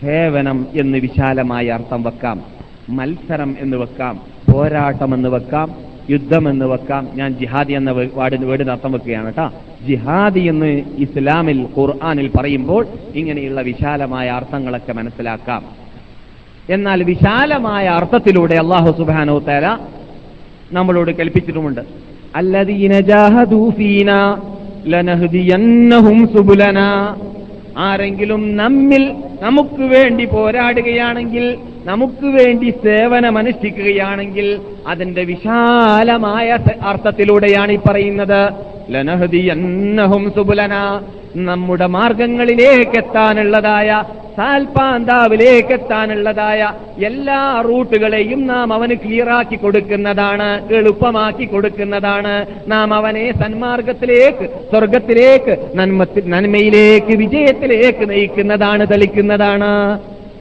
സേവനം 0.00 0.66
എന്ന് 0.80 0.98
വിശാലമായ 0.98 1.68
അർത്ഥം 1.68 2.02
വെക്കാം. 2.02 2.40
മത്സരം 2.88 3.56
എന്ന് 3.60 3.76
വെക്കാം. 3.76 4.20
പോരാട്ടം 4.52 5.14
എന്ന് 5.14 5.28
വെക്കാം. 5.28 5.87
യുദ്ധം 6.10 6.50
എന്ന് 6.50 6.64
വെക്കാം. 6.64 7.08
ഞാൻ 7.14 7.32
ജിഹാദി 7.32 7.72
എന്ന 7.72 7.90
വാടിന് 8.14 8.44
വേർഡിന് 8.44 8.70
അർത്ഥം 8.70 8.92
വെക്കുകയാണ് 8.92 9.26
കേട്ടാ. 9.26 9.50
ജിഹാദി 9.86 10.40
എന്ന് 10.40 10.82
ഇസ്ലാമിൽ 10.98 11.66
ഖുർആാനിൽ 11.78 12.30
പറയുമ്പോൾ 12.38 12.86
ഇങ്ങനെയുള്ള 13.14 13.60
വിശാലമായ 13.60 14.28
അർത്ഥങ്ങളൊക്കെ 14.28 14.92
മനസ്സിലാക്കാം. 14.92 15.64
എന്നാൽ 16.70 17.02
വിശാലമായ 17.02 17.86
അർത്ഥത്തിലൂടെ 17.86 18.54
അള്ളാഹു 18.54 18.92
സുബാനോ 18.98 19.38
തേര 19.38 19.78
നമ്മളോട് 20.72 21.10
കൽപ്പിച്ചിട്ടുമുണ്ട്. 21.10 21.80
ആരെങ്കിലും 27.78 28.56
നമ്മിൽ 28.56 29.14
നമുക്ക് 29.40 29.82
വേണ്ടി 29.82 30.24
പോരാടുകയാണെങ്കിൽ 30.24 31.58
നമുക്ക് 31.90 32.26
വേണ്ടി 32.26 32.70
സേവനമനുഷ്ഠിക്കുകയാണെങ്കിൽ 32.70 34.60
അതിന്റെ 34.88 35.22
വിശാലമായ 35.22 36.58
അർത്ഥത്തിലൂടെയാണ് 36.82 37.72
ഈ 37.72 37.78
പറയുന്നത്. 37.88 38.42
ലനഹദിയന്നഹും 38.90 40.32
സുബുലന. 40.36 40.74
നമ്മുടെ 41.36 41.86
മാർഗങ്ങളിലേക്ക് 41.86 42.96
എത്താനുള്ളതായ 42.98 44.02
സാൽപാന്താവിലേക്ക് 44.36 45.72
എത്താനുള്ളതായ 45.72 46.60
എല്ലാ 47.04 47.40
റൂട്ടുകളെയും 47.68 48.46
നാം 48.46 48.72
അവന് 48.72 48.94
ക്ലിയറാക്കി 48.94 49.56
കൊടുക്കുന്നതാണ് 49.56 50.48
എളുപ്പമാക്കി 50.74 51.44
കൊടുക്കുന്നതാണ്. 51.44 52.34
നാം 52.68 52.94
അവനെ 52.94 53.32
സന്മാർഗത്തിലേക്ക് 53.42 54.46
സ്വർഗത്തിലേക്ക് 54.70 55.56
നന്മ 55.74 56.06
നന്മയിലേക്ക് 56.26 57.16
വിജയത്തിലേക്ക് 57.16 58.10
നയിക്കുന്നതാണ് 58.10 58.86
തെളിക്കുന്നതാണ്. 58.92 59.72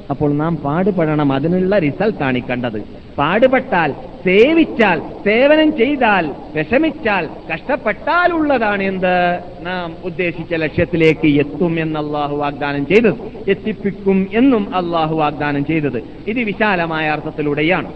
അപ്പോൾ 0.09 0.33
നാം 0.33 0.55
പാടുപെടണം. 0.55 1.33
അതിനുള്ള 1.33 1.79
റിസൾട്ടാണ് 1.79 2.37
ഈ 2.37 2.41
കണ്ടത്. 2.41 2.81
പാടുപെട്ടാൽ 3.17 3.91
സേവിച്ചാൽ 4.25 4.99
സേവനം 5.25 5.77
ചെയ്താൽ 5.77 6.31
വിഷമിച്ചാൽ 6.55 7.29
കഷ്ടപ്പെട്ടാൽ 7.53 8.33
ഉള്ളതാണ് 8.33 8.83
എന്ത്? 8.83 9.39
നാം 9.61 9.95
ഉദ്ദേശിച്ച 10.03 10.53
ലക്ഷ്യത്തിലേക്ക് 10.53 11.39
എത്തും 11.39 11.79
എന്ന് 11.79 11.99
അള്ളാഹു 11.99 12.35
വാഗ്ദാനം 12.37 12.85
ചെയ്തത്. 12.85 13.13
എത്തിപ്പിക്കും 13.49 14.27
എന്നും 14.33 14.75
അള്ളാഹു 14.75 15.15
വാഗ്ദാനം 15.15 15.65
ചെയ്തത്. 15.65 16.03
ഇത് 16.27 16.39
വിശാലമായ 16.39 17.09
അർത്ഥത്തിലൂടെയാണ്. 17.09 17.93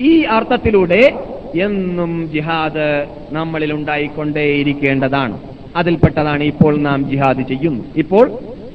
ഈ 0.00 0.22
അർത്ഥത്തിലൂടെ 0.22 1.24
എന്നും 1.60 2.30
ജിഹാദ് 2.32 3.06
നമ്മളിൽ 3.30 3.72
ഉണ്ടായിക്കൊണ്ടേയിരിക്കേണ്ടതാണ്. 3.72 5.40
അതിൽപ്പെട്ടതാണ് 5.76 6.42
ഇപ്പോൾ 6.42 6.76
നാം 6.78 7.10
ജിഹാദ് 7.10 7.48
ചെയ്യുന്നു 7.48 7.84
ഇപ്പോൾ 7.96 8.30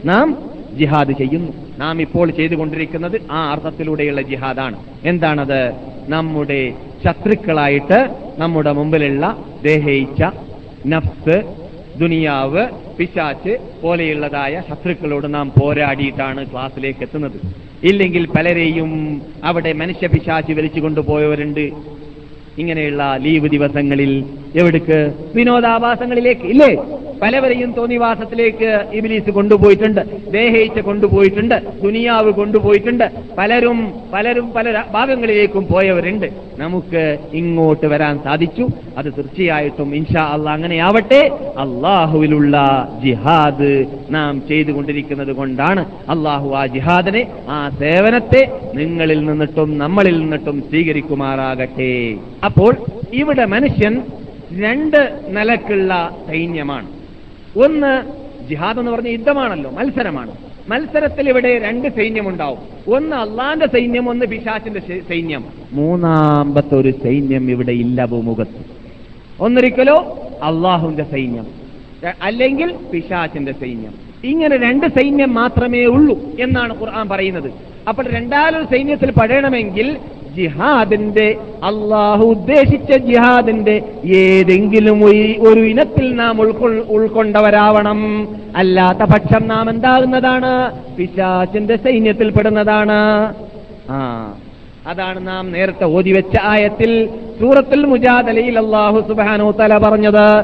നാം 0.05 0.52
ജിഹാദ് 0.77 1.11
ചെയ്യുന്നു. 1.11 1.51
നാം 1.77 2.01
ഇപ്പോൾ 2.01 2.31
ചെയ്തുകൊണ്ടിരിക്കുന്നത് 2.31 3.21
ആ 3.31 3.51
അർത്ഥത്തിലൂടെയുള്ള 3.51 4.21
ജിഹാദാണ്. 4.21 4.77
എന്താണത്? 5.03 5.61
നമ്മുടെ 6.07 6.73
ശത്രുക്കളായിട്ട് 7.05 7.99
നമ്മുടെ 8.37 8.71
മുമ്പിലുള്ള 8.71 9.37
ദേഹയിച്ച 9.63 10.23
നഫ്സ് 10.87 11.37
ദുനിയാവ് 11.99 12.67
പിശാച്ച് 12.99 13.57
പോലെയുള്ളതായ 13.83 14.61
ശത്രുക്കളോട് 14.69 15.33
നാം 15.33 15.51
പോരാടിയിട്ടാണ് 15.59 16.51
ക്ലാസ്സിലേക്ക് 16.51 17.01
എത്തുന്നത്. 17.01 17.37
ഇല്ലെങ്കിൽ 17.83 18.27
പലരെയും 18.27 19.21
അവിടെ 19.43 19.73
മനുഷ്യ 19.73 20.07
പിശാച്ച് 20.07 20.53
വലിച്ചു 20.53 20.79
കൊണ്ടുപോയവരുണ്ട് 20.79 21.65
ഇങ്ങനെയുള്ള 22.57 23.17
ലീവ് 23.21 23.49
ദിവസങ്ങളിൽ 23.49 24.23
എവിടേക്ക്? 24.59 25.13
വിനോദാഭാസങ്ങളിലേക്ക് 25.35 26.45
ഇല്ലേ? 26.45 26.71
പലവരെയും 27.21 27.73
തോന്നിവാസത്തിലേക്ക് 27.77 28.69
ഇബിലീസ് 28.93 29.31
കൊണ്ടുപോയിട്ടുണ്ട് 29.31 30.01
ദേഹയിച്ച 30.31 30.79
കൊണ്ടുപോയിട്ടുണ്ട് 30.79 31.55
ദുനിയാവ് 31.83 32.31
കൊണ്ടുപോയിട്ടുണ്ട്. 32.31 33.03
പലരും 33.37 33.93
പലരും 34.13 34.51
പല 34.55 34.83
ഭാഗങ്ങളിലേക്കും 34.91 35.67
പോയവരുണ്ട്. 35.71 36.27
നമുക്ക് 36.57 37.17
ഇങ്ങോട്ട് 37.33 37.85
വരാൻ 37.85 38.19
സാധിച്ചു. 38.23 38.69
അത് 38.97 39.05
തീർച്ചയായിട്ടും 39.05 39.95
ഇൻഷാ 39.95 40.23
അല്ല 40.33 40.49
അങ്ങനെയാവട്ടെ. 40.49 41.21
അള്ളാഹുവിലുള്ള 41.57 42.55
ജിഹാദ് 43.03 43.85
നാം 44.09 44.41
ചെയ്തുകൊണ്ടിരിക്കുന്നത് 44.49 45.33
കൊണ്ടാണ് 45.33 45.85
അള്ളാഹു 46.09 46.49
ആ 46.49 46.65
ജിഹാദിനെ 46.65 47.27
ആ 47.49 47.69
സേവനത്തെ 47.79 48.51
നിങ്ങളിൽ 48.75 49.25
നിന്നിട്ടും 49.25 49.77
നമ്മളിൽ 49.77 50.19
നിന്നിട്ടും 50.19 50.61
സ്വീകരിക്കുമാറാകട്ടെ. 50.69 52.15
അപ്പോൾ 52.45 52.75
ഇവിടെ 53.13 53.45
മനുഷ്യൻ 53.45 54.01
രണ്ട് 54.59 55.19
നിലക്കുള്ള 55.27 56.17
സൈന്യമാണ്. 56.27 56.89
ഒന്ന് 57.55 58.03
ജിഹാദ് 58.47 58.79
എന്ന് 58.79 58.91
പറഞ്ഞ 58.91 59.07
യുദ്ധമാണല്ലോ 59.07 59.71
മത്സരമാണ്. 59.71 60.31
മത്സരത്തിൽ 60.69 61.29
ഇവിടെ 61.29 61.59
രണ്ട് 61.59 61.87
സൈന്യമുണ്ടാവും. 61.87 62.59
ഒന്ന് 62.87 63.15
അള്ളാന്റെ 63.15 63.65
സൈന്യം 63.65 64.09
ഒന്ന് 64.09 64.25
പിശാച്ചിന്റെ 64.25 64.79
സൈന്യം. 65.09 65.45
മൂന്നാമത്തെ 65.73 66.75
ഒരു 66.75 66.91
സൈന്യം 66.91 67.51
ഇവിടെ 67.51 67.71
ഇല്ല 67.71 68.05
ഭൂമുഖത്ത്. 68.05 68.63
ഒന്നൊരിക്കലോ 69.39 69.97
അള്ളാഹുവിന്റെ 70.43 71.03
സൈന്യം 71.03 71.47
അല്ലെങ്കിൽ 72.21 72.75
പിശാച്ചിന്റെ 72.93 73.51
സൈന്യം. 73.51 73.93
ഇങ്ങനെ 74.23 74.57
രണ്ട് 74.57 74.85
സൈന്യം 74.85 75.33
മാത്രമേ 75.33 75.85
ഉള്ളൂ 75.85 76.35
എന്നാണ് 76.39 76.79
ഖുർആൻ 76.79 77.09
പറയുന്നത്. 77.09 77.72
അപ്പോൾ 77.89 78.07
രണ്ടാലൊരു 78.07 78.63
സൈന്യത്തിൽ 78.63 79.11
പഴയണമെങ്കിൽ 79.11 79.97
ജിഹാദിന്റെ 80.35 81.35
അള്ളാഹു 81.63 82.25
ഉദ്ദേശിച്ച 82.25 82.97
ജിഹാദിന്റെ 82.97 83.81
ഏതെങ്കിലും 84.05 85.05
ഒരു- 85.05 85.63
ഇനത്തിൽ 85.63 86.15
നാം 86.15 86.41
ഉൾക്കൊണ്ടവരാവണം. 86.89 88.27
അല്ലാത്ത 88.55 88.97
പക്ഷം 88.97 89.47
നാം 89.47 89.69
എന്താകുന്നതാണ്? 89.69 90.79
പിശാചിന്റെ 90.95 91.75
സൈന്യത്തിൽ 91.75 92.29
പെടുന്നതാണ്. 92.29 93.33
ആ 93.89 94.33
അതാണ് 94.87 95.27
നാം 95.27 95.51
നേരത്തെ 95.51 95.85
ഓതിവെച്ച 95.85 96.39
ആയത്തിൽ 96.43 97.09
സൂറത്തുൽ 97.39 97.85
മുജാദലയിൽ 97.85 98.59
അള്ളാഹു 98.59 99.07
സുബാനു 99.07 99.51
തല 99.51 99.77
പറഞ്ഞത്. 99.77 100.43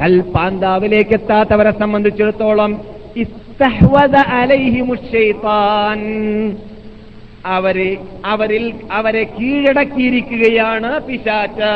കൽപാന്താവിലേക്ക് 0.00 1.10
എത്താത്തവരെ 1.10 1.70
സംബന്ധിച്ചിടത്തോളം 1.70 2.80
അവരെ 7.46 7.96
അവരിൽ 8.24 8.74
അവരെ 8.92 9.24
കീഴടക്കിയിരിക്കുകയാണ് 9.24 11.00
പിശാച്ച്. 11.00 11.70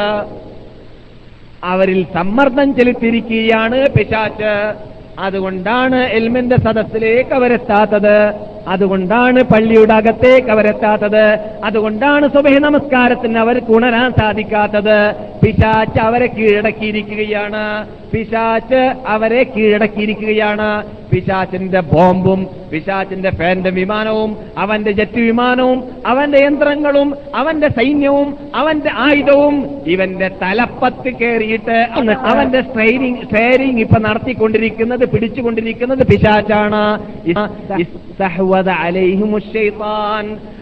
അവരിൽ 1.64 2.06
സമ്മർദ്ദം 2.14 2.74
ചെലുത്തിയിരിക്കുകയാണ് 2.74 3.86
പിശാച്ച്. 3.88 4.82
അതുകൊണ്ടാണ് 5.18 5.96
എൽമിന്റെ 5.96 6.56
സദസ്സിലേക്ക് 6.56 7.34
അവരെത്താത്തത്. 7.34 8.32
അതുകൊണ്ടാണ് 8.68 9.42
പള്ളിയുടെ 9.42 9.94
അകത്തേക്ക് 9.94 10.48
അവരെത്താത്തത് 10.48 11.38
അതുകൊണ്ടാണ് 11.64 12.28
സുബഹി 12.28 12.58
നമസ്കാരത്തിന് 12.58 13.38
അവർക്ക് 13.38 13.72
ഉണരാൻ 13.72 14.12
സാധിക്കാത്തത്. 14.12 15.14
പിശാച്ച് 15.44 16.00
അവരെ 16.00 16.26
കീഴടക്കിയിരിക്കുകയാണ്. 16.26 17.86
പിശാച്ച് 18.12 18.94
അവരെ 19.06 19.42
കീഴടക്കിയിരിക്കുകയാണ്. 19.42 20.82
പിശാച്ചിന്റെ 21.12 21.80
ബോംബും 21.80 22.46
പിശാച്ചിന്റെ 22.72 23.30
ഫാന്റെ 23.30 23.70
വിമാനവും 23.70 24.36
അവന്റെ 24.58 24.90
ജെറ്റ് 24.90 25.20
വിമാനവും 25.20 25.84
അവന്റെ 26.06 26.38
യന്ത്രങ്ങളും 26.44 27.14
അവന്റെ 27.34 27.68
സൈന്യവും 27.68 28.36
അവന്റെ 28.54 28.90
ആയുധവും 28.96 29.56
ഇവന്റെ 29.86 30.30
തലപ്പത്ത് 30.42 31.10
കയറിയിട്ട് 31.20 31.88
അവന്റെ 32.12 32.60
സ്ട്രെയിനിങ് 32.60 33.16
ഷെയറിങ് 33.16 33.80
ഇപ്പൊ 33.80 34.00
നടത്തിക്കൊണ്ടിരിക്കുന്നത് 34.00 35.04
പിടിച്ചുകൊണ്ടിരിക്കുന്നത് 35.12 36.06
പിശാച്ചാണ്. 36.06 36.82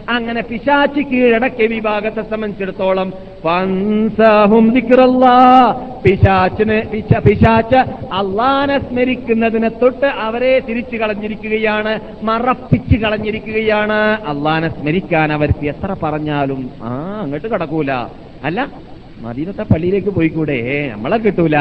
അങ്ങനെ 0.08 0.42
പിശാച്ച് 0.42 1.00
കീഴടക്കിയ 1.00 1.66
വിഭാഗത്തെ 1.66 2.22
സംബന്ധിച്ചിടത്തോളം. 2.22 3.12
പിശാച്ചിന് 6.04 6.82
പിശ- 6.82 7.18
പിശാച്ച് 7.18 7.76
അള്ളാനെ 8.12 8.78
സ്മരിക്കുന്നതിനെ 8.78 9.68
തൊട്ട് 9.68 10.06
അവരെ 10.06 10.58
തിരിച്ചു 10.68 10.96
കളഞ്ഞിരിക്കുകയാണ് 10.96 12.00
മറപ്പിച്ച് 12.22 12.96
കളഞ്ഞിരിക്കുകയാണ്. 12.96 14.18
അള്ളാനെ 14.26 14.68
സ്മരിക്കാൻ 14.68 15.32
അവർക്ക് 15.32 15.66
എത്ര 15.66 15.96
പറഞ്ഞാലും 16.02 16.70
ആ 16.82 17.20
അങ്ങോട്ട് 17.22 17.48
കടക്കൂല. 17.48 17.92
അല്ല 18.44 18.68
മദീനത്തെ 19.18 19.62
പള്ളിയിലേക്ക് 19.62 20.08
പോയിക്കൂടെ? 20.08 20.88
നമ്മളെ 20.92 21.16
കിട്ടൂല. 21.16 21.56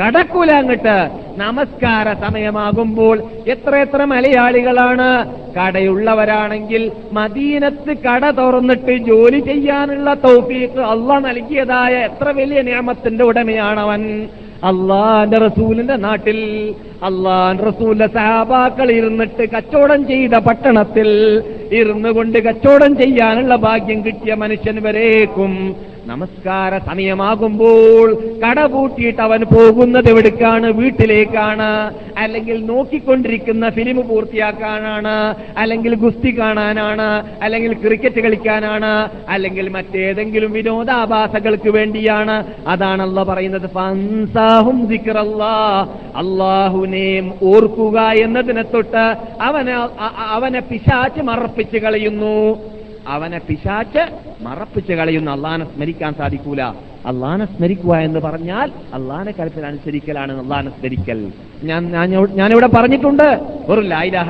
കടക്കൂല 0.00 0.50
അങ്ങട്ട് 0.52 0.96
നമസ്കാര 1.38 2.12
സമയമാകുമ്പോൾ 2.12 3.22
എത്ര 3.46 3.76
എത്ര 3.76 4.04
മലയാളികളാണ്. 4.04 5.08
കടയുള്ളവരാണെങ്കിൽ 5.56 6.92
മദീനത്ത് 7.12 7.92
കട 7.98 8.30
തുറന്നിട്ട് 8.30 8.96
ജോലി 8.96 9.40
ചെയ്യാനുള്ള 9.40 10.14
തൗഫീഖ് 10.14 10.80
അള്ള 10.92 11.18
നൽകിയതായ 11.18 11.94
എത്ര 12.08 12.28
വലിയ 12.30 12.62
നിയമത്തിന്റെ 12.62 13.24
ഉടമയാണവൻ. 13.24 14.28
അള്ളാന്റെ 14.64 15.38
റസൂലിന്റെ 15.38 15.96
നാട്ടിൽ 15.96 16.38
അള്ളാൻ 17.02 17.58
റസൂലിന്റെ 17.58 18.06
സഹാബാക്കൾ 18.06 18.90
ഇരുന്നിട്ട് 18.90 19.50
കച്ചവടം 19.50 20.06
ചെയ്ത 20.06 20.30
പട്ടണത്തിൽ 20.30 21.10
ഇരുന്നുകൊണ്ട് 21.72 22.38
കച്ചവടം 22.38 22.96
ചെയ്യാനുള്ള 22.96 23.56
ഭാഗ്യം 23.56 24.04
കിട്ടിയ 24.04 24.34
മനുഷ്യൻ 24.34 24.82
വരേക്കും. 24.82 25.52
നമസ്കാര 26.06 26.78
സമയമാകുമ്പോൾ 26.78 28.14
കട 28.46 28.66
പൂട്ടിയിട്ട് 28.66 29.22
അവൻ 29.22 29.40
പോകുന്നത് 29.40 30.08
എവിടേക്കാണ്? 30.08 30.66
വീട്ടിലേക്കാണ്. 30.66 31.94
അല്ലെങ്കിൽ 32.18 32.66
നോക്കിക്കൊണ്ടിരിക്കുന്ന 32.66 33.70
ഫിലിം 33.70 34.08
പൂർത്തിയാക്കാനാണ്. 34.08 35.34
അല്ലെങ്കിൽ 35.58 35.94
ഗുസ്തി 35.94 36.38
കാണാനാണ്. 36.38 37.26
അല്ലെങ്കിൽ 37.42 37.72
ക്രിക്കറ്റ് 37.72 38.20
കളിക്കാനാണ്. 38.20 39.08
അല്ലെങ്കിൽ 39.28 39.68
മറ്റേതെങ്കിലും 39.68 40.52
വിനോദാഭാസകൾക്ക് 40.52 41.68
വേണ്ടിയാണ്. 41.68 42.44
അതാണല്ലോ 42.66 43.22
പറയുന്നത്. 43.22 43.78
അള്ളാഹുവിനെ 46.16 47.32
ഓർക്കുക 47.42 48.00
എന്നതിനെ 48.00 48.62
തൊട്ട് 48.62 49.16
അവനെ 49.42 49.74
അവനെ 50.30 50.60
പിശാച്ച് 50.60 51.22
മറപ്പിച്ച് 51.22 51.76
കളയുന്നു. 51.76 52.58
അവനെ 53.14 53.38
പിശാച്ച് 53.48 54.02
മറപ്പിച്ച് 54.46 54.94
കളയുന്ന 54.98 55.30
അള്ളാനെ 55.36 55.64
സ്മരിക്കാൻ 55.72 56.12
സാധിക്കൂല. 56.20 56.62
അള്ളാനെ 57.10 57.44
സ്മരിക്കുക 57.50 57.94
എന്ന് 58.06 58.20
പറഞ്ഞാൽ 58.24 58.68
അള്ളാനെ 58.96 59.32
കൽപ്പന 59.38 59.64
അനുസരിക്കലാണ് 59.72 60.32
അള്ളാനെ 60.42 60.70
സ്മരിക്കൽ. 60.78 61.20
ഞാൻ 61.68 61.82
ഞാനിവിടെ 62.40 62.68
പറഞ്ഞിട്ടുണ്ട് 62.76 63.28
വെറും 63.68 63.86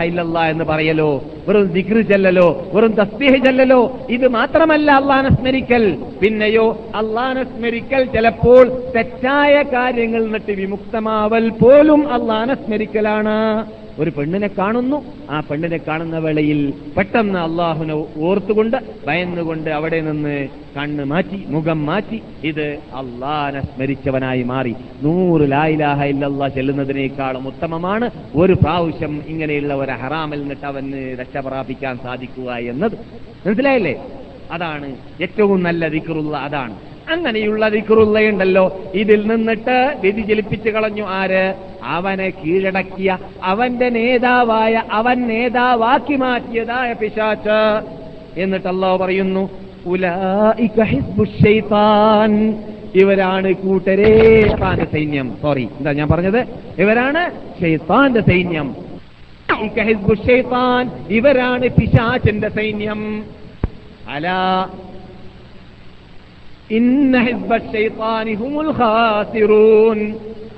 ഇല്ലല്ലാ 0.09 0.43
എന്ന് 0.53 0.65
പറയലോ 0.73 1.09
വെറും 1.47 1.67
ദിഗ്റ് 1.77 2.03
ചെല്ലലോ 2.11 2.49
വെറും 2.75 2.93
തസ്ബീഹ് 3.01 3.39
ചെല്ലലോ 3.47 3.81
ഇത് 4.17 4.27
മാത്രമല്ല 4.37 4.89
അള്ളാനെ 5.01 5.31
സ്മരിക്കൽ. 5.39 5.85
പിന്നെയോ 6.21 6.67
അള്ളാനെ 7.01 7.45
സ്മരിക്കൽ 7.55 8.05
ചിലപ്പോൾ 8.15 8.65
തെറ്റായ 8.97 9.55
കാര്യങ്ങൾ 9.75 10.23
നിന്നിട്ട് 10.27 10.53
വിമുക്തമാവൽ 10.63 11.47
പോലും 11.63 12.03
അള്ളാനെ 12.19 12.57
സ്മരിക്കലാണ്. 12.63 13.39
ഒരു 13.99 14.11
പെണ്ണിനെ 14.11 14.49
കാണുന്നു. 14.59 14.99
ആ 15.31 15.41
പെണ്ണിനെ 15.41 15.79
കാണുന്ന 15.89 16.19
വേളയിൽ 16.19 16.61
പെട്ടെന്ന് 16.97 17.39
അള്ളാഹുനെ 17.39 17.95
ഓർത്തുകൊണ്ട് 18.17 18.77
ഭയന്നുകൊണ്ട് 19.07 19.71
അവിടെ 19.71 20.01
നിന്ന് 20.01 20.35
കണ്ണ് 20.77 21.05
മാറ്റി 21.05 21.39
മുഖം 21.47 21.87
മാറ്റി 21.87 22.19
ഇത് 22.45 22.67
അള്ളാഹനെ 23.01 23.61
സ്മരിച്ചവനായി 23.61 24.43
മാറി. 24.43 24.75
നൂറ് 25.03 25.51
ലായിലാഹ 25.53 26.03
ഇല്ലല്ലാ 26.05 26.49
ചെല്ലുന്നതിനേക്കാളും 26.49 27.47
ഉത്തമമാണ് 27.47 28.09
ഒരു 28.35 28.53
പ്രാവശ്യം 28.53 29.23
ഇങ്ങനെയുള്ള 29.27 29.75
ഒരു 29.75 29.93
ഹറാമിൽ 30.03 30.41
നിന്നിട്ട് 30.41 30.67
അവന് 30.67 31.01
രക്ഷ 31.21 31.37
പ്രാപിക്കാൻ 31.37 31.97
സാധിക്കുക 31.99 32.51
എന്നത്. 32.73 32.97
മനസ്സിലായില്ലേ? 33.47 33.95
അതാണ് 34.51 34.89
ഏറ്റവും 35.21 35.63
നല്ല 35.63 35.89
ദിക്കറുള്ള 35.89 36.37
അതാണ്. 36.37 36.96
അങ്ങനെയുള്ള 37.11 37.69
ദിക്റുള്ളയുണ്ടല്ലോ. 37.69 38.81
ഇതിൽ 38.95 39.27
നിന്നിട്ട് 39.27 39.95
വ്യതിചലിപ്പിച്ചു 40.01 40.71
കളഞ്ഞു 40.71 41.03
ആര്? 41.03 41.55
അവനെ 41.83 42.31
കീഴടക്കിയ 42.31 43.19
അവന്റെ 43.43 43.89
നേതാവായ 43.89 44.83
അവൻ 44.91 45.29
നേതാവാക്കി 45.29 46.15
മാറ്റിയതായ 46.15 46.93
പിശാച്ച്. 46.93 47.83
എന്നിട്ട് 48.41 48.69
അള്ളാഹു 48.69 48.97
പറയുന്നു. 48.97 49.51
ഇവരാണ് 52.95 53.53
കൂട്ടരേ 53.53 54.43
ഷെയ്ത്താന്റെ 54.49 54.85
സൈന്യം. 54.85 55.37
സോറി 55.43 55.69
എന്താ 55.79 55.93
ഞാൻ 55.93 56.09
പറഞ്ഞത്? 56.09 56.47
ഇവരാണ് 56.79 57.31
ഷെയ്ത്താന്റെ 57.61 58.21
സൈന്യം. 58.21 58.75
ഇവരാണ് 61.11 61.69
പിശാചന്റെ 61.69 62.49
സൈന്യം. 62.49 63.25
അലാ 64.09 64.69
ഇന്ന 66.71 67.19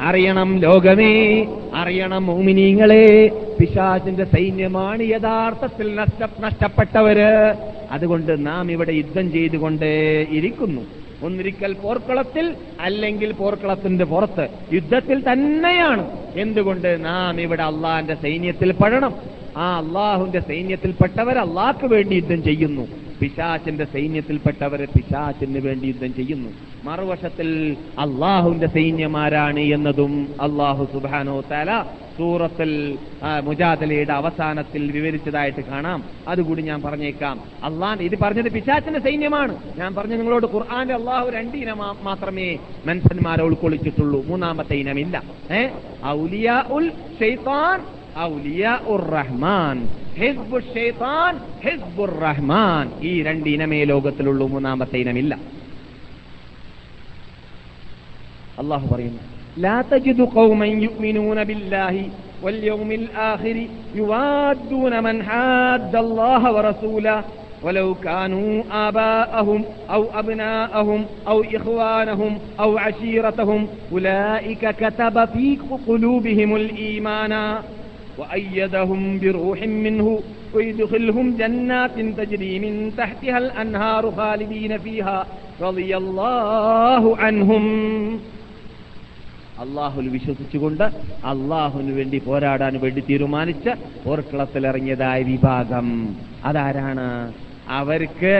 അറിയണം 0.00 0.58
ലോകമേ 0.58 1.46
അറിയണം 1.74 2.26
മോമിനീങ്ങളെ 2.26 3.30
പിശാചിന്റെ 3.60 4.24
സൈന്യമാണ് 4.24 5.02
യഥാർത്ഥത്തിൽ 5.02 5.94
നഷ്ട 5.94 6.30
നഷ്ടപ്പെട്ടവര്. 6.40 7.54
അതുകൊണ്ട് 7.90 8.46
നാം 8.46 8.72
ഇവിടെ 8.72 8.92
യുദ്ധം 8.92 9.32
ചെയ്തുകൊണ്ട് 9.32 9.84
ഇരിക്കുന്നു. 10.30 10.82
ഒന്നിരിക്കൽ 11.22 11.72
പോർക്കളത്തിൽ 11.72 12.54
അല്ലെങ്കിൽ 12.80 13.32
പോർക്കളത്തിന്റെ 13.32 14.04
പുറത്ത്. 14.04 14.48
യുദ്ധത്തിൽ 14.72 15.32
തന്നെയാണ്. 15.32 16.10
എന്തുകൊണ്ട് 16.36 17.04
നാം 17.04 17.40
ഇവിടെ 17.40 17.62
അള്ളാഹിന്റെ 17.62 18.14
സൈന്യത്തിൽ 18.14 18.72
പെടണം? 18.72 19.14
ആ 19.56 19.78
അള്ളാഹുന്റെ 19.78 20.40
സൈന്യത്തിൽപ്പെട്ടവർ 20.40 21.38
അള്ളാഹ്ക്ക് 21.38 21.86
വേണ്ടി 21.86 22.14
യുദ്ധം 22.14 22.42
ചെയ്യുന്നു. 22.42 22.88
പിശാചിന്റെ 23.22 23.84
സൈന്യത്തിൽപ്പെട്ടവരെ 23.84 24.84
പിശാചിന് 24.84 25.58
വേണ്ടി 25.58 25.86
യുദ്ധം 25.86 26.14
ചെയ്യുന്നു. 26.14 26.50
മറുവശത്തിൽ 26.84 27.76
അള്ളാഹുവിന്റെ 27.98 28.66
സൈന്യമാരാണ് 28.66 29.60
എന്നതും 29.60 30.28
അള്ളാഹു 30.40 30.84
സുബാനോ 30.92 31.40
തല 31.40 31.84
സൂറത്തിൽ 32.18 32.98
മുജാദലയുടെ 33.44 34.12
അവസാനത്തിൽ 34.12 34.90
വിവരിച്ചതായിട്ട് 34.90 35.64
കാണാം. 35.64 36.04
അതുകൂടി 36.28 36.62
ഞാൻ 36.62 36.82
പറഞ്ഞേക്കാം. 36.82 37.40
അള്ളാൻ 37.64 37.98
ഇത് 38.00 38.18
പറഞ്ഞത് 38.18 38.52
പിശാചിന്റെ 38.52 39.00
സൈന്യമാണ്. 39.00 39.58
ഞാൻ 39.76 39.94
പറഞ്ഞു 39.94 40.16
നിങ്ങളോട് 40.16 40.46
ഖുർആാന്റെ 40.46 40.94
അള്ളാഹു 40.94 41.30
രണ്ടിനം 41.30 41.78
മാത്രമേ 41.78 42.58
മനുഷ്യന്മാരെ 42.86 43.42
ഉൾക്കൊള്ളിച്ചിട്ടുള്ളൂ. 43.42 44.26
മൂന്നാമത്തെ 44.26 44.74
ഇനമില്ല. 44.74 45.22
ഏ? 45.52 45.68
ഔലിയ 46.04 46.64
ഉൽ 46.70 46.92
ഷെയ്ത്താൻ 47.20 47.97
ഔലിയ 48.29 48.63
ഉർ 48.93 49.03
റഹ്മാൻ 49.17 49.77
ഹിസ്ബു 50.21 50.57
ഷെയ്ത്താൻ 50.73 51.33
ഹിസ്ബുർ 51.65 52.11
റഹ്മാൻ 52.27 52.85
ഈ 53.09 53.13
രണ്ട് 53.27 53.47
ഇനമേ 53.55 53.81
ലോകത്തിലുള്ളൂ 53.91 54.47
മൂന്നാമത്തെ 54.55 54.97
ഇനമില്ല 55.05 55.33
അള്ളാഹു 58.63 58.87
പറയുന്നു 58.93 59.21
لا 59.57 59.77
تجد 59.83 60.19
قوما 60.31 60.67
يؤمنون 60.77 61.39
بالله 61.43 61.95
واليوم 62.43 62.89
الآخر 62.93 63.57
يوادون 63.95 64.93
من 65.03 65.15
حاد 65.23 65.93
الله 65.97 66.41
ورسوله 66.51 67.17
ولو 67.63 67.93
كانوا 67.97 68.51
آباءهم 68.87 69.59
أو 69.89 70.03
أبناءهم 70.13 70.99
أو 71.27 71.43
إخوانهم 71.53 72.31
أو 72.59 72.77
عشيرتهم 72.77 73.61
أولئك 73.91 74.63
كتب 74.73 75.15
في 75.25 75.45
قلوبهم 75.87 76.55
الإيمان 76.55 77.33
وأيدهم 78.17 79.19
بروح 79.19 79.59
منه 79.85 80.07
ويدخلهم 80.53 81.25
جنات 81.37 81.95
تجري 82.19 82.53
من 82.59 82.73
تحتها 82.97 83.37
الأنهار 83.39 84.03
خالدين 84.11 84.77
فيها 84.79 85.17
رضي 85.61 85.91
الله 85.97 87.03
عنهم 87.17 87.63
അള്ളാഹുൽ 89.63 90.07
വിശ്വസിച്ചുകൊണ്ട് 90.09 90.83
അള്ളാഹുവിന് 91.25 91.91
വേണ്ടി 91.91 92.17
പോരാടാൻ 92.19 92.73
വേണ്ടി 92.79 93.01
തീരുമാനിച്ച് 93.01 93.71
പോർക്കളത്തിലിറങ്ങിയതായ 94.05 95.19
വിഭാഗം 95.23 95.87
അതാരാണ് 96.45 97.05
അവർക്ക് 97.71 98.33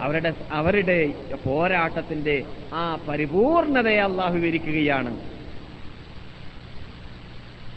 അവരുടെ 0.00 0.30
അവരുടെ 0.50 0.98
പോരാട്ടത്തിന്റെ 1.44 2.36
ആ 2.74 2.84
പരിപൂർണതയെ 3.08 4.00
അള്ളാഹു 4.02 4.34
വിവരിക്കുകയാണ് 4.38 5.10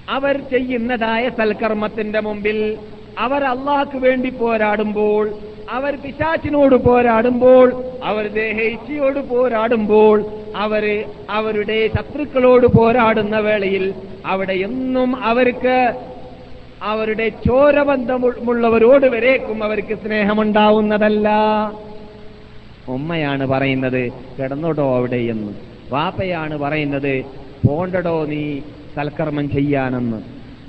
അവർ 0.08 0.40
ചെയ്യുന്നതായ 0.50 1.28
സൽക്കർമ്മത്തിന്റെ 1.28 2.20
മുമ്പിൽ 2.20 2.58
അവർ 3.18 3.44
അള്ളാഹ്ക്ക് 3.44 3.96
വേണ്ടി 3.96 4.30
പോരാടുമ്പോൾ 4.30 5.24
അവർ 5.68 5.96
പിശാച്ചിനോട് 5.96 6.74
പോരാടുമ്പോൾ 6.74 7.66
അവർ 8.02 8.26
ദേഹേച്ഛയോട് 8.32 9.18
പോരാടുമ്പോൾ 9.28 10.18
അവർ 10.56 10.84
അവരുടെ 11.30 11.86
ശത്രുക്കളോട് 11.86 12.66
പോരാടുന്ന 12.66 13.38
വേളയിൽ 13.38 13.84
അവിടെ 14.26 14.52
എന്നും 14.52 15.16
അവർക്ക് 15.22 15.76
അവരുടെ 16.82 17.28
ചോരബന്ധമുള്ളവരോട് 17.46 19.06
വരേക്കും 19.06 19.64
അവർക്ക് 19.64 19.94
സ്നേഹമുണ്ടാവുന്നതല്ല. 19.94 21.28
ഉമ്മയാണ് 22.88 23.46
പറയുന്നത് 23.46 24.02
കിടന്നോടോ 24.38 24.96
അവിടെ 24.96 25.16
എന്ന്. 25.16 25.52
വാപ്പയാണ് 25.90 26.56
പറയുന്നത് 26.56 27.14
പോണ്ടടോ 27.66 28.24
നീ 28.24 28.42
സൽക്കർമ്മം 28.96 29.50
ചെയ്യാനെന്ന്. 29.50 30.20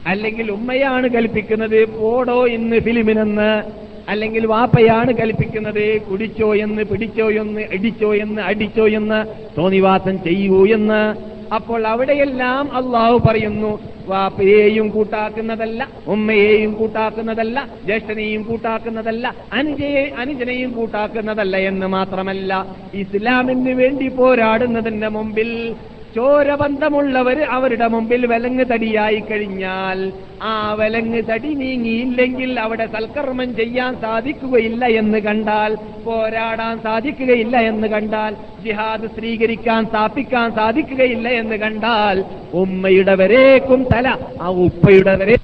അല്ലെങ്കിൽ 0.08 0.52
ഉമ്മയാണ് 0.52 1.10
കൽപ്പിക്കുന്നത് 1.10 1.86
പോടോ 1.86 2.48
എന്ന് 2.48 2.80
ഫിലിമിനെന്ന്. 2.80 3.64
അല്ലെങ്കിൽ 4.10 4.46
വാപ്പയാണ് 4.46 5.14
കൽപ്പിക്കുന്നത് 5.18 6.02
കുടിച്ചോ 6.02 6.56
എന്ന് 6.56 6.84
പിടിച്ചോ 6.84 7.30
എന്ന് 7.32 7.62
ഇടിച്ചോ 7.62 8.16
എന്ന് 8.16 8.42
അടിച്ചോ 8.42 8.88
എന്ന് 8.88 9.26
തോന്നിവാസം 9.58 10.24
ചെയ്യൂ 10.24 10.68
എന്ന്. 10.68 11.16
അപ്പോൾ 11.56 11.88
അവിടെയെല്ലാം 11.88 12.74
അള്ളാഹു 12.74 13.22
പറയുന്നു 13.28 13.80
വാപ്പയെയും 14.08 14.90
കൂട്ടാക്കുന്നതല്ല 14.90 15.88
ഉമ്മയെയും 16.08 16.74
കൂട്ടാക്കുന്നതല്ല 16.74 17.68
ജ്യേഷ്ഠനെയും 17.86 18.44
കൂട്ടാക്കുന്നതല്ല 18.44 19.34
അനുജയെ 19.54 20.12
അനുജനെയും 20.20 20.72
കൂട്ടാക്കുന്നതല്ല 20.72 21.58
എന്ന് 21.58 21.88
മാത്രമല്ല 21.88 22.66
ഇസ്ലാമിന് 22.94 23.74
വേണ്ടി 23.74 24.08
പോരാടുന്നതിന്റെ 24.08 25.08
മുമ്പിൽ 25.08 25.76
ചോരബന്ധമുള്ളവർ 26.16 27.38
അവരുടെ 27.50 27.88
മുമ്പിൽ 27.88 28.22
വിലങ്ങ് 28.26 28.66
തടിയായി 28.72 29.20
കഴിഞ്ഞാൽ 29.22 30.00
ആ 30.44 30.54
വിലങ്ങ് 30.74 31.22
തടി 31.24 31.52
നീങ്ങിയില്ലെങ്കിൽ 31.56 32.52
അവിടെ 32.60 32.86
സൽക്കർമ്മം 32.86 33.50
ചെയ്യാൻ 33.56 33.94
സാധിക്കുകയില്ല 34.02 34.86
എന്ന് 34.94 35.20
കണ്ടാൽ 35.20 35.74
പോരാടാൻ 36.06 36.76
സാധിക്കുകയില്ല 36.80 37.58
എന്ന് 37.64 37.88
കണ്ടാൽ 37.88 38.34
ജിഹാദ് 38.64 39.10
സ്വീകരിക്കാൻ 39.18 39.84
സ്ഥാപിക്കാൻ 39.86 40.50
സാധിക്കുകയില്ല 40.52 41.28
എന്ന് 41.40 41.58
കണ്ടാൽ 41.58 42.20
ഉമ്മയുടെ 42.54 43.16
വരേക്കും 43.16 43.84
തല 43.94 44.08
ആ 44.42 44.50
ഉപ്പയുടെ 44.66 45.16
വരെ 45.16 45.38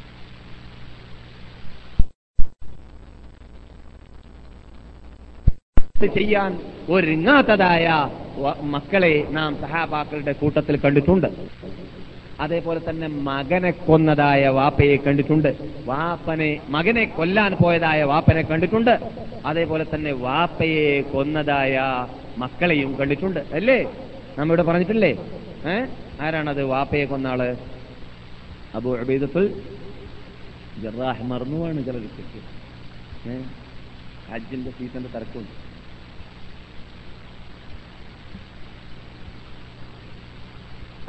ചെയ്യാൻ 6.15 6.51
ഒരുങ്ങാത്തതായ 6.89 7.85
മക്കളെ 8.61 9.27
നാം 9.29 9.61
സഹാബാക്കളുടെ 9.61 10.31
കൂട്ടത്തിൽ 10.31 10.77
കണ്ടിട്ടുണ്ട്. 10.77 11.27
അതേപോലെ 12.39 12.89
തന്നെ 12.89 13.07
മകനെ 13.07 13.71
കൊന്നതായ 13.71 14.47
വാപ്പയെ 14.47 14.95
കണ്ടിട്ടുണ്ട്. 14.95 15.55
വാപ്പനെ 15.85 16.61
മകനെ 16.69 17.05
കൊല്ലാൻ 17.05 17.55
പോയതായ 17.55 18.03
വാപ്പനെ 18.03 18.41
കണ്ടിട്ടുണ്ട്. 18.41 18.99
അതേപോലെ 19.45 19.85
തന്നെ 19.95 20.11
വാപ്പയെ 20.11 21.01
കൊന്നതായ 21.01 21.79
മക്കളെയും 22.37 22.95
കണ്ടിട്ടുണ്ട്. 22.95 23.39
അല്ലേ? 23.39 23.91
നമ്മിവിടെ 24.37 24.63
പറഞ്ഞിട്ടില്ലേ? 24.63 25.11
ഏ? 25.65 25.85
ആരാണത് 26.21 26.63
വാപ്പയെ 26.63 27.05
കൊന്ന 27.05 27.27
ആൾ? 27.27 27.57
അബു 28.75 28.97
അബീദത്തുൽ 28.97 29.61
ജറാഹ് 30.77 31.23
മറന്നുവാണ് 31.23 31.79
ഏ? 33.27 33.39
ഹജ്ജിന്റെ 34.33 34.71
സീസന്റെ 34.71 35.09
തിരക്കുണ്ട്. 35.09 35.64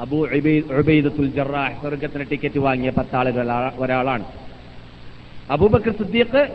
അബു 0.01 0.17
ഉബൈദത്തുൽ 0.79 1.31
ജറാഹ് 1.33 1.81
സ്വർഗത്തിന് 1.81 2.31
ടിക്കറ്റ് 2.31 2.59
വാങ്ങിയ 2.59 2.91
പത്താളുകൾ 2.91 3.49
ഒരാളാണ്. 3.77 4.25
അബൂബക്കർ 5.51 5.93
സിദ്ദീഖ് 5.93 6.49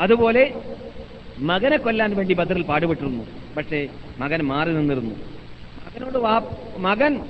അതുപോലെ 0.00 0.54
മകനെ 1.38 1.76
കൊല്ലാൻ 1.76 2.16
വേണ്ടി 2.16 2.34
ബദറിൽ 2.34 2.62
പാടുപെട്ടിരുന്നു. 2.62 3.24
പക്ഷേ 3.56 3.88
മകൻ 4.18 4.42
മാറി 4.42 4.72
നിന്നിരുന്നു. 4.72 5.14
മകനോട് 5.86 6.18
മകൻ 6.80 7.20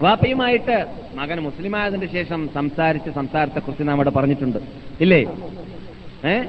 വാപ്പയുമായിട്ട് 0.00 0.86
മകൻ 1.14 1.40
മുസ്ലിമായതിന്റെ 1.40 2.06
ശേഷം 2.06 2.50
സംസാരിച്ച് 2.54 3.10
സംസാരത്തെക്കുറിച്ച് 3.10 3.88
നാം 3.88 3.94
ഇവിടെ 3.94 4.10
പറഞ്ഞിട്ടുണ്ട്. 4.10 4.58
ഇല്ലേ? 5.00 5.20
ഏ? 6.26 6.42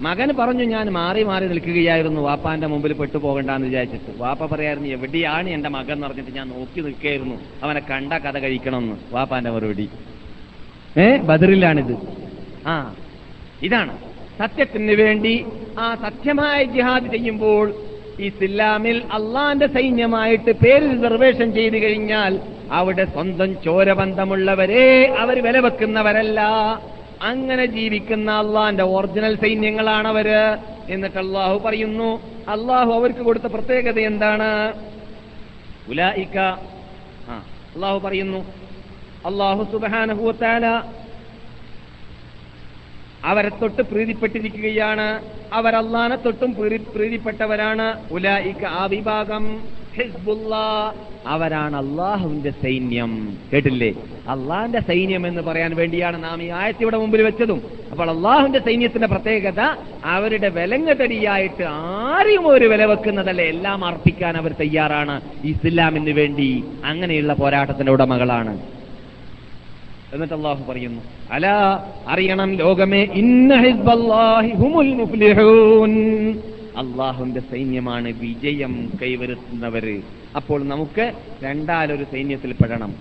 മകൻ 0.00 0.36
പറഞ്ഞു 0.38 0.64
ഞാൻ 0.64 0.90
മാറി 0.90 1.22
മാറി 1.22 1.46
നിൽക്കുകയായിരുന്നു 1.46 2.20
വാപ്പാന്റെ 2.20 2.66
മുമ്പിൽ 2.66 2.92
പെട്ടുപോകണ്ടെന്ന് 2.92 3.66
വിചാരിച്ചിട്ട്. 3.66 4.22
വാപ്പ 4.22 4.46
പറയായിരുന്നു 4.46 4.88
എവിടെയാണ് 4.88 5.50
എന്റെ 5.50 5.68
മകൻ? 5.68 5.92
എന്ന് 5.92 6.06
പറഞ്ഞിട്ട് 6.06 6.30
ഞാൻ 6.30 6.48
നോക്കി 6.48 6.80
നിൽക്കുകയായിരുന്നു. 6.80 7.34
അവനെ 7.62 7.80
കണ്ട 7.80 8.12
കഥ 8.12 8.38
കഴിക്കണമെന്ന് 8.38 8.96
വാപ്പാന്റെ 9.12 9.50
മറുപടി. 9.50 9.88
ഏ 10.98 11.16
ബദറിലാണിത്. 11.16 11.96
ആ 12.66 12.94
ഇതാണ്. 13.62 13.98
സത്യത്തിന് 14.38 14.92
വേണ്ടി 14.92 15.46
ആ 15.78 15.94
സത്യമായ 15.94 16.64
ജിഹാദ് 16.64 17.10
ചെയ്യുമ്പോൾ 17.10 17.74
ഇസ്ലാമിൽ 18.20 19.02
അള്ളാന്റെ 19.12 19.66
സൈന്യമായിട്ട് 19.66 20.52
പേര് 20.52 20.82
റിസർവേഷൻ 20.82 21.52
ചെയ്തു 21.52 21.76
കഴിഞ്ഞാൽ 21.76 22.40
അവിടെ 22.72 23.04
സ്വന്തം 23.04 23.62
ചോരബന്ധമുള്ളവരെ 23.62 25.14
അവർ 25.18 25.42
വില 25.42 25.58
വെക്കുന്നവരല്ല 25.58 26.40
അങ്ങനെ 27.22 27.66
ജീവിക്കുന്ന 27.66 28.30
അള്ളാന്റെ 28.30 28.84
ഒറിജിനൽ 28.84 29.40
സൈന്യങ്ങളാണ് 29.40 30.08
അവർ 30.08 30.28
എന്നിട്ട് 30.88 31.18
അള്ളാഹു 31.18 31.58
പറയുന്നു 31.58 32.20
അള്ളാഹു 32.48 32.92
അവർക്ക് 32.92 33.20
കൊടുത്ത 33.20 33.44
പ്രത്യേകത 33.44 33.98
എന്താണ്? 34.00 34.74
അള്ളാഹു 37.74 37.98
പറയുന്നു 37.98 38.38
അള്ളാഹു 39.26 39.62
സുബാനഹുത്താല 39.72 40.82
അവരെ 43.24 43.48
തൊട്ട് 43.48 43.82
പ്രീതിപ്പെട്ടിരിക്കുകയാണ്. 43.82 45.22
അവരല്ലാനെ 45.52 46.16
തൊട്ടും 46.16 46.54
പ്രീതിപ്പെട്ടവരാണ്. 46.94 48.08
ഉലായിക്ക 48.10 48.64
ആ 48.64 48.84
വിഭാഗം. 48.84 49.68
അവരാണ് 51.26 51.76
അള്ളാഹുവിന്റെ 51.76 52.50
സൈന്യം. 52.50 53.38
കേട്ടില്ലേ? 53.52 53.90
അള്ളാഹിന്റെ 54.28 54.80
സൈന്യം 54.80 55.26
എന്ന് 55.26 55.42
പറയാൻ 55.42 55.76
വേണ്ടിയാണ് 55.76 56.24
നാം 56.24 56.42
ഈ 56.42 56.48
ആയത്ത് 56.48 56.82
ഇവിടെ 56.82 56.96
മുമ്പിൽ 56.96 57.22
വെച്ചതും. 57.22 57.62
അപ്പോൾ 57.90 58.10
അള്ളാഹുവിന്റെ 58.10 58.58
സൈന്യത്തിന്റെ 58.58 59.08
പ്രത്യേകത 59.08 59.60
അവരുടെ 60.04 60.48
വിലങ്ങതടിയായിട്ട് 60.48 61.64
ആരെയും 61.68 62.48
ഒരു 62.48 62.64
വില 62.64 62.84
വെക്കുന്നതല്ല. 62.84 63.42
എല്ലാം 63.42 63.84
അർപ്പിക്കാൻ 63.84 64.36
അവർ 64.36 64.52
തയ്യാറാണ്. 64.52 65.20
ഇസ്ലാമിന് 65.44 66.10
വേണ്ടി 66.10 66.64
അങ്ങനെയുള്ള 66.84 67.32
പോരാട്ടത്തിന്റെ 67.32 67.92
ഉടമകളാണ്. 67.92 68.60
എന്നിട്ട് 70.12 70.34
അള്ളാഹു 70.34 70.72
പറയുന്നു 70.72 71.02
അല 71.32 71.46
അറിയണം 72.08 72.54
ലോകമേ 72.54 73.02
ഇന്ന 73.02 73.56
ഹുമുൽ 74.56 76.40
അള്ളാഹുവിന്റെ 76.78 77.40
സൈന്യമാണ് 77.40 78.08
വിജയം 78.08 78.92
കൈവരുത്തുന്നവര്. 79.02 80.02
അപ്പോൾ 80.36 80.64
നമുക്ക് 80.64 81.12
രണ്ടാലൊരു 81.44 82.04
സൈന്യത്തിൽ 82.04 82.52
പെടണം. 82.52 82.94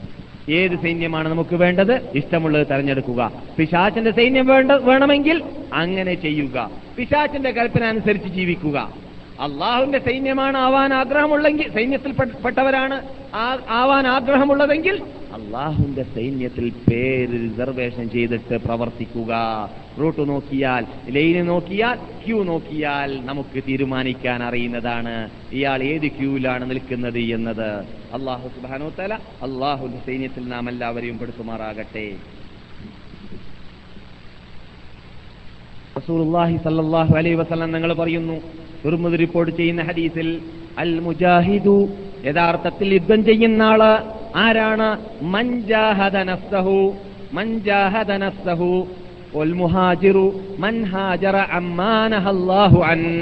ഏത് 0.50 0.72
സൈന്യമാണ് 0.72 1.30
നമുക്ക് 1.30 1.56
വേണ്ടത്? 1.56 1.94
ഇഷ്ടമുള്ളത് 2.16 2.68
തെരഞ്ഞെടുക്കുക. 2.68 3.32
പിശാചിന്റെ 3.58 4.12
സൈന്യം 4.12 4.48
വേണ്ട 4.48 4.72
വേണമെങ്കിൽ 4.72 5.44
അങ്ങനെ 5.74 6.14
ചെയ്യുക. 6.14 6.70
പിശാചിന്റെ 6.98 7.52
കൽപ്പന 7.52 7.84
അനുസരിച്ച് 7.84 8.30
ജീവിക്കുക. 8.30 8.78
അള്ളാഹുവിന്റെ 9.40 10.00
സൈന്യമാണ് 10.00 10.58
ആവാൻ 10.58 10.94
ആഗ്രഹമുള്ളെങ്കിൽ 10.94 11.74
സൈന്യത്തിൽ 11.74 12.12
പെട്ടവരാണ് 12.46 13.02
ആവാൻ 13.70 14.08
ആഗ്രഹമുള്ളതെങ്കിൽ 14.08 15.02
അള്ളാഹുവിന്റെ 15.38 16.04
സൈന്യത്തിൽ 16.16 16.68
പേര് 16.88 17.36
റിസർവേഷൻ 17.46 18.06
ചെയ്തിട്ട് 18.10 18.56
പ്രവർത്തിക്കുക. 18.66 19.34
റൂട്ട് 20.02 20.24
നോക്കിയാൽ 20.30 20.84
ലൈന് 21.16 21.42
നോക്കിയാൽ 21.50 21.98
ക്യൂ 22.24 22.38
നോക്കിയാൽ 22.44 23.10
നമുക്ക് 23.26 23.60
തീരുമാനിക്കാൻ 23.68 24.40
അറിയുന്നതാണ്. 24.44 25.16
ഇയാൾ 25.54 25.84
ഏത് 25.84 26.08
ക്യൂവിലാണ് 26.18 26.70
നിൽക്കുന്നത് 26.70 27.22
എന്നത്. 27.38 27.70
അള്ളാഹു 28.18 28.48
സുബാനോത്തല 28.48 29.14
അള്ളാഹുവിന്റെ 29.48 30.02
സൈന്യത്തിൽ 30.08 30.46
നാം 30.54 30.70
എല്ലാവരെയും 30.70 31.20
പെടുത്തുമാറാകട്ടെ. 31.20 32.08
റസൂലുള്ളാഹി 36.00 36.58
അലൈഹി 37.22 37.38
വസല്ലം 37.44 37.72
നിങ്ങൾ 37.72 37.94
പറയുന്നു 37.94 38.36
റിപ്പോർട്ട് 39.24 39.54
ചെയ്യുന്ന 39.58 39.84
ഹദീസിൽ 39.84 40.28
അൽ 40.78 40.92
മുജാഹിദു 41.06 41.78
യഥാർത്ഥത്തിൽ 42.27 42.89
യുദ്ധം 42.95 43.21
ചെയ്യുന്ന 43.25 43.63
ആള് 43.71 43.93
ആരാണ് 44.39 44.89
മൻജാഹദ 45.35 46.17
നഫ്സഹു 46.29 46.79
മൻജാഹദ 47.33 48.11
നഫ്സഹു 48.23 48.73
والمهاجر 49.35 50.17
من 50.59 50.75
هاجر 50.87 51.37
عما 51.53 51.97
نهى 52.09 52.31
الله 52.31 52.73
عنه 52.85 53.15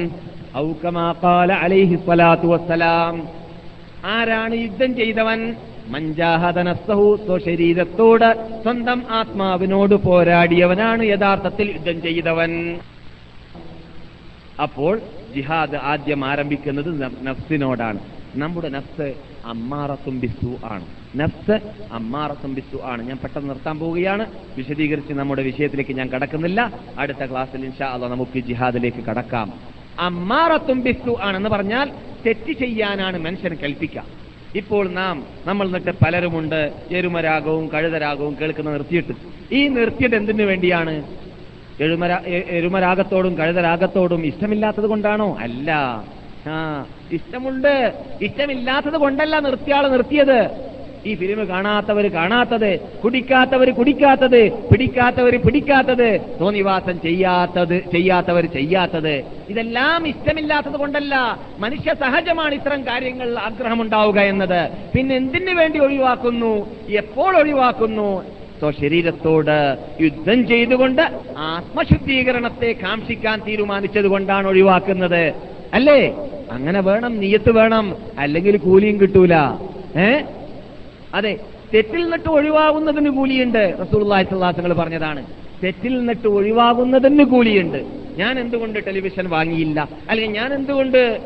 أو 0.54 0.66
كما 0.74 1.06
قال 1.20 1.50
عليه 1.62 1.90
الصلاة 1.94 2.42
والسلام 2.44 3.14
ആരാണ് 4.10 4.54
യുദ്ധം 4.64 4.90
ചെയ്തവൻ 4.96 5.38
മഞ്ചാഹദ 5.90 6.58
നഫ്സഹു 6.68 7.06
സ്വശരീരത്തോട് 7.24 8.28
സ്വന്തം 8.62 9.00
ആത്മാവിനോട് 9.18 9.94
പോരാടിയവനാണ് 10.04 11.02
യഥാർത്ഥത്തിൽ 11.12 11.66
യുദ്ധം 11.74 11.96
ചെയ്തവൻ 12.06 12.50
അപ്പോൾ 14.62 14.94
ജിഹാദ് 15.34 15.78
ആദ്യം 15.84 16.20
ആരംഭിക്കുന്നത് 16.24 16.90
ന- 17.00 17.16
നഫ്സിനോടാണ് 17.22 18.00
നമ്മുടെ 18.35 18.69
നഫ്സ് 18.69 19.13
അമ്മാറത്തും 19.45 20.19
ബിസു 20.19 20.57
ആണ്. 20.63 20.85
നഫ്സ് 21.15 21.59
അമ്മാറത്തും 21.91 22.55
ബിസു 22.55 22.81
ആണ്. 22.83 23.07
ഞാൻ 23.07 23.17
പെട്ടെന്ന് 23.17 23.49
നിർത്താൻ 23.49 23.79
പോവുകയാണ്. 23.79 24.25
വിശദീകരിച്ച് 24.57 25.13
നമ്മുടെ 25.13 25.43
വിഷയത്തിലേക്ക് 25.43 25.91
ഞാൻ 25.91 26.09
കടക്കുന്നില്ല. 26.09 26.79
അടുത്ത 26.99 27.25
ക്ലാസ്സിൽ 27.25 27.65
ഇൻഷാ 27.65 27.97
നമുക്ക് 27.97 28.39
ജിഹാദിലേക്ക് 28.39 28.97
കടക്കാം. 28.97 29.53
അമ്മാറത്തും 29.99 30.83
ബിസു 30.83 31.17
ആണെന്ന് 31.21 31.49
പറഞ്ഞാൽ 31.49 31.91
തെറ്റ് 32.25 32.51
ചെയ്യാനാണ് 32.51 33.19
മനുഷ്യൻ 33.19 33.55
കൽപ്പിക്കുക. 33.55 34.03
ഇപ്പോൾ 34.55 34.89
നാം 34.89 35.23
നമ്മൾ 35.45 35.67
എന്നിട്ട് 35.67 35.91
പലരുമുണ്ട് 35.91 36.73
എരുമരാഗവും 36.91 37.69
കഴുതരാഗവും 37.73 38.37
കേൾക്കുന്ന 38.41 38.71
നിർത്തിയിട്ട്. 38.71 39.13
ഈ 39.51 39.67
നിർത്തിയിട്ട് 39.67 40.15
എന്തിനു 40.15 40.43
വേണ്ടിയാണ്? 40.43 41.03
എഴുമരാ 41.79 42.21
എരുമരാഗത്തോടും 42.25 43.37
കഴുതരാഗത്തോടും 43.37 44.25
ഇഷ്ടമില്ലാത്തത് 44.25 44.87
കൊണ്ടാണോ? 44.87 45.37
അല്ല. 45.39 46.03
ഇഷ്ടമുണ്ട്. 47.11 47.93
ഇഷ്ടമില്ലാത്തത് 48.21 48.97
കൊണ്ടല്ല 48.97 49.39
നിർത്തിയാൾ 49.39 49.87
നിർത്തിയത്. 49.87 50.65
ഈ 51.05 51.15
ഫിലിം 51.15 51.47
കാണാത്തവർ 51.47 52.07
കാണാത്തത് 52.13 52.79
കുടിക്കാത്തവർ 53.03 53.69
കുടിക്കാത്തത് 53.69 54.69
പിടിക്കാത്തവർ 54.69 55.37
പിടിക്കാത്തത് 55.37 56.21
തോന്നിവാസം 56.41 57.01
ചെയ്യാത്തത് 57.01 57.91
ചെയ്യാത്തവർ 57.91 58.45
ചെയ്യാത്തത്. 58.45 59.23
ഇതെല്ലാം 59.49 60.07
ഇഷ്ടമില്ലാത്തത് 60.07 60.73
കൊണ്ടല്ല 60.73 61.39
മനുഷ്യ 61.59 61.93
സഹജമാണ് 61.93 62.53
ഇത്തരം 62.53 62.87
കാര്യങ്ങൾ 62.87 63.39
ആഗ്രഹമുണ്ടാവുക 63.39 64.19
എന്നത്. 64.19 64.69
പിന്നെ 64.95 65.15
എന്തിനു 65.15 65.53
വേണ്ടി 65.53 65.79
ഒഴിവാക്കുന്നു? 65.79 66.67
എപ്പോൾ 66.89 67.37
ഒഴിവാക്കുന്നു? 67.37 68.23
സ്വശരീരത്തോട് 68.59 69.77
യുദ്ധം 70.01 70.47
ചെയ്തുകൊണ്ട് 70.47 71.01
ആത്മശുദ്ധീകരണത്തെ 71.37 72.75
കാക്ഷിക്കാൻ 72.83 73.41
തീരുമാനിച്ചത് 73.47 74.07
കൊണ്ടാണ് 74.07 74.47
ഒഴിവാക്കുന്നത്. 74.47 75.33
അല്ലേ? 75.73 76.13
അങ്ങനെ 76.51 76.81
വേണം 76.81 77.19
നീയത്ത് 77.19 77.51
വേണം 77.51 77.97
അല്ലെങ്കിൽ 78.17 78.57
കൂലിയും 78.57 79.01
കിട്ടൂല. 79.01 79.33
ഏ? 79.99 80.21
അതെ 81.13 81.39
തെറ്റിൽ 81.73 82.03
നിന്നിട്ട് 82.03 82.29
ഒഴിവാകുന്നതിന് 82.29 83.09
കൂലിയുണ്ട് 83.09 83.75
റസൂള്ളാഹിത്തങ്ങൾ 83.81 84.73
പറഞ്ഞതാണ്. 84.73 85.25
തെറ്റിൽ 85.63 85.97
നിന്നിട്ട് 85.97 86.27
ഒഴിവാകുന്നതിന് 86.27 87.23
കൂലിയുണ്ട്. 87.23 88.05
ഞാൻ 88.17 88.39
എന്തുകൊണ്ട് 88.39 88.79
ടെലിവിഷൻ 88.87 89.29
വാങ്ങിയില്ല? 89.29 89.89
അല്ലെങ്കിൽ 90.09 90.31
ഞാൻ 90.31 90.53
എന്തുകൊണ്ട് 90.53 91.19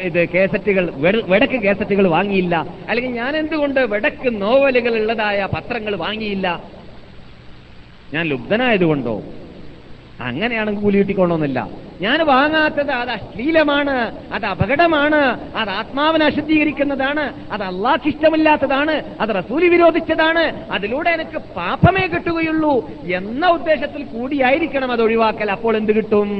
ഇത് 0.00 0.28
കേസറ്റുകൾ 0.28 0.90
വെട- 0.94 1.24
വെടക്ക് 1.24 1.52
കേസറ്റുകൾ 1.52 2.08
വാങ്ങിയില്ല? 2.08 2.66
അല്ലെങ്കിൽ 2.88 3.12
ഞാൻ 3.12 3.36
എന്തുകൊണ്ട് 3.36 3.80
വെടക്ക് 3.80 4.42
നോവലുകൾ 4.42 5.00
ഉള്ളതായ 5.00 5.48
പത്രങ്ങൾ 5.54 5.96
വാങ്ങിയില്ല? 5.96 6.62
ഞാൻ 8.12 8.26
ലുബ്ധനായതുകൊണ്ടോ? 8.26 9.22
അങ്ങനെയാണെങ്കിൽ 10.20 10.82
കൂലി 10.82 10.98
കിട്ടിക്കൊള്ളണമെന്നില്ല 10.98 11.68
ഞാൻ 12.00 12.20
വാങ്ങാത്തത് 12.26 12.90
അത് 12.90 13.10
അശ്ലീലമാണ് 13.10 14.12
അത് 14.32 14.46
അപകടമാണ് 14.46 15.38
അത് 15.56 15.70
ആത്മാവിനെ 15.70 16.24
അശുദ്ധീകരിക്കുന്നതാണ് 16.24 17.32
അത് 17.52 17.62
അള്ളാഹ് 17.62 18.08
ഇഷ്ടമില്ലാത്തതാണ് 18.08 19.04
അത് 19.20 19.28
റസൂലി 19.28 19.68
വിരോധിച്ചതാണ് 19.68 20.70
അതിലൂടെ 20.70 21.10
എനിക്ക് 21.10 21.38
പാപമേ 21.56 22.06
കിട്ടുകയുള്ളൂ 22.06 22.88
എന്ന 23.04 23.46
ഉദ്ദേശത്തിൽ 23.48 24.02
കൂടിയായിരിക്കണം 24.04 24.92
അത് 24.92 25.02
ഒഴിവാക്കൽ. 25.02 25.50
അപ്പോൾ 25.50 25.76
എന്ത് 25.76 25.92
കിട്ടും? 25.92 26.30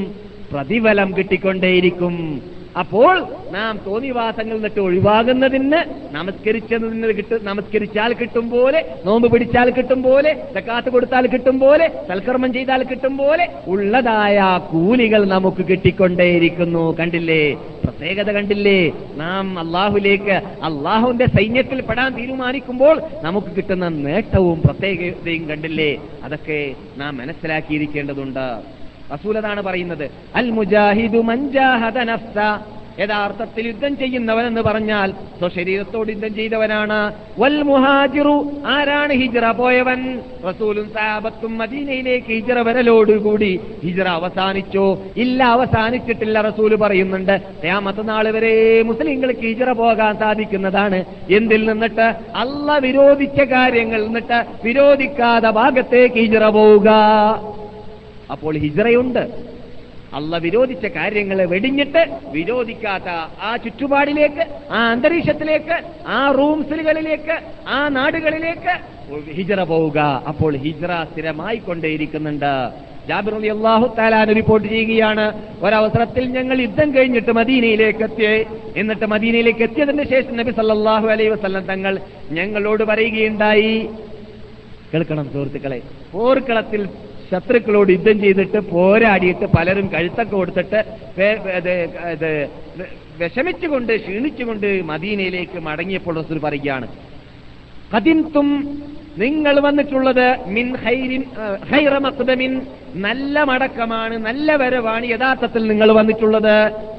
പ്രതിഫലം 0.53 1.17
കിട്ടിക്കൊണ്ടേയിരിക്കും. 1.17 2.41
അപ്പോൾ 2.79 3.27
നാം 3.51 3.81
തോന്നിവാസങ്ങളിൽ 3.87 4.55
നിന്നിട്ട് 4.55 4.81
ഒഴിവാകുന്നതിന് 4.81 5.81
നമസ്കരിച്ചതിന് 6.15 7.17
കിട്ടും 7.17 7.45
നമസ്കരിച്ചാൽ 7.45 8.13
കിട്ടും 8.13 8.51
പോലെ 8.51 8.97
നോമ്പ് 9.05 9.33
പിടിച്ചാൽ 9.33 9.71
കിട്ടും 9.71 10.03
പോലെ 10.03 10.47
സക്കാത്ത് 10.55 10.91
കൊടുത്താൽ 10.91 11.27
കിട്ടും 11.27 11.61
പോലെ 11.61 12.05
സൽക്കർമ്മം 12.09 12.53
ചെയ്താൽ 12.53 12.83
കിട്ടും 12.83 13.17
പോലെ 13.17 13.49
ഉള്ളതായ 13.67 14.61
കൂലികൾ 14.73 15.25
നമുക്ക് 15.25 15.67
കിട്ടിക്കൊണ്ടേയിരിക്കുന്നു. 15.69 16.97
കണ്ടില്ലേ? 16.99 17.59
പ്രത്യേകത 17.85 18.31
കണ്ടില്ലേ? 18.33 18.93
നാം 19.17 19.59
അള്ളാഹുലേക്ക് 19.59 20.43
അള്ളാഹുവിന്റെ 20.63 21.27
സൈന്യത്തിൽ 21.27 21.81
പെടാൻ 21.81 22.15
തീരുമാനിക്കുമ്പോൾ 22.15 23.03
നമുക്ക് 23.23 23.47
കിട്ടുന്ന 23.57 23.89
നേട്ടവും 23.89 24.61
പ്രത്യേകതയും 24.61 25.49
കണ്ടില്ലേ? 25.49 25.99
അതൊക്കെ 26.25 26.75
നാം 26.97 27.17
മനസ്സിലാക്കിയിരിക്കേണ്ടതുണ്ട്. 27.17 28.80
റസൂലതാണ് 29.15 29.63
പറയുന്നത്. 29.63 30.11
അൽ 30.35 30.51
മുജാഹിദു 30.51 31.19
മഞ്ചാഹദ 31.19 31.99
നഫ്സ. 31.99 32.61
യഥാർത്ഥത്തിൽ 33.01 33.67
യുദ്ധം 33.67 33.99
ചെയ്യുന്നവൻ 33.99 34.47
എന്ന് 34.47 34.61
പറഞ്ഞാൽ 34.61 35.11
സ്വശരീരത്തോട് 35.11 36.09
യുദ്ധം 36.09 36.35
ചെയ്തവനാണ്. 36.35 37.15
വൽ 37.39 37.63
മുഹാജിറു 37.63 38.51
ആരാണ് 38.67 39.13
ഹിജ്റ 39.13 39.51
പോയവൻ? 39.51 40.21
റസൂലും 40.49 40.91
സാബത്തും 40.95 41.59
മദീനയിലേക്ക് 41.59 42.27
ഹിജ്റ 42.27 42.53
വരലോടുകൂടി 42.53 43.61
ഹിജ്റ 43.85 44.03
അവസാനിച്ചോ. 44.03 45.03
ഇല്ല 45.17 45.45
അവസാനിച്ചിട്ടില്ല 45.45 46.41
റസൂൽ 46.41 46.77
പറയുന്നുണ്ട്. 46.77 47.41
ഖിയാമത്ത് 47.63 48.09
നാൾ 48.09 48.31
വരെ 48.31 48.83
മുസ്ലിങ്ങൾക്ക് 48.83 49.41
ഹിജ്റ 49.41 49.71
പോകാൻ 49.71 50.19
സാധിക്കുന്നതാണ്. 50.19 51.05
എന്തിൽ 51.31 51.71
നിന്നിട്ട്? 51.71 52.15
അല്ല 52.37 52.79
വിരോധിച്ച 52.79 53.41
കാര്യങ്ങൾ 53.41 54.05
നിന്നിട്ട് 54.05 54.45
വിരോധിക്കാതെ 54.65 55.51
ഭാഗത്തേക്ക് 55.51 56.15
ഹിജ്റ 56.15 56.45
പോവുക. 56.45 56.91
അപ്പോൾ 58.35 58.55
ഹിജറയുണ്ട്. 58.65 59.25
അള്ള 60.19 60.39
വിരോധിച്ച 60.45 60.87
കാര്യങ്ങളെ 60.97 61.45
വെടിഞ്ഞിട്ട് 61.53 62.03
വിരോധിക്കാത്ത 62.37 63.09
ആ 63.49 63.51
ചുറ്റുപാടിലേക്ക് 63.65 64.45
ആ 64.77 64.79
അന്തരീക്ഷത്തിലേക്ക് 64.93 65.77
ആ 66.17 66.21
റൂംസുകളിലേക്ക് 66.39 67.37
ആ 67.77 67.81
നാടുകളിലേക്ക് 67.99 68.75
ഹിജറ 69.39 69.61
പോവുക. 69.73 69.99
അപ്പോൾ 70.31 70.53
ഹിജറ 70.65 70.93
സ്ഥിരമായി 71.11 71.59
കൊണ്ടേയിരിക്കുന്നുണ്ട് 71.69 72.53
ജാബിർ 73.09 73.35
റിപ്പോർട്ട് 74.39 74.67
ചെയ്യുകയാണ് 74.73 75.25
ഒരവസരത്തിൽ 75.67 76.25
ഞങ്ങൾ 76.37 76.57
യുദ്ധം 76.67 76.89
കഴിഞ്ഞിട്ട് 76.97 77.33
മദീനയിലേക്ക് 77.41 78.05
എത്തിയേ 78.09 78.35
എന്നിട്ട് 78.81 79.07
മദീനയിലേക്ക് 79.15 79.63
എത്തിയതിന് 79.69 80.05
ശേഷം 80.15 80.35
നബി 80.41 80.53
സല്ലാഹു 80.59 81.07
അലൈഹി 81.15 81.31
വസ്ലം 81.35 81.65
തങ്ങൾ 81.73 81.95
ഞങ്ങളോട് 82.39 82.85
പറയുകയുണ്ടായി. 82.91 83.75
കേൾക്കണം 84.93 85.27
സുഹൃത്തുക്കളെ 85.33 85.81
പോർക്കളത്തിൽ 86.13 86.83
ശത്രുക്കളോട് 87.31 87.91
യുദ്ധം 87.93 88.17
ചെയ്തിട്ട് 88.25 88.59
പോരാടിയിട്ട് 88.73 89.47
പലരും 89.57 89.87
കഴുത്തൊക്കെ 89.95 90.35
കൊടുത്തിട്ട് 90.37 90.81
വിഷമിച്ചുകൊണ്ട് 93.21 93.93
ക്ഷീണിച്ചുകൊണ്ട് 94.03 94.69
മദീനയിലേക്ക് 94.91 95.59
മടങ്ങിയപ്പോൾ 95.69 96.15
റസൂൽ 96.21 96.39
പറയുകയാണ്. 96.39 96.87
കതിൻതും 97.93 98.49
നിങ്ങൾ 99.23 99.55
വന്നിട്ടുള്ളത് 99.67 100.27
മിൻ 100.57 100.77
ഹൈരിൻ 100.83 101.23
ആ, 101.43 101.45
ഹൈറ 101.71 101.95
മഖ്ദമിൻ 102.05 102.53
നല്ല 103.07 103.43
മടക്കമാണ് 103.51 104.15
നല്ല 104.27 104.57
വരവാണ് 104.63 105.05
യഥാർത്ഥത്തിൽ 105.07 105.63
നിങ്ങൾ 105.71 105.89
വന്നിട്ടുള്ളത്. 105.93 106.55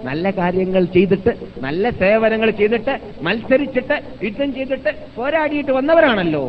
നല്ല 0.09 0.29
കാര്യങ്ങൾ 0.31 0.83
ചെയ്തിട്ട് 0.95 1.31
നല്ല 1.65 1.89
സേവനങ്ങൾ 2.01 2.49
ചെയ്തിട്ട് 2.59 2.93
മത്സരിച്ചിട്ട് 3.27 3.97
യുദ്ധം 4.25 4.51
ചെയ്തിട്ട് 4.57 4.91
പോരാടിയിട്ട് 5.17 5.71
വന്നവരാണല്ലോ. 5.79 6.45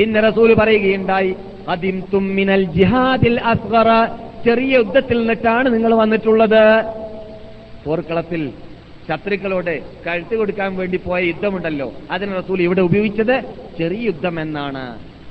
പിന്നെ 0.00 0.20
റസൂൽ 0.20 0.54
പറയുകയുണ്ടായി 0.54 1.34
അതിം 1.68 2.02
തുമ്മിനൽ 2.12 2.62
ജിഹാദിൽ 2.76 3.40
അസ്വറ 3.40 3.88
ചെറിയ 4.44 4.72
യുദ്ധത്തിൽ 4.76 5.18
നിന്നിട്ടാണ് 5.18 5.74
നിങ്ങൾ 5.74 5.94
വന്നിട്ടുള്ളത്. 5.94 6.62
പോർക്കളത്തിൽ 7.84 8.42
ശത്രുക്കളോട് 9.08 9.74
കഴുത്ത് 10.06 10.36
കൊടുക്കാൻ 10.36 10.76
വേണ്ടി 10.76 11.00
പോയ 11.06 11.20
യുദ്ധമുണ്ടല്ലോ 11.22 11.92
അതിന് 12.10 12.32
റസൂൽ 12.38 12.62
ഇവിടെ 12.62 12.80
ഉപയോഗിച്ചത് 12.80 13.36
ചെറിയ 13.78 14.00
യുദ്ധം 14.06 14.40
എന്നാണ്. 14.40 14.84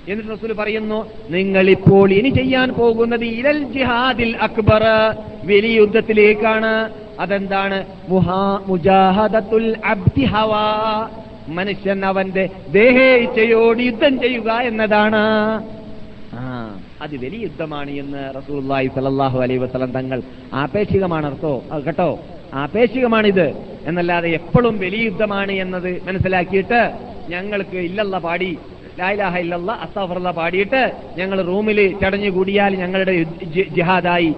എന്നിട്ട് 0.07 0.31
റസൂൽ 0.31 0.53
പറയുന്നു 0.53 0.99
നിങ്ങൾ 1.29 1.69
ഇപ്പോൾ 1.69 2.11
ഇനി 2.11 2.29
ചെയ്യാൻ 2.29 2.69
പോകുന്നത് 2.69 3.25
ഇരൽ 3.25 3.63
ജിഹാദിൽ 3.73 4.37
അക്ബർ. 4.37 4.85
വലിയ 5.43 5.73
യുദ്ധത്തിലേക്കാണ്. 5.81 6.89
അതെന്താണ്? 7.19 7.85
മുഹാ 8.09 8.61
മുജാഹദത്തുൽ 8.67 9.75
അബ്ദി 9.85 10.23
ഹവാ. 10.23 10.65
മനുഷ്യൻ 11.49 12.05
അവന്റെ 12.05 12.49
ദേഹേച്ഛയോട് 12.69 13.79
യുദ്ധം 13.79 14.19
ചെയ്യുക 14.21 14.51
എന്നതാണ്. 14.51 15.21
ആ 16.33 16.41
അത് 17.01 17.15
വലിയ 17.15 17.39
യുദ്ധമാണ് 17.41 17.91
എന്ന് 17.91 18.21
റസൂലുള്ളാഹി 18.37 18.87
സ്വല്ലല്ലാഹു 18.87 19.39
അലൈ 19.39 19.57
വസ്ലം 19.57 19.91
തങ്ങൾ 19.91 20.21
ആപേക്ഷികമാണ് 20.53 21.25
അർത്ഥോ? 21.25 21.63
കേട്ടോ? 21.87 22.19
ആപേക്ഷികമാണിത്. 22.53 23.47
എന്നല്ലാതെ 23.85 24.29
എപ്പോഴും 24.29 24.79
വലിയ 24.79 25.01
യുദ്ധമാണ് 25.03 25.51
എന്നത് 25.51 25.89
മനസ്സിലാക്കിയിട്ട് 26.07 26.81
ഞങ്ങൾക്ക് 27.29 27.77
ഇല്ലല്ല 27.77 28.17
പാടി. 28.17 28.57
ലായിലാഹ 28.99 29.37
ഇല്ലല്ല 29.37 29.71
അസ്താഫർല 29.71 30.31
പാടിയിട്ട് 30.31 30.81
ഞങ്ങൾ 31.17 31.41
റൂമിൽ 31.41 31.79
ചടഞ്ഞു 32.01 32.29
കൂടിയാൽ 32.29 32.75
ഞങ്ങളുടെ 32.75 33.13
ജിഹാദായി. 33.77 34.31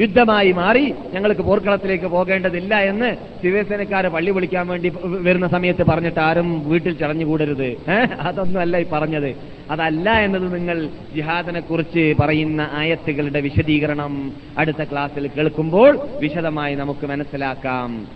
യുദ്ധമായി 0.00 0.52
മാറി 0.52 0.94
ഞങ്ങൾക്ക് 1.12 1.40
പോർക്കളത്തിലേക്ക് 1.40 2.04
പോകേണ്ടതില്ല 2.04 2.74
എന്ന് 2.80 3.08
ശിവസേനക്കാരെ 3.42 4.08
പള്ളി 4.08 4.30
വിളിക്കാൻ 4.30 4.68
വേണ്ടി 4.68 4.92
വരുന്ന 5.06 5.48
സമയത്ത് 5.48 5.82
പറഞ്ഞിട്ട് 5.82 6.20
ആരും 6.20 6.68
വീട്ടിൽ 6.68 6.92
ചടഞ്ഞുകൂടരുത്. 6.92 7.76
അതൊന്നുമല്ല 8.20 8.78
ഈ 8.78 8.86
പറഞ്ഞത്. 8.92 9.36
അതല്ല 9.70 10.10
എന്നത് 10.10 10.54
നിങ്ങൾ 10.54 10.88
ജിഹാദിനെ 11.14 11.60
കുറിച്ച് 11.60 12.14
പറയുന്ന 12.20 12.70
ആയത്തുകളുടെ 12.72 13.40
വിശദീകരണം 13.40 14.32
അടുത്ത 14.58 14.82
ക്ലാസ്സിൽ 14.82 15.26
കേൾക്കുമ്പോൾ 15.36 16.00
വിശദമായി 16.20 16.74
നമുക്ക് 16.74 17.06
മനസ്സിലാക്കാം. 17.06 18.06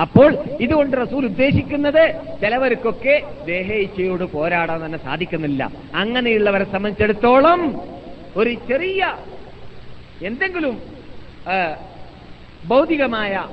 അപ്പോൾ 0.00 0.30
ഇതുകൊണ്ട് 0.60 0.96
റസൂൽ 0.96 1.24
ഉദ്ദേശിക്കുന്നത് 1.26 2.14
ചിലവർക്കൊക്കെ 2.40 3.22
ദേഹേച്ഛയോട് 3.46 4.24
പോരാടാൻ 4.24 4.86
തന്നെ 4.86 4.98
സാധിക്കുന്നില്ല. 4.98 5.70
അങ്ങനെയുള്ളവരെ 5.94 6.64
സംബന്ധിച്ചിടത്തോളം 6.64 7.80
ഒരു 8.36 8.54
ചെറിയ 8.68 9.14
എന്തെങ്കിലും 10.22 10.82
ഭൗതികമായ 12.66 13.48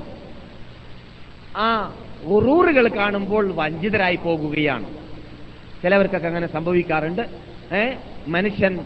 ആ 1.56 1.92
ഉറൂറുകൾ 2.22 2.88
കാണുമ്പോൾ 2.88 3.52
വഞ്ചിതരായി 3.54 4.16
പോകുകയാണ്. 4.16 4.86
ചിലവർക്കൊക്കെ 5.82 6.28
അങ്ങനെ 6.28 6.46
സംഭവിക്കാറുണ്ട്. 6.46 7.22
മനുഷ്യൻ 8.26 8.78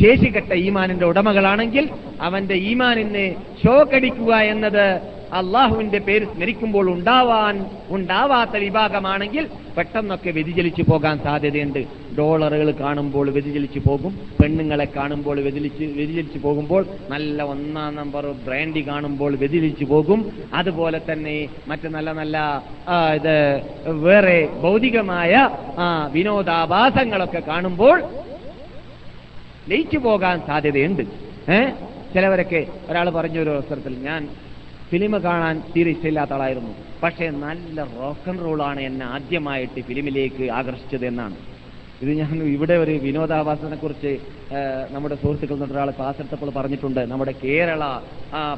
ശേഷിക്കട്ട 0.00 0.52
ഈമാനിന്റെ 0.52 1.06
ഉടമകളാണെങ്കിൽ 1.06 1.88
അവന്റെ 2.20 2.54
ഈമാനിന് 2.54 3.34
ഷോക്കടിക്കുക 3.64 4.34
എന്നത് 4.34 4.84
അള്ളാഹുവിന്റെ 5.32 5.98
പേര് 5.98 6.24
സ്മരിക്കുമ്പോൾ 6.24 6.90
ഉണ്ടാവാൻ 6.90 7.66
ഉണ്ടാവാത്ത 7.88 8.50
വിഭാഗമാണെങ്കിൽ 8.50 9.48
പെട്ടെന്നൊക്കെ 9.76 10.30
വ്യതിചലിച്ചു 10.30 10.82
പോകാൻ 10.82 11.18
സാധ്യതയുണ്ട്. 11.18 11.84
ഡോളറുകൾ 12.18 12.70
കാണുമ്പോൾ 12.70 13.30
വ്യതിചലിച്ചു 13.30 13.78
പോകും. 13.78 14.18
പെണ്ണുങ്ങളെ 14.42 14.88
കാണുമ്പോൾ 14.96 15.40
വ്യതിലിച്ച് 15.40 15.84
വ്യതിചലിച്ചു 15.84 16.38
പോകുമ്പോൾ 16.38 16.86
നല്ല 17.10 17.42
ഒന്നാം 17.42 17.94
നമ്പർ 17.96 18.26
ബ്രാൻഡി 18.26 18.88
കാണുമ്പോൾ 18.88 19.36
വ്യതിചലിച്ചു 19.36 19.84
പോകും. 19.84 20.32
അതുപോലെ 20.54 21.00
തന്നെ 21.12 21.48
മറ്റ് 21.68 21.88
നല്ല 21.88 22.12
നല്ല 22.12 22.62
ഇത് 23.14 23.60
വേറെ 23.86 24.48
ഭൗതികമായ 24.60 25.50
വിനോദാഭാസങ്ങളൊക്കെ 26.12 27.40
കാണുമ്പോൾ 27.40 28.02
ലയിച്ചു 29.68 29.98
പോകാൻ 29.98 30.40
സാധ്യതയുണ്ട്. 30.46 31.02
ഏ? 31.52 31.64
ചിലവരൊക്കെ 32.14 32.66
ഒരാൾ 32.90 33.10
പറഞ്ഞൊരു 33.10 33.50
അവസരത്തിൽ 33.50 33.94
ഞാൻ 33.94 34.28
ഫിലിം 34.92 35.12
കാണാൻ 35.24 35.56
തീരെ 35.76 35.90
ഇഷ്ടമില്ലാത്ത 35.90 36.32
ആളായിരുന്നു. 36.32 36.72
പക്ഷേ 37.02 37.26
നല്ല 37.44 37.84
റോക്ക് 37.84 38.28
ആൻഡ് 38.30 38.42
റോളാണ് 38.44 38.80
എന്നെ 38.80 39.04
ആദ്യമായിട്ട് 39.06 39.80
ഫിലിമിലേക്ക് 39.80 40.50
ആകർഷിച്ചത് 40.50 41.06
എന്നാണ്. 41.06 41.36
ഇത് 42.02 42.10
ഞാൻ 42.10 42.42
ഇവിടെ 42.56 42.74
ഒരു 42.74 42.90
വിനോദാഭാസനെ 42.90 43.76
കുറിച്ച് 43.76 44.12
നമ്മുടെ 44.92 45.16
സുഹൃത്തുക്കൾ 45.22 45.54
നിന്നൊരു 45.54 45.74
ഒരാൾ 45.74 45.90
ക്ലാസ് 45.96 46.50
പറഞ്ഞിട്ടുണ്ട്. 46.56 47.00
നമ്മുടെ 47.10 47.32
കേരള 47.42 47.82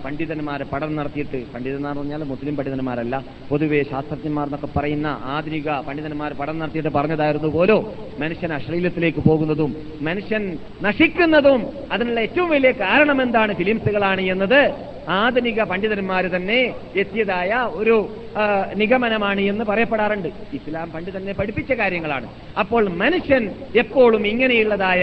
പണ്ഡിതന്മാരെ 0.05 0.65
പഠനം 0.73 0.95
നടത്തിയിട്ട്. 0.97 1.41
പണ്ഡിതന്മാർ 1.55 1.95
പറഞ്ഞാൽ 1.99 2.23
മുസ്ലിം 2.31 2.55
പണ്ഡിതന്മാരല്ല 2.59 3.17
പൊതുവെ 3.51 3.81
ശാസ്ത്രജ്ഞന്മാർ 3.91 4.47
എന്നൊക്കെ 4.49 4.71
പറയുന്ന 4.77 5.09
ആധുനിക 5.35 5.71
പണ്ഡിതന്മാർ 5.89 6.33
പഠനം 6.41 6.61
നടത്തിയിട്ട് 6.63 6.93
പറഞ്ഞതായിരുന്നു 6.99 7.51
പോലോ 7.59 7.77
മനുഷ്യൻ 8.23 8.53
അശ്ലീലത്തിലേക്ക് 8.59 9.23
പോകുന്നതും 9.29 9.71
മനുഷ്യൻ 10.09 10.45
നശിക്കുന്നതും 10.87 11.61
അതിനുള്ള 11.93 12.21
ഏറ്റവും 12.27 12.49
വലിയ 12.55 12.73
കാരണം 12.85 13.21
എന്താണ് 13.27 13.55
ഫിലിംസുകളാണ് 13.61 14.25
എന്നത്? 14.35 14.61
ആധുനിക 15.21 15.61
പണ്ഡിതന്മാർ 15.71 16.25
തന്നെ 16.35 16.59
എത്തിയതായ 17.03 17.53
ഒരു 17.81 17.97
നിഗമനമാണ് 18.81 19.43
എന്ന് 19.53 19.65
പറയപ്പെടാറുണ്ട്. 19.71 20.29
ഇസ്ലാം 20.59 20.87
പണ്ട് 20.93 21.11
തന്നെ 21.17 21.33
പഠിപ്പിച്ച 21.39 21.73
കാര്യങ്ങളാണ്. 21.81 22.29
അപ്പോൾ 22.63 22.83
മനുഷ്യൻ 23.03 23.45
എപ്പോഴും 23.83 24.23
ഇങ്ങനെയുള്ളതായ 24.33 25.03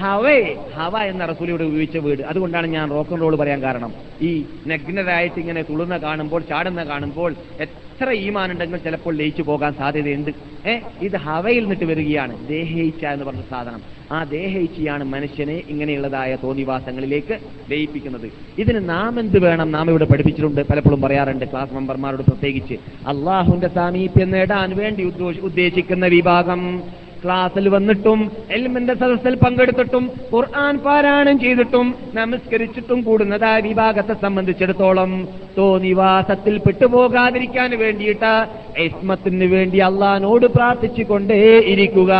ഹവേ 0.00 0.29
ഹവ 0.74 0.98
എന്ന 0.98 1.24
റസൂലിയുടെ 1.24 1.64
ഉപയോഗിച്ച 1.64 1.96
വീട്. 1.96 2.22
അതുകൊണ്ടാണ് 2.22 2.66
ഞാൻ 2.66 2.90
റോക്ക് 2.90 3.10
ആൻഡ് 3.10 3.22
റോൾ 3.22 3.36
പറയാൻ 3.36 3.62
കാരണം. 3.62 3.92
ഈ 4.22 4.44
നഗ്നരായിട്ട് 4.66 5.40
ഇങ്ങനെ 5.40 5.62
തുളുന്ന 5.62 5.96
കാണുമ്പോൾ 5.96 6.42
ചാടുന്ന 6.42 6.84
കാണുമ്പോൾ 6.84 7.34
എത്ര 7.60 8.10
ഈമാൻ 8.10 8.52
ഉണ്ടെങ്കിൽ 8.52 8.76
ചിലപ്പോൾ 8.76 9.14
ലയിച്ചു 9.14 9.42
പോകാൻ 9.42 9.72
സാധ്യതയുണ്ട്. 9.74 10.30
ഏ 10.68 10.78
ഇത് 11.02 11.16
ഹവയിൽ 11.16 11.60
നിന്നിട്ട് 11.60 11.84
വരികയാണ്. 11.84 12.48
ദേഹയിച്ച 12.48 13.04
എന്ന് 13.04 13.24
പറഞ്ഞ 13.24 13.40
സാധനം. 13.50 13.80
ആ 14.12 14.24
ദേഹയിച്ചയാണ് 14.24 15.04
മനുഷ്യനെ 15.04 15.62
ഇങ്ങനെയുള്ളതായ 15.68 16.36
തോന്നിവാസങ്ങളിലേക്ക് 16.42 17.38
ലയിപ്പിക്കുന്നത്. 17.70 18.32
ഇതിന് 18.58 18.88
നാം 18.88 19.20
എന്ത് 19.20 19.38
വേണം? 19.38 19.72
നാം 19.72 19.90
ഇവിടെ 19.90 20.04
പഠിപ്പിച്ചിട്ടുണ്ട്. 20.04 20.60
പലപ്പോഴും 20.60 21.00
പറയാറുണ്ട് 21.00 21.44
ക്ലാസ് 21.44 21.74
മെമ്പർമാരോട് 21.74 22.22
പ്രത്യേകിച്ച്. 22.22 22.74
അള്ളാഹുന്റെ 23.08 23.68
സാമീപ്യം 23.68 24.30
നേടാൻ 24.30 24.76
വേണ്ടി 24.76 25.04
ഉദ്ദേശിക്കുന്ന 25.40 26.06
വിഭാഗം 26.06 26.82
ക്ലാസ്സിൽ 27.24 27.68
വന്നിട്ടും 27.68 28.32
എൽമിന്റെ 28.50 28.94
സദസ്സിൽ 28.94 29.34
പങ്കെടുത്തിട്ടും 29.34 30.10
ഖുർആൻ 30.34 30.78
പാരായണം 30.78 31.40
ചെയ്തിട്ടും 31.40 31.94
നമസ്കരിച്ചിട്ടും 32.14 33.02
കൂടുന്നത് 33.02 33.44
ആ 33.44 33.56
വിഭാഗത്തെ 33.56 34.14
സംബന്ധിച്ചിടത്തോളം. 34.22 35.28
തോന്നിവാസത്തിൽ 35.58 36.58
പെട്ടുപോകാതിരിക്കാൻ 36.58 37.78
വേണ്ടിയിട്ട് 37.78 38.32
ഇസ്മത്തിന് 38.80 39.44
വേണ്ടി 39.44 39.78
അള്ളഹാനോട് 39.78 40.46
പ്രാർത്ഥിച്ചുകൊണ്ടേ 40.46 41.58
ഇരിക്കുക. 41.58 42.12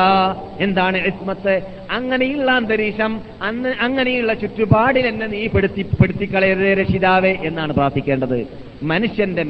എന്താണ് 0.61 0.97
ഇസ്മത്ത്? 1.07 1.80
അങ്ങനെയുള്ള 1.99 2.51
അന്തരീക്ഷം 2.61 3.13
അന്ന് 3.43 3.71
അങ്ങനെയുള്ള 3.87 4.33
ചുറ്റുപാടിൽ 4.43 5.07
എന്നെ 5.11 5.27
നീ 5.27 5.43
പെടുത്തി 5.55 5.83
പെടുത്തിക്കളയരുത് 6.01 6.73
രക്ഷിതാവേ 6.81 7.33
എന്നാണ് 7.49 7.73
പ്രാർത്ഥിക്കേണ്ടത്. 7.79 8.39
മനുഷ്യന്റെ 8.93 9.45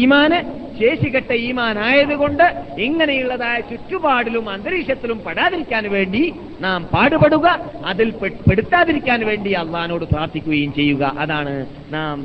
ഈമാന് 0.00 0.38
ശേഷികെട്ട 0.80 1.32
ഈമാനായതുകൊണ്ട് 1.48 2.46
ഇങ്ങനെയുള്ളതായ 2.86 3.58
ചുറ്റുപാടിലും 3.70 4.50
അന്തരീക്ഷത്തിലും 4.54 5.18
പെടാതിരിക്കാൻ 5.26 5.84
വേണ്ടി 5.96 6.22
നാം 6.60 6.80
പാടുപെടുക 6.94 7.46
അതിൽ 7.92 8.10
പെടുത്താതിരിക്കാൻ 8.48 9.22
വേണ്ടി 9.30 9.52
അള്ളഹാനോട് 9.62 10.04
പ്രാർത്ഥിക്കുകയും 10.14 10.72
ചെയ്യുക. 10.80 11.04
അതാണ് 11.24 11.54
നാം 11.96 12.16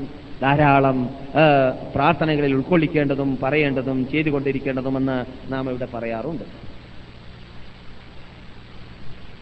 ധാരാളം 0.42 1.00
പ്രാർത്ഥനകളിൽ 1.96 2.54
ഉൾക്കൊള്ളിക്കേണ്ടതും 2.58 3.32
പറയേണ്ടതും 3.44 3.98
ചെയ്തുകൊണ്ടിരിക്കേണ്ടതുമെന്ന് 4.12 5.18
നാം 5.54 5.64
ഇവിടെ 5.70 5.88
പറയാറുണ്ട്. 5.96 6.46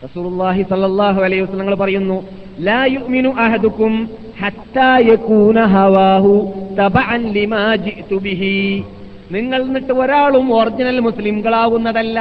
റസൂലുള്ളാഹി 0.02 0.62
സ്വല്ലല്ലാഹു 0.70 1.20
അലൈഹി 1.28 1.42
വസല്ലം 1.46 1.78
പറയുന്നു 1.78 2.18
ലാ 2.60 2.80
യുഅ്മിനു 2.96 3.30
അഹദുക്കും 3.46 3.94
ഹത്താ 4.42 4.90
യകൂന 5.10 5.60
ഹവാഹു 5.74 6.34
തബഅൻ 6.80 7.22
ലിമാ 7.36 7.64
ജിഅ്തു 7.86 8.18
ബിഹി. 8.26 8.56
നിങ്ങൾ 9.32 9.60
എന്നിട്ട് 9.66 9.94
ഒരാളും 10.04 10.46
ഒറിജിനൽ 10.60 11.00
മുസ്ലിംകളാകുന്നതല്ല 11.08 12.20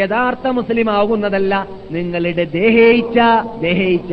യഥാർത്ഥ 0.00 0.46
മുസ്ലിം 0.58 0.88
ആകുന്നതല്ല 0.90 1.54
നിങ്ങളുടെ 1.90 2.44
ദേഹേച്ച 2.60 3.18
ദേഹേച്ച 3.66 4.12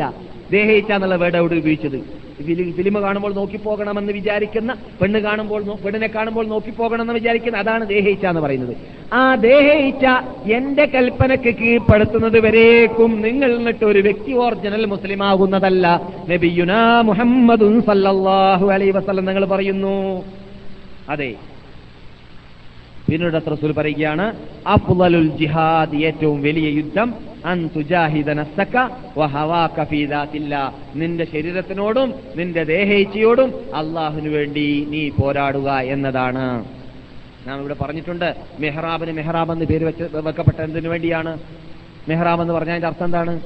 ദേഹേച്ച 0.49 0.89
എന്നുള്ള 0.91 1.15
വേർഡ് 1.21 1.37
അവിടെ 1.41 1.59
ഉപയോഗിച്ചത്? 1.61 1.99
ഫിലി- 2.41 2.71
കാണുമ്പോൾ 3.01 3.33
നോക്കിപ്പോകണമെന്ന് 3.33 4.13
വിചാരിക്കുന്ന 4.13 4.75
പെണ്ണ് 5.01 5.19
കാണുമ്പോൾ 5.19 5.63
പെണ്ണിനെ 5.63 6.07
കാണുമ്പോൾ 6.07 6.47
നോക്കിപ്പോകണമെന്ന് 6.47 7.13
വിചാരിക്കുന്ന 7.13 7.57
അതാണ് 7.57 7.87
ദേഹയിച്ച 7.87 8.25
എന്ന് 8.25 8.41
പറയുന്നത്. 8.41 8.77
ആ 9.13 9.35
ദേഹയിച്ച 9.35 10.05
എന്റെ 10.51 10.85
കൽപ്പനയ്ക്ക് 10.85 11.55
കീഴ്പ്പെടുത്തുന്നത് 11.55 12.39
വരേക്കും 12.39 13.21
നിങ്ങൾ 13.21 13.55
എന്നിട്ട് 13.55 13.85
ഒരു 13.85 13.99
വ്യക്തി 13.99 14.31
ഒറിജിനൽ 14.31 14.85
മുസ്ലിം 14.85 15.23
ആകുന്നതല്ല. 15.23 16.01
നബിയുന 16.29 17.01
മുഹമ്മദുൻ 17.01 17.81
സല്ലല്ലാഹു 17.81 18.67
അലൈഹി 18.67 18.91
വസല്ലം 18.91 19.25
നിങ്ങൾ 19.25 19.45
പറയുന്നു. 19.45 20.25
അതെ. 21.09 21.35
പിന്നീട് 23.09 23.33
റസൂൽ 23.33 23.71
പറയുകയാണ് 23.71 24.33
അഫ്ലലുൽ 24.67 25.27
ജിഹാദ് 25.37 25.95
ഏറ്റവും 25.95 26.41
വലിയ 26.41 26.69
യുദ്ധം 26.69 27.30
നിന്റെ 30.95 31.25
ശരീരത്തിനോടും 31.25 32.13
നിന്റെ 32.35 32.63
ദേഹേച്ഛയോടും 32.63 33.75
അള്ളാഹുനു 33.75 34.29
വേണ്ടി 34.29 34.85
നീ 34.89 35.09
പോരാടുക 35.09 35.71
എന്നതാണ്. 35.71 36.65
നാം 37.47 37.59
ഇവിടെ 37.59 37.73
പറഞ്ഞിട്ടുണ്ട് 37.73 38.35
മെഹ്റാബിന് 38.59 39.11
മെഹ്റാബ് 39.11 39.51
എന്ന് 39.51 39.65
പേര് 39.65 39.83
വെച്ച് 39.83 40.03
വെക്കപ്പെട്ട 40.03 40.59
എന്തിനു 40.61 40.89
വേണ്ടിയാണ്. 40.89 41.39
മെഹ്റാബ് 42.09 42.41
എന്ന് 42.41 42.53
പറഞ്ഞതിന്റെ 42.53 42.87
അർത്ഥം 42.87 43.05
എന്താണ്? 43.05 43.39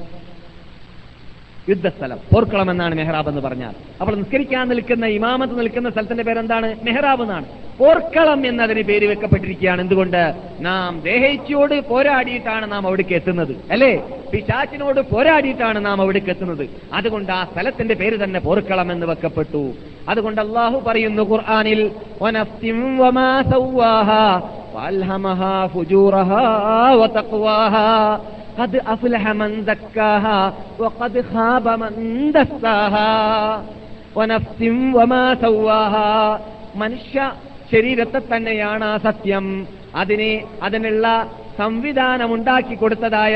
യുദ്ധസ്ഥലം. 1.68 2.18
പോർക്കളം 2.32 2.70
എന്നാണ് 2.70 2.94
മെഹ്റാബ് 2.94 3.28
എന്ന് 3.28 3.40
പറഞ്ഞാൽ. 3.40 3.74
അപ്പോൾ 4.00 4.16
നിസ്കരിക്കാൻ 4.16 4.68
നിൽക്കുന്ന 4.68 5.06
ഇമാമത്ത് 5.06 5.58
നിൽക്കുന്ന 5.58 5.90
സ്ഥലത്തിന്റെ 5.90 6.24
പേരെന്താണ്? 6.24 6.76
മെഹ്റാബ് 6.82 7.22
എന്നാണ്. 7.22 7.46
പോർക്കളം 7.78 8.46
എന്നതിന് 8.46 8.82
പേര് 8.82 9.06
വെക്കപ്പെട്ടിരിക്കുകയാണ്. 9.06 9.80
എന്തുകൊണ്ട്? 9.80 10.34
നാം 10.60 11.00
ദേഹേച്ഛയോട് 11.00 11.80
പോരാടിയിട്ടാണ് 11.80 12.72
നാം 12.72 12.86
അവിടേക്ക് 12.86 13.14
എത്തുന്നത്. 13.14 13.56
അല്ലേ? 13.70 14.02
പിശാച്ചിനോട് 14.32 15.00
പോരാടിയിട്ടാണ് 15.00 15.84
നാം 15.84 16.00
അവിടേക്ക് 16.00 16.30
എത്തുന്നത്. 16.30 16.68
അതുകൊണ്ട് 16.92 17.32
ആ 17.32 17.44
സ്ഥലത്തിന്റെ 17.44 17.94
പേര് 17.94 18.24
തന്നെ 18.24 18.40
പോർക്കളം 18.40 18.92
എന്ന് 18.92 19.06
വെക്കപ്പെട്ടു. 19.06 19.74
അതുകൊണ്ട് 20.09 20.41
അള്ളാഹു 20.41 20.77
പറയുന്നു 20.85 21.23
ഖുർആനിൽ 21.29 21.81
"വനഫ്സിൻ 22.21 22.77
വമാ 23.01 23.29
സവ്വാഹാ 23.51 24.23
വഅൽഹമഹാ 24.75 25.53
ഫുജൂറഹാ 25.73 26.43
വതഖ്വാഹാ 27.01 27.87
قد 28.57 28.73
أفلح 28.87 29.23
من 29.33 29.51
زكاها 29.65 30.39
وقد 30.79 31.13
خاب 31.31 31.65
من 31.83 31.93
دساها 32.35 33.11
ونفس 34.15 34.59
وما 34.97 35.25
سواها 35.43 36.09
മനുഷ്യ 36.75 37.17
ശരീരത്തെ 37.71 38.19
തന്നെയാണ് 38.23 38.83
ആ 38.85 38.95
സത്യം 38.99 39.45
അതിനെ 39.95 40.31
അതിനുള്ള 40.65 41.05
സംവിധാനം 41.57 42.29
ഉണ്ടാക്കി 42.35 42.75
കൊടുത്തതായ 42.75 43.35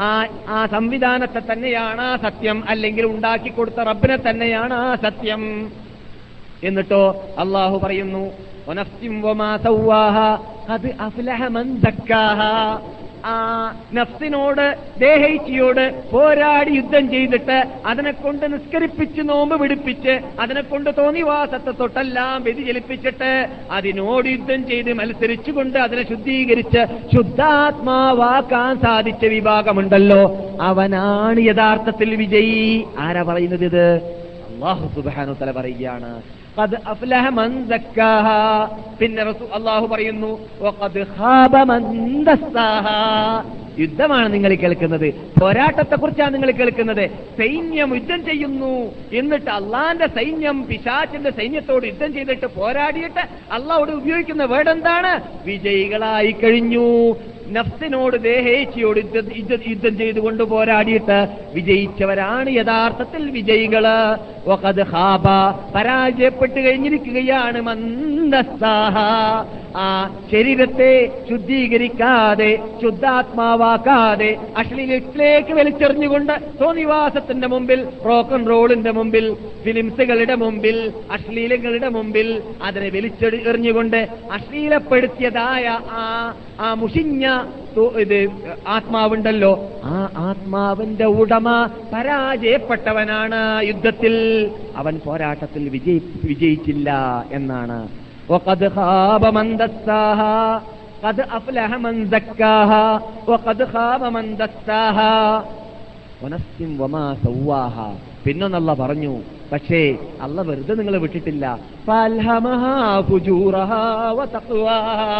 ആ 0.00 0.10
ആ 0.48 0.60
സംവിധാനത്തെ 0.74 1.40
തന്നെയാണ് 1.50 2.02
ആ 2.06 2.14
സത്യം 2.24 2.58
അല്ലെങ്കിൽ 2.68 3.04
ഉണ്ടാക്കി 3.06 3.50
കൊടുത്ത 3.52 3.78
റബ്ബിനെ 3.90 4.18
തന്നെയാണ് 4.26 4.74
ആ 4.82 4.90
സത്യം 5.04 5.42
എന്നിട്ടോ 6.63 7.23
അള്ളാഹു 7.37 7.77
പറയുന്നു 7.77 8.31
അത് 10.69 10.89
ആ 13.25 13.33
നഫ്സിനോട് 13.93 14.77
ദേഹൈച്ചിയോട് 14.99 16.03
പോരാടി 16.11 16.71
യുദ്ധം 16.71 17.09
ചെയ്തിട്ട് 17.11 17.63
അതിനെ 17.85 18.11
കൊണ്ട് 18.11 18.53
നിസ്കരിപ്പിച്ച് 18.53 19.21
നോമ്പ് 19.21 19.59
പിടിപ്പിച്ച് 19.59 20.21
അതിനെ 20.39 20.61
കൊണ്ട് 20.61 20.89
തോന്നിവാസത്തെ 20.97 21.71
തൊട്ടെല്ലാം 21.71 22.43
വ്യതിചലിപ്പിച്ചിട്ട് 22.43 23.47
അതിനോട് 23.71 24.27
യുദ്ധം 24.27 24.67
ചെയ്ത് 24.67 24.93
മത്സരിച്ചുകൊണ്ട് 24.93 25.79
അതിനെ 25.79 26.09
ശുദ്ധീകരിച്ച് 26.09 27.15
ശുദ്ധാത്മാവാക്കാൻ 27.15 28.81
സാധിച്ച 28.81 29.25
വിഭാഗമുണ്ടല്ലോ. 29.25 30.21
അവനാണ് 30.61 31.39
യഥാർത്ഥത്തിൽ 31.39 32.15
വിജയി. 32.15 32.85
ആരാ 32.99 33.21
പറയുന്നത് 33.21 33.65
ഇത്? 33.65 33.95
അള്ളാഹു 34.51 34.87
സുബാനു 34.95 35.33
തല 35.41 35.51
പറയുകയാണ്. 35.51 36.40
പിന്നെ 38.99 39.21
അള്ളാഹു 39.53 39.87
പറയുന്നു. 39.87 40.39
യുദ്ധമാണ് 43.79 44.33
നിങ്ങൾ 44.33 44.53
കേൾക്കുന്നത്. 44.53 45.13
പോരാട്ടത്തെ 45.41 45.95
കുറിച്ചാണ് 45.95 46.33
നിങ്ങൾ 46.33 46.51
കേൾക്കുന്നത്. 46.51 47.09
സൈന്യം 47.09 47.95
യുദ്ധം 47.95 48.25
ചെയ്യുന്നു. 48.25 48.91
എന്നിട്ട് 49.13 49.51
അള്ളാന്റെ 49.51 50.07
സൈന്യം 50.07 50.67
പിശാച്ചിന്റെ 50.67 51.31
സൈന്യത്തോട് 51.31 51.85
യുദ്ധം 51.85 52.13
ചെയ്തിട്ട് 52.13 52.45
പോരാടിയിട്ട് 52.45 53.19
അള്ളാഹോട് 53.51 53.91
ഉപയോഗിക്കുന്ന 53.91 54.43
വേർഡ് 54.43 54.69
എന്താണ്? 54.69 55.21
വിജയികളായി 55.45 56.31
കഴിഞ്ഞു. 56.31 57.15
നഫ്സിനോട് 57.47 58.23
ദേഹേച്ഛയോട് 58.23 58.97
യുദ്ധ- 58.97 59.33
ചെയ്തുകൊണ്ട് 59.97 60.43
പോരാടിയിട്ട് 60.43 61.27
വിജയിച്ചവരാണ് 61.53 62.49
യഥാർത്ഥത്തിൽ 62.49 63.29
വിജയികൾ. 63.29 63.87
പരാജയപ്പെട്ട് 65.75 66.59
കഴിഞ്ഞിരിക്കുകയാണ് 66.59 67.61
മന്ദസ്സാഹ 67.61 68.95
ആ 69.75 70.09
ശരീരത്തെ 70.31 71.23
ശുദ്ധീകരിക്കാതെ 71.29 72.59
ശുദ്ധാത്മാവാക്കാതെ 72.81 74.37
അശ്ലീലത്തിലേക്ക് 74.55 75.53
വലിച്ചെറിഞ്ഞുകൊണ്ട് 75.53 76.33
തോന്നിവാസത്തിന്റെ 76.61 77.47
മുമ്പിൽ 77.47 77.87
റോക്ക് 78.05 78.33
ആൻഡ് 78.33 78.49
റോളിന്റെ 78.49 78.91
മുമ്പിൽ 78.91 79.35
ഫിലിംസുകളുടെ 79.63 80.35
മുമ്പിൽ 80.35 80.93
അശ്ലീലങ്ങളുടെ 81.11 81.89
മുമ്പിൽ 81.89 82.41
അതിനെ 82.61 82.89
വലിച്ചെറിഞ്ഞുകൊണ്ട് 82.89 84.09
അശ്ലീലപ്പെടുത്തിയതായ 84.31 85.65
ആ 85.91 86.33
ആ 86.59 86.73
മുഷിഞ്ഞ 86.73 87.25
ഇത് 88.01 88.29
ആത്മാവുണ്ടല്ലോ. 88.65 89.79
ആ 89.83 90.09
ആത്മാവിന്റെ 90.15 91.05
ഉടമ 91.05 91.47
പരാജയപ്പെട്ടവനാണ് 91.93 93.67
യുദ്ധത്തിൽ. 93.67 94.13
അവൻ 94.75 94.99
പോരാട്ടത്തിൽ 94.99 95.69
വിജയി 95.69 96.01
വിജയിച്ചില്ല 96.23 96.89
എന്നാണ് 97.31 98.00
وقد 98.30 98.60
خاب 98.68 99.22
من 99.28 99.46
دساها 99.56 100.38
قد 101.02 101.18
أفلح 101.30 101.70
من 101.76 101.94
زكاها 102.06 102.86
وقد 103.26 103.58
خاب 103.66 104.02
من 104.16 104.24
دساها 104.36 105.16
ونفس 106.22 106.58
وما 106.78 107.04
سواها 107.24 107.88
പിന്നൊന്നല്ല 108.24 108.70
പറഞ്ഞു 108.74 109.12
പക്ഷേ 109.52 109.80
അല്ല 110.24 110.38
വെറുതെ 110.42 110.72
നിങ്ങളെ 110.74 110.98
വിട്ടിട്ടില്ല 110.98 111.44
ഫൽഹമഹാ 111.86 112.74
ഫുജൂറഹാ 113.08 113.82
വതഖ്വാഹാ. 114.18 115.10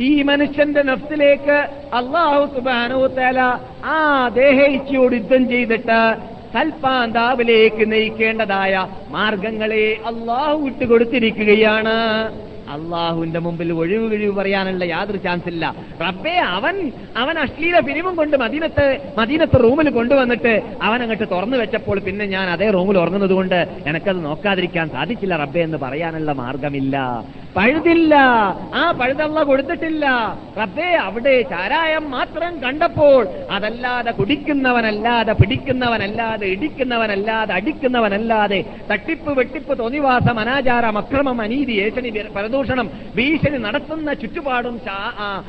ഈ 0.00 0.10
മനുഷ്യന്റെ 0.22 0.82
നഫ്സിലേക്ക് 0.82 1.56
അള്ളാഹു 1.92 2.40
സുബാനോ 2.54 3.00
തല 3.16 3.38
ആ 3.88 3.98
ദേഹേച്ഛയോട് 4.36 5.14
യുദ്ധം 5.18 5.42
ചെയ്തിട്ട് 5.48 6.00
കൽപ്പാന്താവിലേക്ക് 6.55 7.91
നയിക്കേണ്ടതായ 7.91 8.87
മാർഗങ്ങളെ 9.09 9.99
അള്ളാഹു 10.05 10.57
വിട്ടുകൊടുത്തിരിക്കുകയാണ്. 10.57 11.97
അള്ളാഹുവിന്റെ 12.71 13.39
മുമ്പിൽ 13.39 13.73
ഒഴിവ് 13.73 14.11
കിഴിവ് 14.11 14.35
പറയാനുള്ള 14.35 14.83
യാതൊരു 14.83 15.17
ചാൻസ് 15.17 15.47
ഇല്ല. 15.47 15.75
റബ്ബേ 16.01 16.35
അവൻ 16.37 16.91
അവൻ 17.17 17.39
അശ്ലീല 17.39 17.79
ഫിലിമും 17.79 18.15
കൊണ്ട് 18.15 18.37
മദീനത്ത് 18.37 18.85
മദീനത്ത് 19.17 19.63
റൂമിൽ 19.63 19.89
കൊണ്ടുവന്നിട്ട് 19.89 20.53
അവൻ 20.81 21.01
അങ്ങോട്ട് 21.01 21.31
തുറന്നു 21.31 21.57
വെച്ചപ്പോൾ 21.57 21.99
പിന്നെ 21.99 22.25
ഞാൻ 22.25 22.49
അതേ 22.49 22.69
റൂമിൽ 22.69 22.97
ഉറങ്ങുന്നത് 22.97 23.33
കൊണ്ട് 23.33 23.59
എനിക്കത് 23.87 24.25
നോക്കാതിരിക്കാൻ 24.25 24.89
സാധിച്ചില്ല 24.89 25.35
റബ്ബേ 25.35 25.63
എന്ന് 25.63 25.77
പറയാനുള്ള 25.77 26.31
മാർഗമില്ല. 26.33 26.95
പഴുതില്ല. 27.55 28.15
ആ 28.73 28.91
പഴുതല്ല 28.91 29.43
കൊടുത്തിട്ടില്ല. 29.43 30.05
റബ്ബേ 30.59 30.93
അവിടെ 30.95 31.41
ചാരായം 31.41 32.11
മാത്രം 32.11 32.61
കണ്ടപ്പോൾ 32.61 33.27
അതല്ലാതെ 33.51 34.11
കുടിക്കുന്നവനല്ലാതെ 34.11 35.33
പിടിക്കുന്നവനല്ലാതെ 35.33 36.47
ഇടിക്കുന്നവനല്ലാതെ 36.47 37.53
അടിക്കുന്നവനല്ലാതെ 37.53 38.59
തട്ടിപ്പ് 38.91 39.39
വെട്ടിപ്പ് 39.39 39.79
തോന്നിവാസം 39.79 40.39
അനാചാരം 40.39 40.97
അക്രമം 40.97 41.41
അനീതി 41.41 41.71
ഏഷണി 41.71 42.09
പരദൂഷണം 42.61 42.89
ഭീഷണി 43.15 43.57
നടത്തുന്ന 43.57 44.13
ചുറ്റുപാടും 44.13 44.79
ആ- 44.87 45.43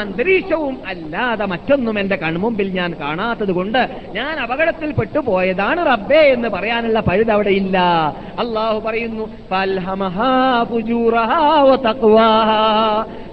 അന്തരീക്ഷവും 0.00 0.78
അല്ലാതെ 0.86 1.44
മറ്റൊന്നും 1.44 2.00
എന്റെ 2.00 2.16
കൺമുമ്പിൽ 2.16 2.68
ഞാൻ 2.68 2.94
കാണാത്തത് 3.00 3.52
കൊണ്ട് 3.52 3.88
ഞാൻ 4.12 4.40
അപകടത്തിൽ 4.40 4.92
പെട്ടുപോയതാണ് 4.92 5.86
റബ്ബേ 5.86 6.16
എന്ന് 6.16 6.48
പറയാനുള്ള 6.48 7.00
പഴുത് 7.00 7.30
അവിടെ 7.30 7.48
ഇല്ല. 7.48 7.78
അള്ളാഹു 8.38 8.78
പറയുന്നു. 8.80 9.28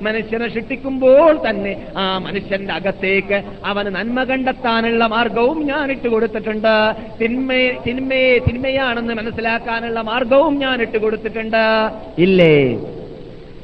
മനുഷ്യനെ 0.01 0.53
ശിക്ഷിക്കുമ്പോൾ 0.53 1.49
തന്നെ 1.49 1.85
ആ 1.97 2.17
മനുഷ്യന്റെ 2.17 2.73
അകത്തേക്ക് 2.73 3.43
അവന് 3.65 3.95
നന്മ 3.95 4.23
കണ്ടെത്താനുള്ള 4.23 5.07
മാർഗവും 5.07 5.65
ഞാൻ 5.65 5.91
ഇട്ട് 5.91 6.07
കൊടുത്തിട്ടുണ്ട്. 6.07 6.95
തിന്മയെ 7.21 7.71
തിന്മയെ 7.87 8.39
തിന്മയാണെന്ന് 8.39 9.13
മനസ്സിലാക്കാനുള്ള 9.13 10.01
മാർഗവും 10.01 10.59
ഞാൻ 10.59 10.81
ഇട്ട് 10.81 10.97
കൊടുത്തിട്ടുണ്ട്. 10.97 11.91
ഇല്ലേ? 12.17 12.77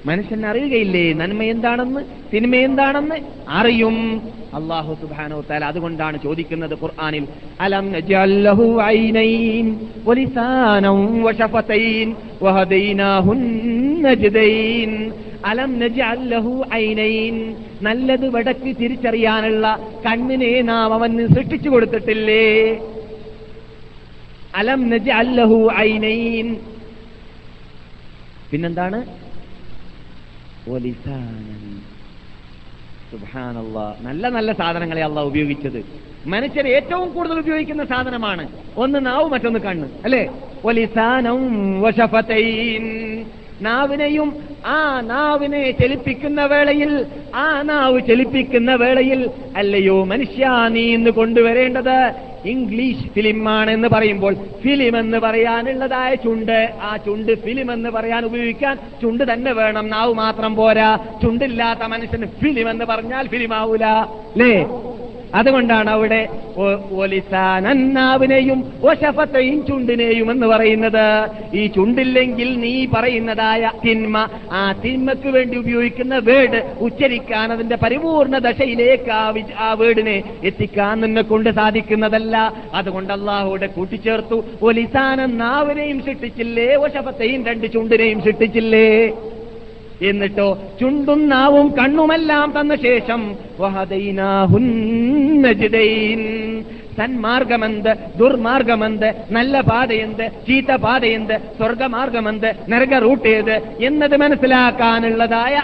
മനുഷ്യൻ 0.06 0.46
അറിയുകയില്ലേ? 0.46 1.14
നന്മ 1.14 1.44
എന്താണെന്ന്? 1.44 2.02
തിന്മ 2.34 2.56
എന്താണെന്ന്? 2.56 3.16
അറിയും. 3.50 4.22
അള്ളാഹു 4.54 4.98
സുബ്ഹാനഹു 5.02 5.44
താല 5.50 5.66
അതുകൊണ്ടാണ് 5.66 6.20
ചോദിക്കുന്നത് 6.24 6.74
ഖുർആാനിൽ 6.82 7.28
അലം 7.62 7.92
അലം 15.46 15.80
നല്ലത് 17.82 18.30
വടക്ക് 18.30 18.76
തിരിച്ചറിയാനുള്ള 18.82 19.80
കണ്ണിനെ 20.06 20.62
നാം 20.62 20.94
അവന് 20.94 21.28
സൃഷ്ടിച്ചു 21.28 21.70
കൊടുത്തിട്ടില്ലേ? 21.70 22.46
അലം 24.56 24.90
നജ 24.90 25.10
അല്ലഹു 25.10 25.70
ഐനൈൻ. 25.78 26.56
പിന്നെന്താണ്? 28.52 29.21
നല്ല 34.02 34.30
നല്ല 34.30 34.54
സാധനങ്ങളെ 34.54 35.04
അള്ളാഹ് 35.04 35.28
ഉപയോഗിച്ചത്. 35.28 36.02
മനുഷ്യർ 36.28 36.68
ഏറ്റവും 36.68 37.14
കൂടുതൽ 37.14 37.40
ഉപയോഗിക്കുന്ന 37.40 37.86
സാധനമാണ്. 37.86 38.50
ഒന്ന് 38.78 39.06
നാവ് 39.06 39.30
മറ്റൊന്ന് 39.30 39.60
കണ്ണ്. 39.60 39.88
അല്ലേ? 40.06 40.30
ഒലിസാനം 40.64 41.40
നാവിനെയും 43.62 44.44
ആ 44.66 45.02
നാവിനെ 45.02 45.72
ചലിപ്പിക്കുന്ന 45.72 46.46
വേളയിൽ 46.46 47.06
ആ 47.36 47.62
നാവ് 47.62 48.02
ചലിപ്പിക്കുന്ന 48.08 48.76
വേളയിൽ 48.76 49.30
അല്ലയോ 49.56 50.04
മനുഷ്യ 50.04 50.50
നീ 50.70 50.94
ഇന്ന് 50.94 51.12
കൊണ്ടുവരേണ്ടത്? 51.12 52.31
ഇംഗ്ലീഷ് 52.46 53.14
ഫിലിമാണ് 53.14 53.72
എന്ന് 53.72 53.88
പറയുമ്പോൾ 53.88 54.34
ഫിലിം 54.34 55.00
എന്ന് 55.00 55.18
പറയാനുള്ളതായ 55.18 56.16
ചുണ്ട്. 56.16 56.74
ആ 56.82 56.98
ചുണ്ട് 56.98 57.44
ഫിലിം 57.44 57.74
എന്ന് 57.74 57.90
പറയാൻ 57.90 58.26
ഉപയോഗിക്കാൻ 58.26 58.78
ചുണ്ട് 59.02 59.34
തന്നെ 59.34 59.54
വേണം. 59.54 59.90
നാവ് 59.90 60.14
മാത്രം 60.14 60.56
പോരാ. 60.56 60.98
ചുണ്ടില്ലാത്ത 61.24 61.80
മനുഷ്യന് 61.80 62.26
ഫിലിം 62.26 62.70
എന്ന് 62.70 62.86
പറഞ്ഞാൽ 62.86 63.28
ഫിലിമാവൂല. 63.28 63.86
അല്ലേ? 63.86 64.66
അതുകൊണ്ടാണ് 65.36 65.90
അവിടെ 65.90 66.28
ഒ- 66.58 67.00
ഒലിസാനൻ 67.02 67.94
നാവിനെയും 67.94 68.72
ഒശഫത്തെയും 68.84 69.66
ചുണ്ടിനെയും 69.66 70.32
എന്ന് 70.32 70.48
പറയുന്നത്. 70.48 71.30
ഈ 71.54 71.68
ചുണ്ടില്ലെങ്കിൽ 71.68 72.60
നീ 72.60 72.86
പറയുന്നതായ 72.94 73.72
തിന്മ 73.86 74.28
ആ 74.52 74.72
തിന്മക്ക് 74.86 75.28
വേണ്ടി 75.28 75.58
ഉപയോഗിക്കുന്ന 75.58 76.18
വേട് 76.18 76.76
ഉച്ചരിക്കാൻ 76.80 77.52
അതിന്റെ 77.52 77.76
പരിപൂർണ 77.76 78.38
ദശയിലേക്ക് 78.38 79.12
ആ 79.60 79.74
വേടിനെ 79.74 80.24
എത്തിക്കാൻ 80.44 81.02
നിന്നെ 81.02 81.22
കൊണ്ട് 81.22 81.50
സാധിക്കുന്നതല്ല. 81.50 82.54
അതുകൊണ്ട് 82.74 83.14
അള്ളാഹുവിടെ 83.14 83.68
കൂട്ടിച്ചേർത്തു. 83.68 84.44
ഒലിസാനൻ 84.62 85.38
നാവിനെയും 85.38 86.00
സൃഷ്ടിച്ചില്ലേ 86.00 86.76
ഒശഫത്തെയും 86.76 87.46
രണ്ട് 87.46 87.74
ചുണ്ടിനെയും 87.74 88.22
സൃഷ്ടിച്ചില്ലേ? 88.22 89.12
എന്നിട്ടോ 90.02 90.58
ചുണ്ടും 90.80 91.30
നാവും 91.30 91.68
കണ്ണുമെല്ലാം 91.78 92.54
തന്ന 92.60 92.76
ശേഷം. 92.76 93.22
സന്മാർഗമെന്ത് 96.98 97.98
ദുർമാർഗമെന്ത് 98.20 99.14
നല്ല 99.32 99.62
പാതയെന്ത് 99.62 100.32
ചീത്ത 100.48 100.76
പാതയെന്ത് 100.76 101.34
സ്വർഗമാർഗമെന്ത് 101.58 102.56
നരക 102.70 103.00
റൂട്ട് 103.00 103.28
ഏത് 103.28 103.62
എന്നത് 103.80 104.18
മനസ്സിലാക്കാനുള്ളതായ 104.18 105.56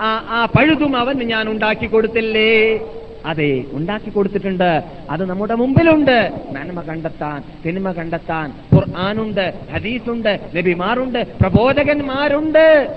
ആ- 0.00 0.24
ആ 0.30 0.46
പഴുതും 0.56 0.96
അവന് 0.96 1.22
ഞാൻ 1.22 1.48
ഉണ്ടാക്കി 1.48 1.86
കൊടുത്തില്ലേ 1.86 2.78
അതെ 3.26 3.64
ഉണ്ടാക്കി 3.72 4.10
കൊടുത്തിട്ടുണ്ട്. 4.10 4.82
അത് 5.10 5.24
നമ്മുടെ 5.24 5.54
മുമ്പിലുണ്ട്. 5.54 6.32
നന്മ 6.52 6.80
കണ്ടെത്താൻ 6.80 7.42
സിനിമ 7.62 7.92
കണ്ടെത്താൻ 7.92 8.52
ഖുർആാനുണ്ട് 8.74 9.54
ഹദീസുണ്ട് 9.72 10.38
നബിമാരുണ്ട് 10.56 11.38
പ്രബോധകന്മാരുണ്ട്. 11.40 12.96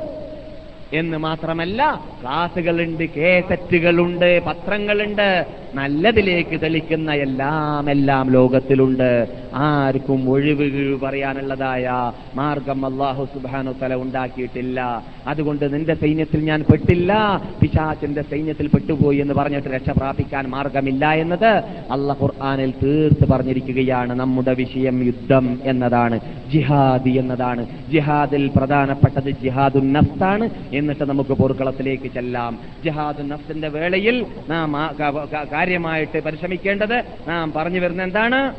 എന്ന് 0.94 1.18
മാത്രമല്ല 1.18 2.06
ക്ലാസുകളുണ്ട് 2.22 3.04
കേസറ്റുകളുണ്ട് 3.04 4.44
പത്രങ്ങളുണ്ട്. 4.44 5.46
നല്ലതിലേക്ക് 5.76 6.62
തെളിക്കുന്ന 6.62 7.14
എല്ലാം 7.14 7.92
എല്ലാം 7.92 8.32
ലോകത്തിലുണ്ട്. 8.32 9.28
ആർക്കും 9.54 10.30
ഒഴിവ് 10.30 10.64
കിഴിവ് 10.64 11.00
പറയാനുള്ളതായ 11.02 12.12
മാർഗം 12.36 12.86
അള്ളാഹു 12.86 13.26
സുബാനു 13.26 13.72
തല 13.82 13.96
ഉണ്ടാക്കിയിട്ടില്ല. 13.96 15.04
അതുകൊണ്ട് 15.28 15.74
നിന്റെ 15.74 15.94
സൈന്യത്തിൽ 15.94 16.40
ഞാൻ 16.40 16.64
പെട്ടില്ല. 16.72 17.42
പിശാചിന്റെ 17.62 18.22
സൈന്യത്തിൽ 18.22 18.68
പെട്ടുപോയി 18.68 19.18
എന്ന് 19.18 19.34
പറഞ്ഞിട്ട് 19.34 19.68
രക്ഷ 19.68 19.90
പ്രാപിക്കാൻ 19.90 20.46
മാർഗമില്ല 20.48 21.12
എന്നത് 21.12 21.64
അള്ള 21.92 22.16
ഖുർആാനിൽ 22.22 22.74
തീർത്ത് 22.84 23.32
പറഞ്ഞിരിക്കുകയാണ്. 23.32 24.20
നമ്മുടെ 24.20 24.54
വിഷയം 24.54 25.04
യുദ്ധം 25.04 25.60
എന്നതാണ്. 25.64 26.20
ജിഹാദ് 26.54 27.10
എന്നതാണ്. 27.10 27.68
ജിഹാദിൽ 27.92 28.52
പ്രധാനപ്പെട്ടത് 28.56 29.30
ജിഹാദുൻ 29.30 29.94
നഫ്സാണ് 29.94 30.50
എന്നിട്ട് 30.74 31.04
നമുക്ക് 31.04 31.30
പോർക്കളത്തിലേക്ക് 31.30 32.14
ചെല്ലാം. 32.14 32.60
ജിഹാദുൻ 32.84 33.28
നഫ്സിന്റെ 33.28 33.70
വേളയിൽ 33.70 34.26
നാം 34.50 34.72
കാര്യമായിട്ട് 35.62 36.20
പരിശ്രമിക്കേണ്ടത് 36.20 36.98
നാം 37.28 37.54
പറഞ്ഞു 37.54 37.80
വരുന്ന 37.80 38.04
എന്താണ്? 38.04 38.56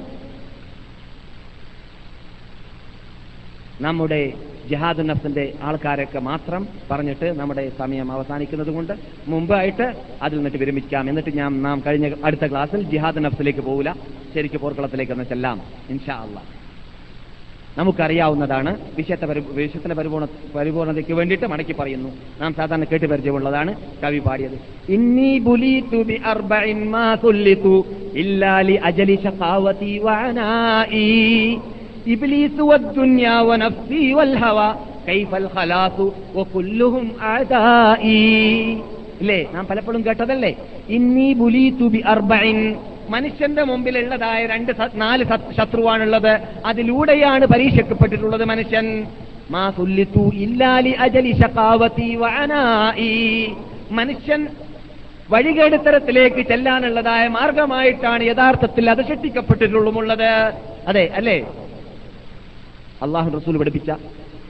നമ്മുടെ 3.80 4.32
ജിഹാദ് 4.68 5.08
നഫ്സിന്റെ 5.08 5.58
ആൾക്കാരൊക്കെ 5.62 6.18
മാത്രം 6.18 6.68
പറഞ്ഞിട്ട് 6.90 7.28
നമ്മുടെ 7.40 7.72
സമയം 7.78 8.12
അവസാനിക്കുന്നത് 8.12 8.70
കൊണ്ട് 8.70 8.92
മുമ്പായിട്ട് 9.28 9.86
അതിൽ 10.22 10.36
നിന്നിട്ട് 10.36 10.58
വിരമിക്കാം. 10.58 11.08
എന്നിട്ട് 11.08 11.36
ഞാൻ 11.36 11.62
നാം 11.62 11.82
കഴിഞ്ഞ 11.86 12.14
അടുത്ത 12.24 12.46
ക്ലാസ്സിൽ 12.46 12.82
ജിഹാദ് 12.82 13.24
നഫ്സിലേക്ക് 13.24 13.60
പോകില്ല 13.60 13.96
ശരിക്കും 14.34 14.60
പോർക്കളത്തിലേക്ക് 14.60 15.12
ഒന്ന് 15.12 15.24
ചെല്ലാം. 15.24 15.62
ഇൻഷാ 15.90 16.14
അള്ളാഹ് 16.14 16.61
നമുക്കറിയാവുന്നതാണ് 17.78 18.70
വിഷയത്തെ 18.96 19.26
വിഷയത്തിന്റെ 19.60 19.94
പരിപൂർണ 19.94 20.26
പരിപൂർണതയ്ക്ക് 20.54 21.12
വേണ്ടിയിട്ട് 21.12 21.46
മടക്കി 21.46 21.72
പറയുന്നു. 21.72 22.10
നാം 22.40 22.54
സാധാരണ 22.54 22.84
കേട്ട് 22.84 23.06
പരിചയമുള്ളതാണ് 23.06 23.74
കവി 24.04 24.18
പാടിയത്. 24.18 24.56
ഇന്നി 24.88 25.38
ബി 26.02 26.20
അർബഇൻ 26.26 26.78
ഇല്ലാ 28.14 28.60
ലി 28.60 28.74
അജലി 28.84 29.18
ശഖാവതി 29.24 29.92
ഇബ്ലീസ് 32.06 32.60
വനഫ്സി 33.48 34.00
ഖലാസു 35.56 36.06
വകുല്ലുഹും 36.34 37.06
ഇല്ലേ? 39.20 39.40
നാം 39.54 39.64
പലപ്പോഴും 39.66 40.02
കേട്ടതല്ലേ? 40.06 40.52
ഇന്നി 40.88 41.32
ബുലീതു 41.32 41.86
ബി 41.88 42.00
അർബഇൻ 42.06 42.58
മനുഷ്യന്റെ 43.14 43.62
മുമ്പിലുള്ളതായ 43.70 44.40
രണ്ട് 44.46 44.72
നാല് 44.94 45.24
ശത്രുവാണുള്ളത്. 45.58 46.32
അതിലൂടെയാണ് 46.66 47.44
പരീക്ഷിക്കപ്പെട്ടിട്ടുള്ളത് 47.46 48.44
മനുഷ്യൻ. 48.52 48.86
മാ 49.50 49.62
സുല്ലിത്തു 49.76 50.24
ഇല്ലാലി 50.46 50.92
അജലി 51.04 51.32
ശഖാവതി 51.42 52.10
വനായി 52.22 53.12
മനുഷ്യൻ 53.90 54.42
വഴികേടുത്തരത്തിലേക്ക് 55.30 56.42
ചെല്ലാനുള്ളതായ 56.48 57.24
മാർഗമായിട്ടാണ് 57.36 58.22
യഥാർത്ഥത്തിൽ 58.24 58.84
അത് 58.90 59.02
സൃഷ്ടിക്കപ്പെട്ടിട്ടുള്ളതുമുള്ളത്. 59.08 60.30
അതെ 60.88 61.04
അല്ലേ? 61.18 61.36
അള്ളാഹു 63.02 63.28
റസൂൽ 63.38 63.56
പഠിപ്പിച്ച 63.58 63.90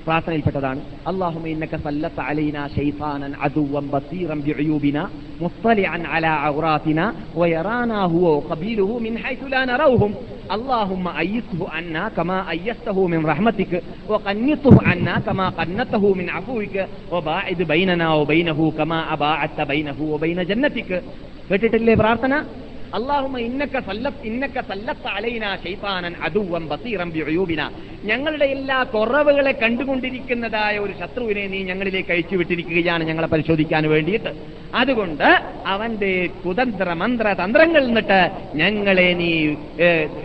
പ്രാർത്ഥനയിൽപ്പെട്ടതാണ് 0.05 0.81
അള്ളാഹുമ 1.11 1.45
ഇന്നക 1.53 1.75
സല്ലത്ത 1.85 2.19
അലൈന 2.29 2.57
ശൈത്താനൻ 2.75 3.33
അദുവൻ 3.45 3.85
ബസീറൻ 3.93 4.39
ബിഉയൂബിന 4.45 4.97
മുസ്തലിഅൻ 5.41 6.03
അലാ 6.15 6.33
ഔറാത്തിന 6.51 6.99
വയറാനാ 7.39 8.01
ഹുവ 8.13 8.25
വഖബീലുഹു 8.37 8.95
മിൻ 9.05 9.15
ഹൈഥു 9.25 9.49
ലാ 9.53 9.61
നറൗഹും 9.71 10.13
اللهم 10.49 11.05
أيسه 11.23 11.59
عنا 11.69 12.03
كما 12.09 12.37
أيسته 12.49 12.97
من 13.07 13.21
رحمتك 13.25 13.71
وقنطه 14.11 14.75
عنا 14.83 15.15
كما 15.19 15.47
قنته 15.51 16.03
من 16.13 16.27
عفوك 16.29 16.75
وباعد 17.13 17.59
بيننا 17.65 18.07
وبينه 18.13 18.59
كما 18.71 18.99
أباعدت 19.13 19.59
بينه 19.63 19.99
وبين 20.13 20.39
جنتك 20.51 20.89
കേട്ടിട്ടില്ലേ 21.49 21.93
പ്രാർത്ഥന 21.95 22.33
അള്ളാഹുമ 22.96 23.38
ഇന്നക്ക 23.48 23.76
സല്ലത്ത് 23.88 24.26
ഇന്നക്ക 24.30 24.60
സല്ലത്ത് 24.70 25.08
അലൈന 25.16 25.44
ശൈത്താനൻ 25.64 26.14
അതുവം 26.26 26.64
ബസീറം 26.70 27.08
ബിഉയൂബിന. 27.14 27.62
ഞങ്ങളുടെ 28.04 28.46
എല്ലാ 28.56 28.78
കുറവുകളെ 28.94 29.52
കണ്ടുകൊണ്ടിരിക്കുന്നതായ 29.62 30.74
ഒരു 30.78 30.94
ശത്രുവിനെ 31.00 31.44
നീ 31.52 31.60
ഞങ്ങളിലേക്ക് 31.70 32.12
അയച്ചു 32.16 32.36
വിട്ടിരിക്കുകയാണ് 32.40 33.04
ഞങ്ങളെ 33.10 33.28
പരിശോധിക്കാൻ 33.34 33.88
വേണ്ടിയിട്ട്. 33.94 34.32
അതുകൊണ്ട് 34.74 35.28
അവന്റെ 35.74 36.12
കുതന്ത്ര 36.44 36.88
മന്ത്ര 37.02 37.26
തന്ത്രങ്ങളിൽ 37.40 37.88
നിന്നിട്ട് 37.88 38.20
ഞങ്ങളെ 38.54 39.08
നീ 39.22 39.32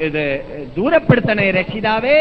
ഇത് 0.07 0.23
ദൂരപ്പെടുത്തണേ 0.75 1.47
രക്ഷിതാവേ. 1.51 2.19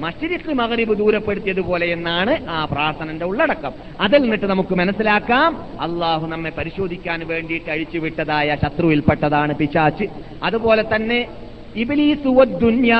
മഷരിഖ് 0.00 0.54
മകരിബ് 0.54 0.98
ദൂരപ്പെടുത്തിയതുപോലെ 0.98 1.86
എന്നാണ് 1.86 2.48
ആ 2.48 2.64
പ്രാർത്ഥനന്റെ 2.64 3.26
ഉള്ളടക്കം. 3.26 3.72
അതിൽ 4.00 4.22
നിന്നിട്ട് 4.22 4.46
നമുക്ക് 4.46 4.74
മനസ്സിലാക്കാം 4.74 5.56
അള്ളാഹു 5.80 6.26
നമ്മെ 6.26 6.50
പരിശോധിക്കാൻ 6.50 7.26
വേണ്ടിയിട്ട് 7.26 7.70
അഴിച്ചുവിട്ടതായ 7.70 8.56
ശത്രുവിൽപ്പെട്ടതാണ് 8.64 9.54
പിശാച്ച്. 9.54 10.04
അതുപോലെ 10.42 10.84
തന്നെ 10.94 11.28
ഇബിലീസ് 11.76 12.28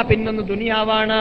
പിന്നൊന്ന് 0.02 0.42
ദുനിയാവാണ്. 0.42 1.20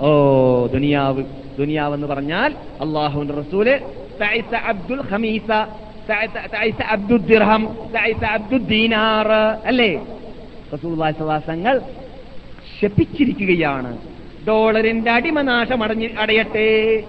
ഓ 0.00 0.66
ദുനിയാവ് 0.66 1.24
ദുനിയാവ് 1.58 1.94
എന്ന് 1.94 2.06
പറഞ്ഞാൽ 2.06 2.54
അള്ളാഹുവിന്റെ 2.80 3.34
റസൂൽ 3.34 3.80
അബ്ദുൽ 4.56 5.00
തൈസ 6.10 6.82
അബ്ദുൽ 6.90 7.16
ദിർഹം 7.16 7.68
അല്ലേ? 9.66 10.02
സ്വല്ലല്ലാഹു 10.70 11.80
ശപിച്ചിരിക്കുകയാണ്. 12.80 14.13
ഡോളറിന്റെ 14.48 15.10
അടിമനാശം 15.10 15.82
അടഞ്ഞി 15.82 16.10
അടയട്ടെ. 16.18 17.02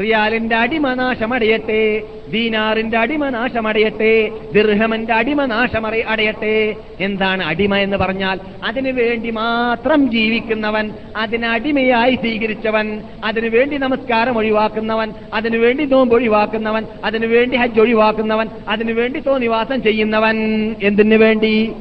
റിയാലിന്റെ 0.00 0.56
അടിമനാശം 0.56 1.34
അടയട്ടെ 1.34 2.02
ദീനാറിന്റെ 2.30 2.98
അടിമനാശം 2.98 3.68
അടയട്ടെ 3.68 4.30
ദിർഹമന്റെ 4.52 5.12
അടിമനാശം 5.12 5.86
അടയട്ടെ. 5.86 6.76
എന്താണ് 7.00 7.42
അടിമ 7.42 7.76
എന്ന് 7.76 7.96
പറഞ്ഞാൽ 7.96 8.40
അതിനു 8.64 8.92
വേണ്ടി 8.92 9.30
മാത്രം 9.30 10.10
ജീവിക്കുന്നവൻ 10.10 10.90
അതിനെ 11.16 11.48
അടിമയായി 11.48 12.14
സ്വീകരിച്ചവൻ 12.14 13.00
അതിനു 13.24 13.48
വേണ്ടി 13.48 13.76
നമസ്കാരം 13.76 14.38
ഒഴിവാക്കുന്നവൻ 14.38 15.12
അതിനു 15.34 15.58
വേണ്ടി 15.58 15.84
നോമ്പ് 15.84 16.14
ഒഴിവാക്കുന്നവൻ 16.14 16.86
അതിനു 17.04 17.26
വേണ്ടി 17.26 17.56
ഹജ്ജ് 17.56 17.80
ഒഴിവാക്കുന്നവൻ 17.80 18.48
അതിനു 18.68 18.92
വേണ്ടി 18.92 19.20
തോന്നിവാസം 19.20 19.82
ചെയ്യുന്നവൻ 19.82 20.36
എന്തിനു 20.82 21.16
വേണ്ടി? 21.16 21.72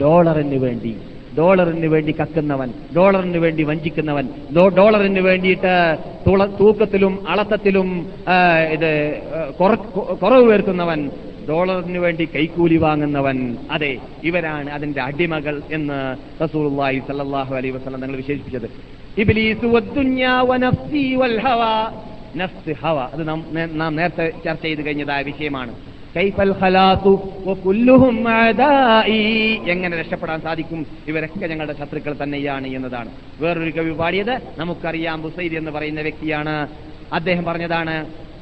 ഡോളറിന് 0.00 0.58
വേണ്ടി. 0.58 0.96
ഡോളറിന് 1.38 1.86
വേണ്ടി 1.86 2.12
കക്കുന്നവൻ 2.20 2.70
ഡോളറിന് 2.96 3.38
വേണ്ടി 3.38 3.62
വഞ്ചിക്കുന്നവൻ 3.62 4.28
ഡോളറിന് 4.76 5.20
വേണ്ടിയിട്ട് 5.20 5.74
തൂക്കത്തിലും 6.60 7.28
അളത്തത്തിലും 7.28 8.06
ഇത് 8.72 8.90
കുറവ് 10.20 10.44
വരുത്തുന്നവൻ 10.44 11.10
ഡോളറിന് 11.48 11.98
വേണ്ടി 11.98 12.28
കൈക്കൂലി 12.34 12.76
വാങ്ങുന്നവൻ 12.76 13.56
അതെ 13.70 13.98
ഇവരാണ് 14.24 14.70
അതിന്റെ 14.70 15.00
അടിമകൾ 15.02 15.62
എന്ന് 15.70 15.98
റസൂലുള്ളാഹി 16.44 16.98
സല്ലല്ലാഹു 16.98 17.54
അലൈഹി 17.54 17.74
വസല്ലം 17.76 18.00
തങ്ങൾ 18.00 18.16
വിശേഷിപ്പിച്ചത്. 18.16 18.68
വൽ 21.22 21.40
ഹവ. 21.40 21.62
ഹവ 22.82 22.98
അത് 23.14 23.22
നാം 23.80 23.96
നേരത്തെ 23.96 24.32
ചർച്ച 24.44 24.62
ചെയ്ത് 24.62 24.86
കഴിഞ്ഞതായ 24.86 25.22
വിഷയമാണ്. 25.22 25.72
കൈഫൽ 26.15 26.51
ഖലാസു 26.59 27.13
വകുല്ലുഹും 27.47 28.15
അദാഇ 28.35 29.17
എങ്ങനെ 29.73 29.93
രക്ഷപ്പെടാൻ 30.01 30.39
സാധിക്കും 30.45 30.79
ഇവരൊക്കെ 31.09 31.45
ഞങ്ങളുടെ 31.51 31.75
ശത്രുക്കൾ 31.81 32.13
തന്നെയാണ് 32.21 32.69
എന്നതാണ് 32.77 33.09
വേറൊരു 33.41 33.73
കവി 33.77 33.93
പാടിയത് 33.99 34.33
നമുക്കറിയാം 34.61 35.21
ബുസൈരി 35.25 35.57
എന്ന് 35.61 35.73
പറയുന്ന 35.77 36.03
വ്യക്തിയാണ് 36.07 36.55
അദ്ദേഹം 37.19 37.45
പറഞ്ഞതാണ് 37.49 37.97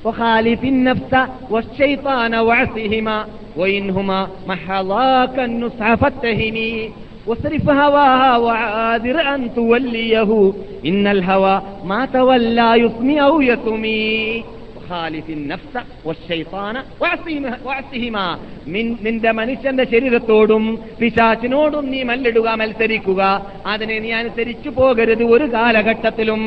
وخالف 0.06 0.62
النفس 0.66 1.14
والشيطان 1.52 2.34
وعصهما 2.40 3.18
وإنهما 3.58 4.20
محضاك 4.48 5.36
النصح 5.40 5.88
فاتهمي 5.96 6.74
واصرف 7.28 7.66
هواها 7.72 8.38
وعاذر 8.38 9.18
أن 9.34 9.42
توليه 9.56 10.32
إن 10.86 11.08
الهوى 11.08 11.56
ما 11.84 12.02
تولى 12.08 12.70
يسمي 12.76 13.16
أو 13.22 13.34
يسمي 13.44 14.06
ഖാലിഫിൻ 14.91 15.49
നഫ്സ 15.49 15.85
വശൈത്താന. 16.07 16.83
നിൻ- 18.67 18.97
നിന്റെ 19.03 19.31
മനുഷ്യന്റെ 19.31 19.85
ശരീരത്തോടും 19.85 20.79
പിശാചിനോടും 21.01 21.91
നീ 21.91 22.03
മല്ലിടുക 22.03 22.55
മത്സരിക്കുക 22.55 23.47
അതിനെ 23.67 23.99
നീ 23.99 24.11
അനുസരിച്ചു 24.11 24.69
പോകരുത് 24.69 25.23
ഒരു 25.23 25.45
കാലഘട്ടത്തിലും. 25.45 26.41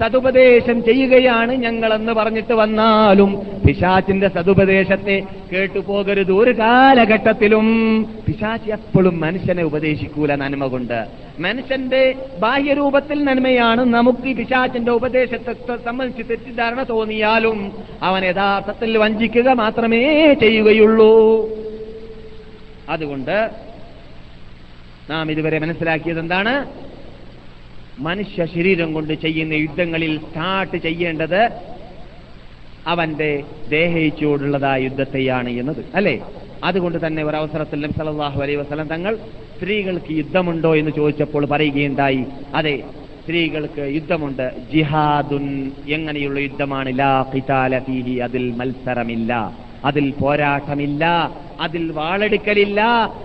സതുപദേശം 0.00 0.84
ചെയ്യുകയാണ് 0.84 1.52
ഞങ്ങളെന്ന് 1.52 2.12
പറഞ്ഞിട്ട് 2.12 2.52
വന്നാലും 2.52 3.42
പിശാച്ചിന്റെ 3.66 4.28
സതുപദേശത്തെ 4.28 5.22
കേട്ടുപോകരുത് 5.52 6.32
ഒരു 6.32 6.58
കാലഘട്ടത്തിലും 6.58 7.66
പിശാച്ച് 8.26 8.70
എപ്പോഴും 8.70 9.20
മനുഷ്യനെ 9.20 9.62
ഉപദേശിക്കൂല 9.62 10.34
നന്മ 10.34 10.66
കൊണ്ട് 10.66 11.29
മനുഷ്യന്റെ 11.40 12.14
ബാഹ്യരൂപത്തിൽ 12.38 13.24
നന്മയാണ് 13.24 13.80
നമുക്ക് 13.84 14.28
ഈ 14.28 14.32
പിശാചിന്റെ 14.32 14.92
ഉപദേശത്തെ 14.92 15.76
സംബന്ധിച്ച് 15.76 16.30
തെറ്റിദ്ധാരണ 16.30 16.82
തോന്നിയാലും 16.82 17.72
അവൻ 18.02 18.24
യഥാർത്ഥത്തിൽ 18.24 18.98
വഞ്ചിക്കുക 18.98 19.48
മാത്രമേ 19.48 20.34
ചെയ്യുകയുള്ളൂ. 20.34 21.48
അതുകൊണ്ട് 22.88 23.50
നാം 25.10 25.30
ഇതുവരെ 25.30 25.58
മനസ്സിലാക്കിയത് 25.58 26.18
എന്താണ്? 26.18 26.66
മനുഷ്യ 27.98 28.46
ശരീരം 28.46 28.92
കൊണ്ട് 28.92 29.12
ചെയ്യുന്ന 29.12 29.54
യുദ്ധങ്ങളിൽ 29.54 30.18
സ്റ്റാർട്ട് 30.18 30.76
ചെയ്യേണ്ടത് 30.76 31.50
അവന്റെ 32.86 33.44
ദേഹയിച്ചോടുള്ളതായ 33.68 34.82
യുദ്ധത്തെയാണ് 34.82 35.48
എന്നത്. 35.48 35.84
അല്ലേ? 35.94 36.22
അതുകൊണ്ട് 36.64 37.06
തന്നെ 37.06 37.24
ഒരവസരത്തിൽ 37.24 37.80
നബി 37.80 37.92
സല്ലല്ലാഹു 37.92 38.40
അലൈഹി 38.40 38.56
വസല്ലം 38.56 38.88
തങ്ങൾ 38.88 39.18
സ്ത്രീകൾക്ക് 39.60 40.12
യുദ്ധമുണ്ടോ 40.12 40.76
എന്ന് 40.76 40.90
ചോദിച്ചപ്പോൾ 40.90 41.46
പറയുകയുണ്ടായി. 41.46 42.24
അതെ 42.54 42.82
സ്ത്രീകൾക്ക് 43.22 43.94
യുദ്ധമുണ്ട്. 43.94 44.52
ജിഹാദുൻ 44.72 45.72
എങ്ങനെയുള്ള 45.88 46.40
യുദ്ധമാണ്? 46.40 46.98
ലാ 46.98 47.22
അതിൽ 48.22 48.50
മത്സരമില്ല. 48.50 49.58
അതിൽ 49.84 50.10
പോരാട്ടമില്ല. 50.10 51.34
അതിൽ 51.60 51.92
വാളെടുക്കലില്ല 51.92 52.80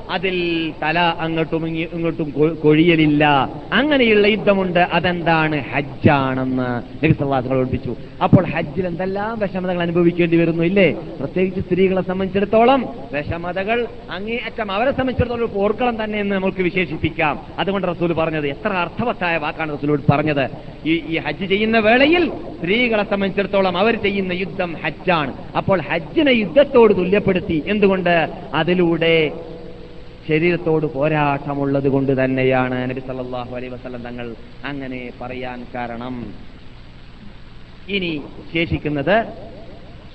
അതിൽ 0.10 0.36
തല 0.84 1.00
അങ്ങോട്ടും 1.00 1.68
ഇങ്ങോട്ടും 1.68 2.56
കൊഴിയലില്ല. 2.64 3.50
അങ്ങനെയുള്ള 3.74 4.28
യുദ്ധമുണ്ട്. 4.28 4.80
അതെന്താണ്? 4.80 5.62
ഹജ്ജാണെന്ന് 5.62 7.06
നബി 7.06 7.14
സല്ലല്ലാഹു 7.14 7.56
ഓർപ്പിച്ചു. 7.56 7.96
അപ്പോൾ 8.24 8.46
ഹജ്ജിൽ 8.46 8.88
എന്തെല്ലാം 8.88 9.40
വിഷമതകൾ 9.40 9.82
അനുഭവിക്കേണ്ടി 9.82 10.38
വരുന്നു 10.38 10.64
ഇല്ലേ? 10.64 10.92
പ്രത്യേകിച്ച് 11.20 11.62
സ്ത്രീകളെ 11.62 12.02
സംബന്ധിച്ചിടത്തോളം 12.02 12.90
വിഷമതകൾ 13.14 13.88
അങ്ങേയറ്റം 14.12 14.72
അവരെ 14.72 14.92
സംബന്ധിച്ചിടത്തോളം 14.92 15.54
പോർക്കളം 15.54 16.04
തന്നെ 16.04 16.20
എന്ന് 16.20 16.36
നമുക്ക് 16.36 16.62
വിശേഷിപ്പിക്കാം. 16.62 17.40
അതുകൊണ്ട് 17.60 17.88
റസൂൽ 17.88 18.14
പറഞ്ഞത് 18.14 18.48
എത്ര 18.48 18.68
അർത്ഥവത്തായ 18.68 19.38
വാക്കാണ് 19.38 19.78
റസൂൽ 19.78 20.00
പറഞ്ഞത്. 20.10 20.50
ഈ 20.86 20.96
ഈ 21.08 21.18
ഹജ്ജ് 21.18 21.46
ചെയ്യുന്ന 21.46 21.80
വേളയിൽ 21.80 22.30
സ്ത്രീകളെ 22.30 23.04
സംബന്ധിച്ചിടത്തോളം 23.04 23.78
അവർ 23.78 23.96
ചെയ്യുന്ന 23.96 24.34
യുദ്ധം 24.34 24.76
ഹജ്ജാണ്. 24.84 25.34
അപ്പോൾ 25.58 25.82
ഹജ്ജിനെ 25.82 26.32
യുദ്ധത്തോട് 26.32 26.98
തുല്യപ്പെടുത്തി. 26.98 27.64
എന്തുകൊണ്ട്? 27.68 28.25
അതിലൂടെ 28.54 29.32
ശരീരത്തോട് 30.28 30.86
പോരാട്ടമുള്ളത് 30.86 31.88
കൊണ്ട് 31.90 32.24
തന്നെയാണ് 32.24 32.90
നബി 32.90 33.00
സല്ലാഹു 33.00 33.56
അലൈ 33.56 33.68
വസ്ലം 33.68 34.04
തങ്ങൾ 34.04 34.36
അങ്ങനെ 34.66 35.14
പറയാൻ 35.22 35.66
കാരണം. 35.76 36.34
ഇനി 37.88 38.24
ശേഷിക്കുന്നത് 38.54 39.26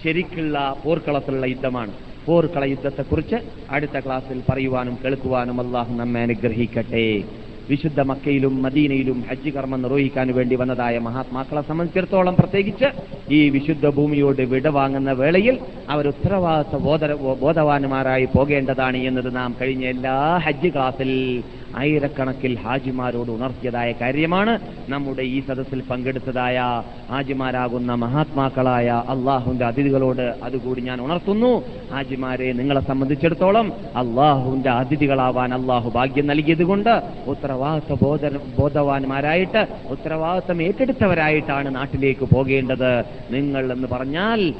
ശരിക്കുള്ള 0.04 0.76
പോർക്കളത്തിലുള്ള 0.84 1.46
യുദ്ധമാണ്. 1.46 1.92
പോർക്കള 2.26 2.64
യുദ്ധത്തെക്കുറിച്ച് 2.64 3.36
അടുത്ത 3.70 4.00
ക്ലാസ്സിൽ 4.00 4.42
പറയുവാനും 4.50 4.98
കേൾക്കുവാനും 5.04 5.60
അള്ളാഹു 5.60 5.94
നമ്മെ 5.94 6.20
അനുഗ്രഹിക്കട്ടെ. 6.20 7.22
വിശുദ്ധ 7.70 8.00
മക്കയിലും 8.10 8.54
മദീനയിലും 8.62 9.18
ഹജ്ജ് 9.28 9.50
കർമ്മം 9.50 9.80
നിർവഹിക്കാൻ 9.82 10.28
വേണ്ടി 10.32 10.54
വന്നതായ 10.56 10.98
മഹാത്മാക്കളെ 10.98 11.62
സംബന്ധിച്ചിടത്തോളം 11.62 12.34
പ്രത്യേകിച്ച് 12.34 12.88
ഈ 13.30 13.40
വിശുദ്ധ 13.50 13.86
ഭൂമിയോട് 13.90 14.42
വിടവാങ്ങുന്ന 14.52 15.12
വേളയിൽ 15.12 15.56
അവർ 15.88 16.06
ഉത്തരവാദിത്വ 16.08 16.80
ബോധ 16.80 17.04
ബോധവാന്മാരായി 17.40 18.28
പോകേണ്ടതാണ് 18.34 19.00
എന്നത് 19.02 19.30
നാം 19.34 19.50
കഴിഞ്ഞ 19.60 19.84
എല്ലാ 19.86 20.16
ഹജ്ജ് 20.38 20.68
ക്ലാസ്സിൽ 20.68 21.12
ആയിരക്കണക്കിൽ 21.76 22.58
ഹാജിമാരോട് 22.58 23.30
ഉണർത്തിയതായ 23.30 23.94
കാര്യമാണ് 24.00 24.58
നമ്മുടെ 24.88 25.22
ഈ 25.22 25.40
സദസ്സിൽ 25.40 25.82
പങ്കെടുത്തതായ 25.90 26.82
ഹാജിമാരാകുന്ന 27.10 27.94
മഹാത്മാക്കളായ 27.94 29.02
അള്ളാഹുവിന്റെ 29.08 29.64
അതിഥികളോട് 29.64 30.34
അതുകൂടി 30.42 30.80
ഞാൻ 30.80 31.00
ഉണർത്തുന്നു. 31.00 31.62
ഹാജിമാരെ 31.92 32.52
നിങ്ങളെ 32.52 32.80
സംബന്ധിച്ചിടത്തോളം 32.80 33.72
അള്ളാഹുവിന്റെ 33.96 34.70
അതിഥികളാവാൻ 34.70 35.54
അള്ളാഹു 35.54 35.90
ഭാഗ്യം 35.90 36.26
നൽകിയതുകൊണ്ട് 36.26 37.02
ഉത്തരവാദിത്വ 37.26 37.98
ബോധ 38.02 38.20
ബോധവാന്മാരായിട്ട് 38.58 39.66
ഉത്തരവാദിത്വം 39.90 40.62
ഏറ്റെടുത്തവരായിട്ടാണ് 40.62 41.74
നാട്ടിലേക്ക് 41.74 42.24
പോകേണ്ടത്. 42.34 43.04
നിങ്ങൾ 43.30 43.72
എന്ന് 43.72 43.88
പറഞ്ഞാൽ 43.92 44.54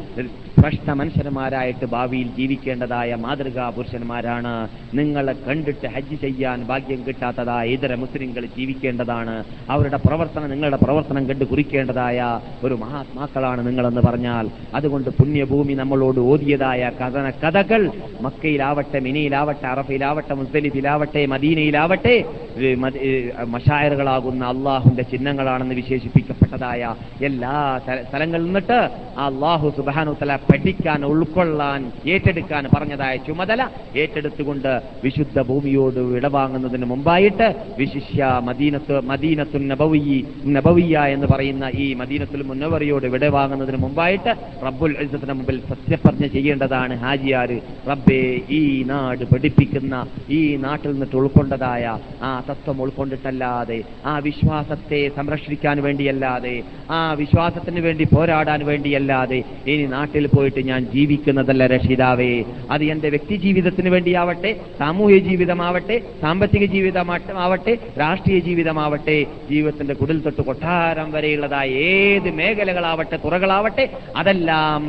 ഭ്രഷ്ട 0.59 0.90
മനുഷ്യന്മാരായിട്ട് 0.90 1.85
ഭാവിയിൽ 1.86 2.28
ജീവിക്കേണ്ടതായ 2.28 3.14
മാതൃകാ 3.14 3.70
പുരുഷന്മാരാണ്. 3.70 4.68
നിങ്ങളെ 4.94 5.32
കണ്ടിട്ട് 5.32 5.86
ഹജ്ജ് 5.86 6.20
ചെയ്യാൻ 6.20 6.64
ഭാഗ്യം 6.64 7.06
കിട്ടാത്തതായ 7.06 7.68
ഇതര 7.68 7.94
മുസ്ലിങ്ങൾ 7.94 8.47
ജീവിക്കേണ്ടതാണ്. 8.47 9.44
അവരുടെ 9.70 9.97
പ്രവർത്തനം 9.97 10.51
നിങ്ങളുടെ 10.51 10.77
പ്രവർത്തനം 10.77 11.28
കണ്ട് 11.28 11.44
കുറിക്കേണ്ടതായ 11.44 12.18
ഒരു 12.64 12.74
മഹാത്മാക്കളാണ് 12.74 13.66
നിങ്ങളെന്ന് 13.66 14.01
പറഞ്ഞാൽ. 14.01 14.51
അതുകൊണ്ട് 14.74 15.10
പുണ്യഭൂമി 15.10 15.72
നമ്മളോട് 15.72 16.20
ഓതിയതായ 16.20 16.90
കഥന 17.01 17.31
കഥകൾ 17.43 17.90
മക്കയിലാവട്ടെ 18.20 19.01
മിനയിലാവട്ടെ 19.01 19.66
അറഫയിലാവട്ടെ 19.66 20.35
മുസ്തലിഫിലാവട്ടെ 20.35 21.27
മദീനയിലാവട്ടെ 21.27 22.16
മഷായറുകളാകുന്ന 23.44 24.44
അള്ളാഹുന്റെ 24.44 25.02
ചിഹ്നങ്ങളാണെന്ന് 25.02 25.74
വിശേഷിപ്പിക്കപ്പെട്ടതായ 25.74 26.94
എല്ലാ 27.22 27.55
സ്ഥല- 27.82 28.05
സ്ഥലങ്ങളിൽ 28.09 28.44
നിന്നിട്ട് 28.44 28.78
അള്ളാഹു 29.18 29.72
സുബാനു 29.77 30.16
തല 30.22 30.40
പഠിക്കാൻ 30.49 31.01
ഉൾക്കൊള്ളാൻ 31.05 31.81
ഏറ്റെടുക്കാൻ 32.07 32.65
പറഞ്ഞതായ 32.75 33.15
ചുമതല 33.27 33.61
ഏറ്റെടുത്തുകൊണ്ട് 33.97 34.71
വിശുദ്ധ 35.05 35.39
ഭൂമിയോട് 35.43 36.01
വിടവാങ്ങുന്നതിന് 36.11 36.87
മുമ്പായിട്ട് 36.87 37.49
വിശിഷ്യ 37.79 38.19
മദീനത്ത് 38.45 38.97
മദീനത്തു 39.11 39.59
നബവിയി 39.65 40.19
നബവിയ 40.57 40.99
എന്ന് 41.15 41.27
പറയുന്ന 41.27 41.67
ഈ 41.77 41.87
മദീനത്തുൽ 41.95 42.43
മുന്നവറിയോട് 42.43 43.07
വിടവാങ്ങുന്നതിന് 43.07 43.79
മുമ്പായിട്ട് 43.79 44.33
റബ്ബുൽ 44.67 44.95
ഇസ്സത്തിന് 45.05 45.35
മുമ്പിൽ 45.35 45.59
സത്യപ്രജ്ഞ 45.71 46.27
ചെയ്യേണ്ടതാണ് 46.27 46.95
ഹാജിയാർ 46.97 47.53
റബ്ബേ 47.89 48.23
ഈ 48.51 48.61
നാട് 48.85 49.25
പഠിപ്പിക്കുന്ന 49.25 49.95
ഈ 50.31 50.41
നാട്ടിൽ 50.57 50.91
നിന്നിട്ട് 50.93 51.17
ഉൾക്കൊണ്ടതായ 51.17 51.85
ആ 52.23 52.33
തത്വം 52.51 52.79
ഉൾക്കൊണ്ടിട്ടല്ലാതെ 52.83 53.79
ആ 54.07 54.15
വിശ്വാസത്തെ 54.21 55.01
സംരക്ഷിക്കാൻ 55.17 55.77
വേണ്ടിയല്ലാതെ 55.83 56.57
ആ 56.91 57.01
വിശ്വാസത്തിന് 57.15 57.81
വേണ്ടി 57.81 58.05
പോരാടാൻ 58.12 58.61
വേണ്ടിയല്ലാതെ 58.67 59.41
ഇനി 59.67 59.87
നാട്ടിൽ 59.91 60.27
പോയിട്ട് 60.32 60.61
ഞാൻ 60.66 60.81
ജീവിക്കുന്നതല്ല 60.93 61.62
രക്ഷിതാവേ. 61.66 62.31
അത് 62.70 62.85
എന്റെ 62.86 63.09
വ്യക്തി 63.09 63.36
ജീവിതത്തിന് 63.44 63.90
വേണ്ടിയാവട്ടെ 63.90 64.51
സാമൂഹ്യ 64.78 65.19
ജീവിതമാവട്ടെ 65.28 65.97
സാമ്പത്തിക 66.23 66.65
ജീവിതമാവട്ടെ 66.74 67.74
രാഷ്ട്രീയ 68.01 68.39
ജീവിതമാവട്ടെ 68.40 69.19
ജീവിതത്തിന്റെ 69.51 69.94
കുടിൽ 69.94 70.20
തൊട്ട് 70.20 70.43
കൊട്ടാരം 70.43 71.09
വരെയുള്ളതായ 71.12 71.69
ഏത് 71.90 72.31
മേഖലകളാവട്ടെ 72.39 73.16
തുറകളാവട്ടെ 73.24 73.86
അതെല്ലാം 74.16 74.82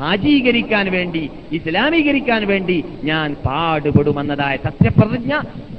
ഹാജീകരിക്കാൻ 0.00 0.86
വേണ്ടി 0.90 1.22
ഇസ്ലാമീകരിക്കാൻ 1.52 2.42
വേണ്ടി 2.46 2.76
ഞാൻ 3.04 3.28
പാടുപെടുമെന്നതായ 3.46 4.56
സത്യപ്രതിജ്ഞ 4.66 5.34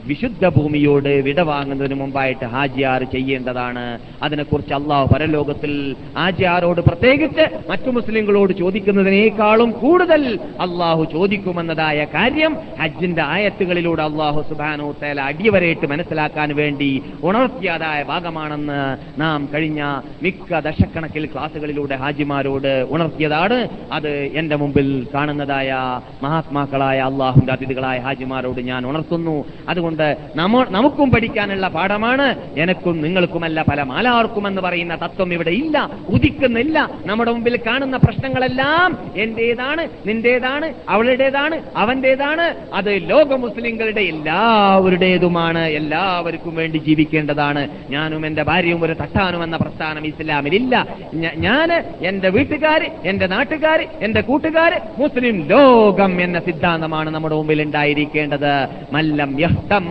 വിശുദ്ധ 0.09 0.45
ഭൂമിയോട് 0.57 1.09
വിടവാങ്ങുന്നതിന് 1.27 1.95
മുമ്പായിട്ട് 2.01 2.45
ഹാജിയാർ 2.55 3.01
ചെയ്യേണ്ടതാണ്. 3.13 3.85
അതിനെക്കുറിച്ച് 4.23 4.73
അള്ളാഹു 4.73 5.07
പരലോകത്തിൽ 5.13 5.73
ഹാജിയാരോട് 6.17 6.81
പ്രത്യേകിച്ച് 6.81 7.45
മറ്റു 7.69 7.89
മുസ്ലിങ്ങളോട് 7.97 8.53
ചോദിക്കുന്നതിനേക്കാളും 8.61 9.71
കൂടുതൽ 9.83 10.23
അള്ളാഹു 10.65 11.03
ചോദിക്കുമെന്നതായ 11.13 11.99
കാര്യം 12.15 12.53
ഹജ്ജിന്റെ 12.81 13.23
ആയത്തുകളിലൂടെ 13.35 14.03
അള്ളാഹു 14.09 14.41
സുബാനോ 14.49 14.87
തേല 15.01 15.21
അടിയവരേറ്റ് 15.21 15.87
മനസ്സിലാക്കാൻ 15.93 16.55
വേണ്ടി 16.55 16.91
ഉണർത്തിയതായ 17.23 17.99
ഭാഗമാണെന്ന് 18.03 18.79
നാം 19.21 19.49
കഴിഞ്ഞ 19.53 19.81
മിക്ക 20.23 20.59
ദശക്കണക്കിൽ 20.67 21.25
ക്ലാസുകളിലൂടെ 21.33 21.95
ഹാജിമാരോട് 22.03 22.71
ഉണർത്തിയതാണ്. 22.95 23.59
അത് 23.91 24.11
എന്റെ 24.39 24.55
മുമ്പിൽ 24.55 24.87
കാണുന്നതായ 25.13 25.71
മഹാത്മാക്കളായ 26.23 26.99
അള്ളാഹുന്റെ 27.09 27.53
അതിഥികളായ 27.53 27.97
ഹാജിമാരോട് 28.07 28.61
ഞാൻ 28.71 28.81
ഉണർത്തുന്നു. 28.91 29.37
അതുകൊണ്ട് 29.69 29.96
നമ്മ 30.35 30.65
നമുക്കും 30.69 31.11
പഠിക്കാനുള്ള 31.11 31.67
പാഠമാണ് 31.67 32.27
എനക്കും 32.57 33.01
നിങ്ങൾക്കുമല്ല 33.01 33.61
പല 33.61 33.83
മാലാർക്കും 33.83 34.47
എന്ന് 34.47 34.61
പറയുന്ന 34.61 34.95
തത്വം 34.95 35.33
ഇവിടെ 35.33 35.49
ഇല്ല 35.49 35.89
ഉദിക്കുന്നില്ല. 36.09 36.89
നമ്മുടെ 37.05 37.31
മുമ്പിൽ 37.31 37.59
കാണുന്ന 37.67 37.97
പ്രശ്നങ്ങളെല്ലാം 37.97 38.97
എന്റേതാണ് 39.15 39.89
നിന്റേതാണ് 40.05 40.73
അവളുടേതാണ് 40.89 41.61
അവന്റേതാണ്. 41.75 42.55
അത് 42.73 43.09
ലോക 43.09 43.33
മുസ്ലിങ്ങളുടെ 43.33 44.01
എല്ലാവരുടേതുമാണ് 44.01 45.59
എല്ലാവർക്കും 45.59 46.55
വേണ്ടി 46.55 46.77
ജീവിക്കേണ്ടതാണ്. 46.77 47.69
ഞാനും 47.89 48.25
എന്റെ 48.25 48.43
ഭാര്യയും 48.43 48.83
ഒരു 48.83 48.93
തട്ടാനും 48.93 49.43
എന്ന 49.43 49.57
പ്രസ്ഥാനം 49.57 50.07
ഇസ്ലാമിലില്ല 50.07 50.87
ഞാൻ 51.35 51.71
എന്റെ 52.01 52.29
വീട്ടുകാര് 52.29 52.87
എന്റെ 53.03 53.27
നാട്ടുകാര് 53.27 53.85
എന്റെ 54.01 54.21
കൂട്ടുകാര് 54.21 54.79
മുസ്ലിം 54.97 55.47
ലോകം 55.47 56.21
എന്ന 56.21 56.39
സിദ്ധാന്തമാണ് 56.39 57.09
നമ്മുടെ 57.09 57.35
മുമ്പിൽ 57.35 57.61
ഉണ്ടായിരിക്കേണ്ടത്. 57.61 58.67
മല്ലം 58.91 59.39
യഹ്തം 59.39 59.86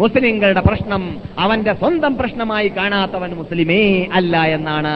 മുസ്ലിങ്ങളുടെ 0.00 0.60
പ്രശ്നം 0.60 1.02
അവന്റെ 1.38 1.72
സ്വന്തം 1.72 2.16
പ്രശ്നമായി 2.16 2.68
കാണാത്തവൻ 2.68 3.30
മുസ്ലിമേ 3.30 4.06
അല്ല 4.12 4.42
എന്നാണ് 4.42 4.92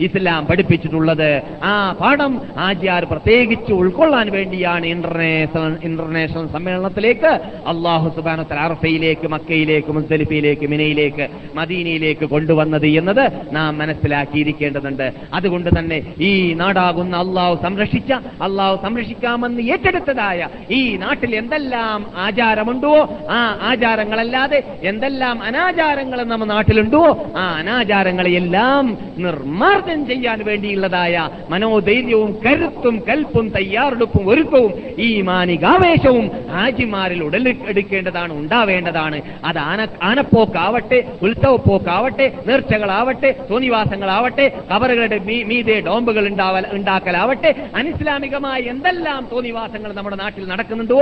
ഇസ്ലാം 0.00 0.46
പഠിപ്പിച്ചിട്ടുള്ളത്. 0.46 1.42
ആ 1.62 1.72
പാഠം 2.00 2.40
ആചാർ 2.58 3.04
പ്രത്യേകിച്ച് 3.04 3.72
ഉൾക്കൊള്ളാൻ 3.72 4.30
വേണ്ടിയാണ് 4.30 4.86
ഇന്റർനാഷണൽ 4.86 5.76
ഇന്റർനാഷണൽ 5.84 6.46
സമ്മേളനത്തിലേക്ക് 6.46 7.32
അള്ളാഹു 7.66 8.08
സുബാന 8.16 8.44
അറഫയിലേക്ക് 8.60 9.26
മക്കയിലേക്ക് 9.28 9.92
മുസ്തലിഫയിലേക്ക് 9.92 10.66
മിനയിലേക്ക് 10.66 11.28
മദീനയിലേക്ക് 11.54 12.24
കൊണ്ടുവന്നത് 12.24 12.86
എന്നത് 12.86 13.24
നാം 13.52 13.78
മനസ്സിലാക്കിയിരിക്കേണ്ടതുണ്ട്. 13.78 15.12
അതുകൊണ്ട് 15.34 15.70
തന്നെ 15.78 15.98
ഈ 16.20 16.52
നാടാകുന്ന 16.52 17.16
അള്ളാഹു 17.16 17.54
സംരക്ഷിച്ച 17.62 18.12
അള്ളാഹു 18.42 18.76
സംരക്ഷിക്കാമെന്ന് 18.82 19.62
ഏറ്റെടുത്തതായ 19.62 20.48
ഈ 20.70 20.96
നാട്ടിൽ 20.96 21.36
എന്തെല്ലാം 21.36 21.89
ആചാരമുണ്ടോ 22.16 22.92
ആ 23.30 23.38
ആചാരങ്ങളല്ലാതെ 23.62 24.58
എന്തെല്ലാം 24.82 25.42
അനാചാരങ്ങൾ 25.42 26.18
നമ്മുടെ 26.22 26.50
നാട്ടിലുണ്ടോ 26.50 27.02
ആ 27.36 27.44
അനാചാരങ്ങളെയെല്ലാം 27.58 28.84
നിർമ്മാർജനം 29.18 30.06
ചെയ്യാൻ 30.06 30.38
വേണ്ടിയുള്ളതായ 30.44 31.14
മനോധൈര്യവും 31.50 32.40
കരുത്തും 32.46 33.02
കൽപ്പും 33.08 33.48
തയ്യാറെടുപ്പും 33.48 34.28
ഒരുക്കവും 34.28 34.72
ഈ 34.98 35.22
മാനികാവേശവും 35.22 36.26
ഹാജിമാരിൽ 36.50 37.24
ഉടലെടുക്കേണ്ടതാണ് 37.24 38.32
ഉണ്ടാവേണ്ടതാണ്. 38.32 39.18
അത് 39.44 39.58
ആന 39.58 39.80
ആനപ്പോക്കാവട്ടെ 40.02 40.98
ഉത്സവപ്പോക്കാവട്ടെ 41.22 42.32
നേർച്ചകളാവട്ടെ 42.46 43.30
തോന്നിവാസങ്ങളാവട്ടെ 43.50 44.46
കവറുകളുടെ 44.70 45.18
മീതെ 45.50 45.80
ഡോംബുകൾ 45.80 46.26
ഉണ്ടാവൽ 46.26 46.66
ഉണ്ടാക്കലാവട്ടെ 46.72 47.50
അനിസ്ലാമികമായ 47.74 48.60
എന്തെല്ലാം 48.70 49.28
തോന്നിവാസങ്ങൾ 49.32 49.92
നമ്മുടെ 49.92 50.16
നാട്ടിൽ 50.16 50.48
നടക്കുന്നുണ്ടോ 50.48 51.00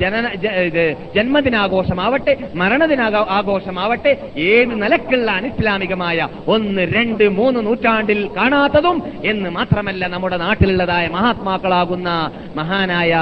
ജനന 0.00 0.23
ജന്മദിനാഘോഷമാവട്ടെ 1.16 2.32
മരണദിനാ 2.54 3.06
ആഘോഷമാവട്ടെ 3.36 4.12
ഏത് 4.48 4.74
നിലക്കുള്ള 4.82 5.28
അനിസ്ലാമികമായ 5.32 6.18
ഒന്ന് 6.46 6.82
രണ്ട് 6.94 7.24
മൂന്ന് 7.38 7.60
നൂറ്റാണ്ടിൽ 7.66 8.20
കാണാത്തതും 8.36 8.96
എന്ന് 9.24 9.50
മാത്രമല്ല 9.50 10.04
നമ്മുടെ 10.06 10.36
നാട്ടിലുള്ളതായ 10.36 11.06
മഹാത്മാക്കളാകുന്ന 11.08 12.08
മഹാനായ 12.56 13.12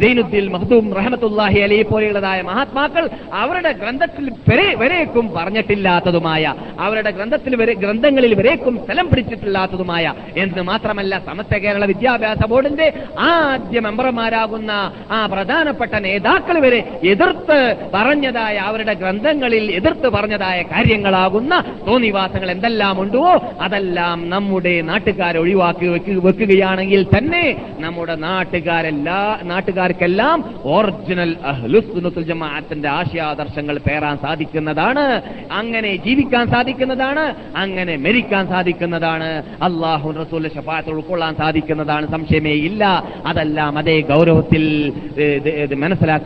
സൈനുദ്ദീൻ 0.00 0.46
മഹദൂം 0.52 0.86
റഹമത്തുല്ലാഹി 0.98 1.60
അലി 1.60 1.78
പോലെയുള്ളതായ 1.90 2.40
മഹാത്മാക്കൾ 2.42 3.04
അവരുടെ 3.40 3.72
ഗ്രന്ഥത്തിൽ 3.80 4.26
വരെ 4.48 4.68
വരേക്കും 4.80 5.26
പറഞ്ഞിട്ടില്ലാത്തതുമായ 5.36 6.44
അവരുടെ 6.78 7.10
ഗ്രന്ഥത്തിൽ 7.10 7.54
വരെ 7.56 7.74
ഗ്രന്ഥങ്ങളിൽ 7.74 8.34
വരേക്കും 8.34 8.74
സ്ഥലം 8.84 9.06
പിടിച്ചിട്ടില്ലാത്തതുമായ 9.10 10.04
എന്ന് 10.36 10.62
മാത്രമല്ല 10.62 11.14
സമസ്ത 11.26 11.54
കേരള 11.56 11.84
വിദ്യാഭ്യാസ 11.84 12.42
ബോർഡിന്റെ 12.48 12.88
ആദ്യ 13.28 13.80
മെമ്പർമാരാകുന്ന 13.80 14.72
ആ 15.10 15.20
പ്രധാനപ്പെട്ട 15.26 15.94
നേതാക്കൾ 16.06 16.49
വരെ 16.58 16.80
എതിർത്ത് 17.10 17.58
പറഞ്ഞതായ 17.94 18.56
അവരുടെ 18.68 18.94
ഗ്രന്ഥങ്ങളിൽ 18.94 19.64
എതിർത്ത് 19.76 20.08
പറഞ്ഞതായ 20.10 20.58
കാര്യങ്ങളാകുന്ന 20.70 21.52
തോന്നിവാസങ്ങൾ 21.86 22.50
എന്തെല്ലാം 22.50 22.96
ഉണ്ടോ 23.00 23.24
അതെല്ലാം 23.64 24.18
നമ്മുടെ 24.30 24.74
നാട്ടുകാരെ 24.88 25.38
ഒഴിവാക്കി 25.40 25.86
വെക്ക് 25.90 26.14
വെക്കുകയാണെങ്കിൽ 26.26 27.02
തന്നെ 27.10 27.44
നമ്മുടെ 27.80 28.16
നാട്ടുകാരെല്ലാ 28.24 29.18
നാട്ടുകാർക്കെല്ലാം 29.50 30.38
ഒറിജിനൽ 30.72 31.32
അഹ്ലുസുന്നത്തുൽ 31.50 32.24
ജമാഅത്തിന്റെ 32.24 32.88
ആശയാദർശങ്ങൾ 32.96 33.76
പേറാൻ 33.86 34.16
സാധിക്കുന്നതാണ് 34.22 35.04
അങ്ങനെ 35.60 35.92
ജീവിക്കാൻ 36.04 36.44
സാധിക്കുന്നതാണ് 36.50 37.24
അങ്ങനെ 37.62 37.94
മരിക്കാൻ 38.04 38.44
സാധിക്കുന്നതാണ് 38.50 39.28
അള്ളാഹു 39.62 40.08
റസൂലിന്റെ 40.20 40.52
ഷഫാത്ത് 40.54 40.90
ഉൾക്കൊള്ളാൻ 40.92 41.32
സാധിക്കുന്നതാണ് 41.36 42.06
സംശയമേ 42.10 42.54
ഇല്ല. 42.68 42.82
അതെല്ലാം 43.26 43.72
അതേ 43.78 43.96
ഗൗരവത്തിൽ 44.10 44.64
ഇത് 45.60 45.74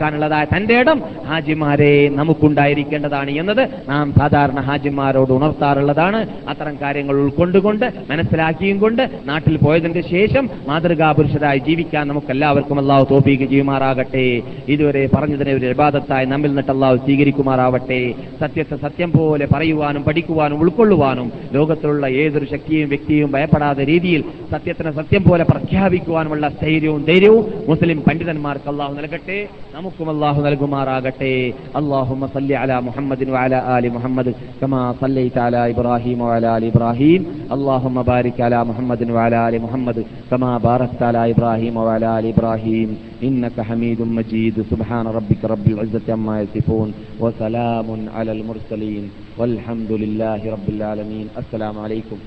മനസ്സിലാക്കാനുള്ളതായ 0.05 0.45
തന്റെ 0.55 0.75
ഇടം 0.81 0.99
ഹാജിമാരെ 1.27 1.93
നമുക്കുണ്ടായിരിക്കേണ്ടതാണ് 2.19 3.31
എന്നത് 3.41 3.63
നാം 3.89 4.05
സാധാരണ 4.19 4.59
ഹാജിമാരോട് 4.67 5.31
ഉണർത്താറുള്ളതാണ്. 5.37 6.19
അത്തരം 6.49 6.75
കാര്യങ്ങൾ 6.81 7.15
ഉൾക്കൊണ്ടുകൊണ്ട് 7.23 7.85
മനസ്സിലാക്കിയും 8.11 8.77
കൊണ്ട് 8.83 9.03
നാട്ടിൽ 9.29 9.55
പോയതിന്റെ 9.63 10.01
ശേഷം 10.13 10.43
മാതൃകാ 10.69 11.09
പുരുഷരായി 11.17 11.59
ജീവിക്കാൻ 11.67 12.03
നമുക്ക് 12.11 12.31
എല്ലാവർക്കും 12.35 12.79
അള്ളാഹു 12.83 13.05
തോപ്പിക്ക് 13.11 13.47
ചെയ്യുമാറാകട്ടെ. 13.53 14.25
ഇതുവരെ 14.73 15.03
പറഞ്ഞതിനെ 15.15 15.53
ഒരു 15.57 15.65
വിവാദത്തായി 15.73 16.27
നമ്മിൽ 16.33 16.51
നിന്നിട്ട് 16.53 16.73
സ്വീകരിക്കുമാറാവട്ടെ. 17.05 18.01
സത്യത്തെ 18.41 18.75
സത്യം 18.85 19.09
പോലെ 19.17 19.45
പറയുവാനും 19.53 20.01
പഠിക്കുവാനും 20.07 20.59
ഉൾക്കൊള്ളുവാനും 20.63 21.27
ലോകത്തിലുള്ള 21.55 22.05
ഏതൊരു 22.23 22.47
ശക്തിയും 22.53 22.87
വ്യക്തിയും 22.93 23.29
ഭയപ്പെടാതെ 23.35 23.83
രീതിയിൽ 23.91 24.21
സത്യത്തിന് 24.53 24.91
സത്യം 24.99 25.23
പോലെ 25.27 25.43
പ്രഖ്യാപിക്കുവാനുമുള്ള 25.51 26.45
സ്ഥൈര്യവും 26.57 27.01
ധൈര്യവും 27.09 27.43
മുസ്ലിം 27.69 27.99
പണ്ഡിതന്മാർക്ക് 28.07 28.69
അള്ളാഹു 28.71 28.93
നൽകട്ടെ. 28.99 29.39
നമുക്കും 29.75 29.94
അള്ളാഹു 29.94 30.40
നൽകുമാറാകട്ടെ 30.46 31.32
അള്ളാഹുമ്മ 31.78 32.26
സല്ലി 32.34 32.54
അലാ 32.60 32.76
മുഹമ്മദിൻ 32.86 33.28
വഅലാ 33.34 33.58
ആലി 33.74 33.88
മുഹമ്മദ് 33.96 34.30
കമാ 34.60 34.80
സല്ലൈത 35.02 35.38
അലാ 35.44 35.62
ഇബ്രാഹിം 35.74 36.22
വഅലാ 36.26 36.50
ആലി 36.56 36.68
ഇബ്രാഹിം 36.72 37.20
اللهم 37.56 37.96
بارك 38.04 38.36
على 38.46 38.58
محمد 38.70 39.00
وعلى 39.16 39.36
آل 39.48 39.54
محمد 39.66 39.98
كما 40.30 40.50
باركت 40.60 41.00
على 41.08 41.20
إبراهيم 41.32 41.74
وعلى 41.78 42.06
آل 42.18 42.24
إبراهيم 42.34 42.88
إنك 43.26 43.56
حميد 43.68 44.00
مجيد 44.18 44.56
سبحان 44.72 45.06
ربك 45.18 45.42
رب 45.52 45.66
العزة 45.74 46.06
عما 46.10 46.34
يصفون 46.42 46.88
وسلام 47.22 47.88
على 48.16 48.30
المرسلين 48.36 49.04
والحمد 49.38 49.90
لله 50.02 50.40
رب 50.54 50.68
العالمين 50.74 51.26
السلام 51.42 51.74
عليكم 51.84 52.18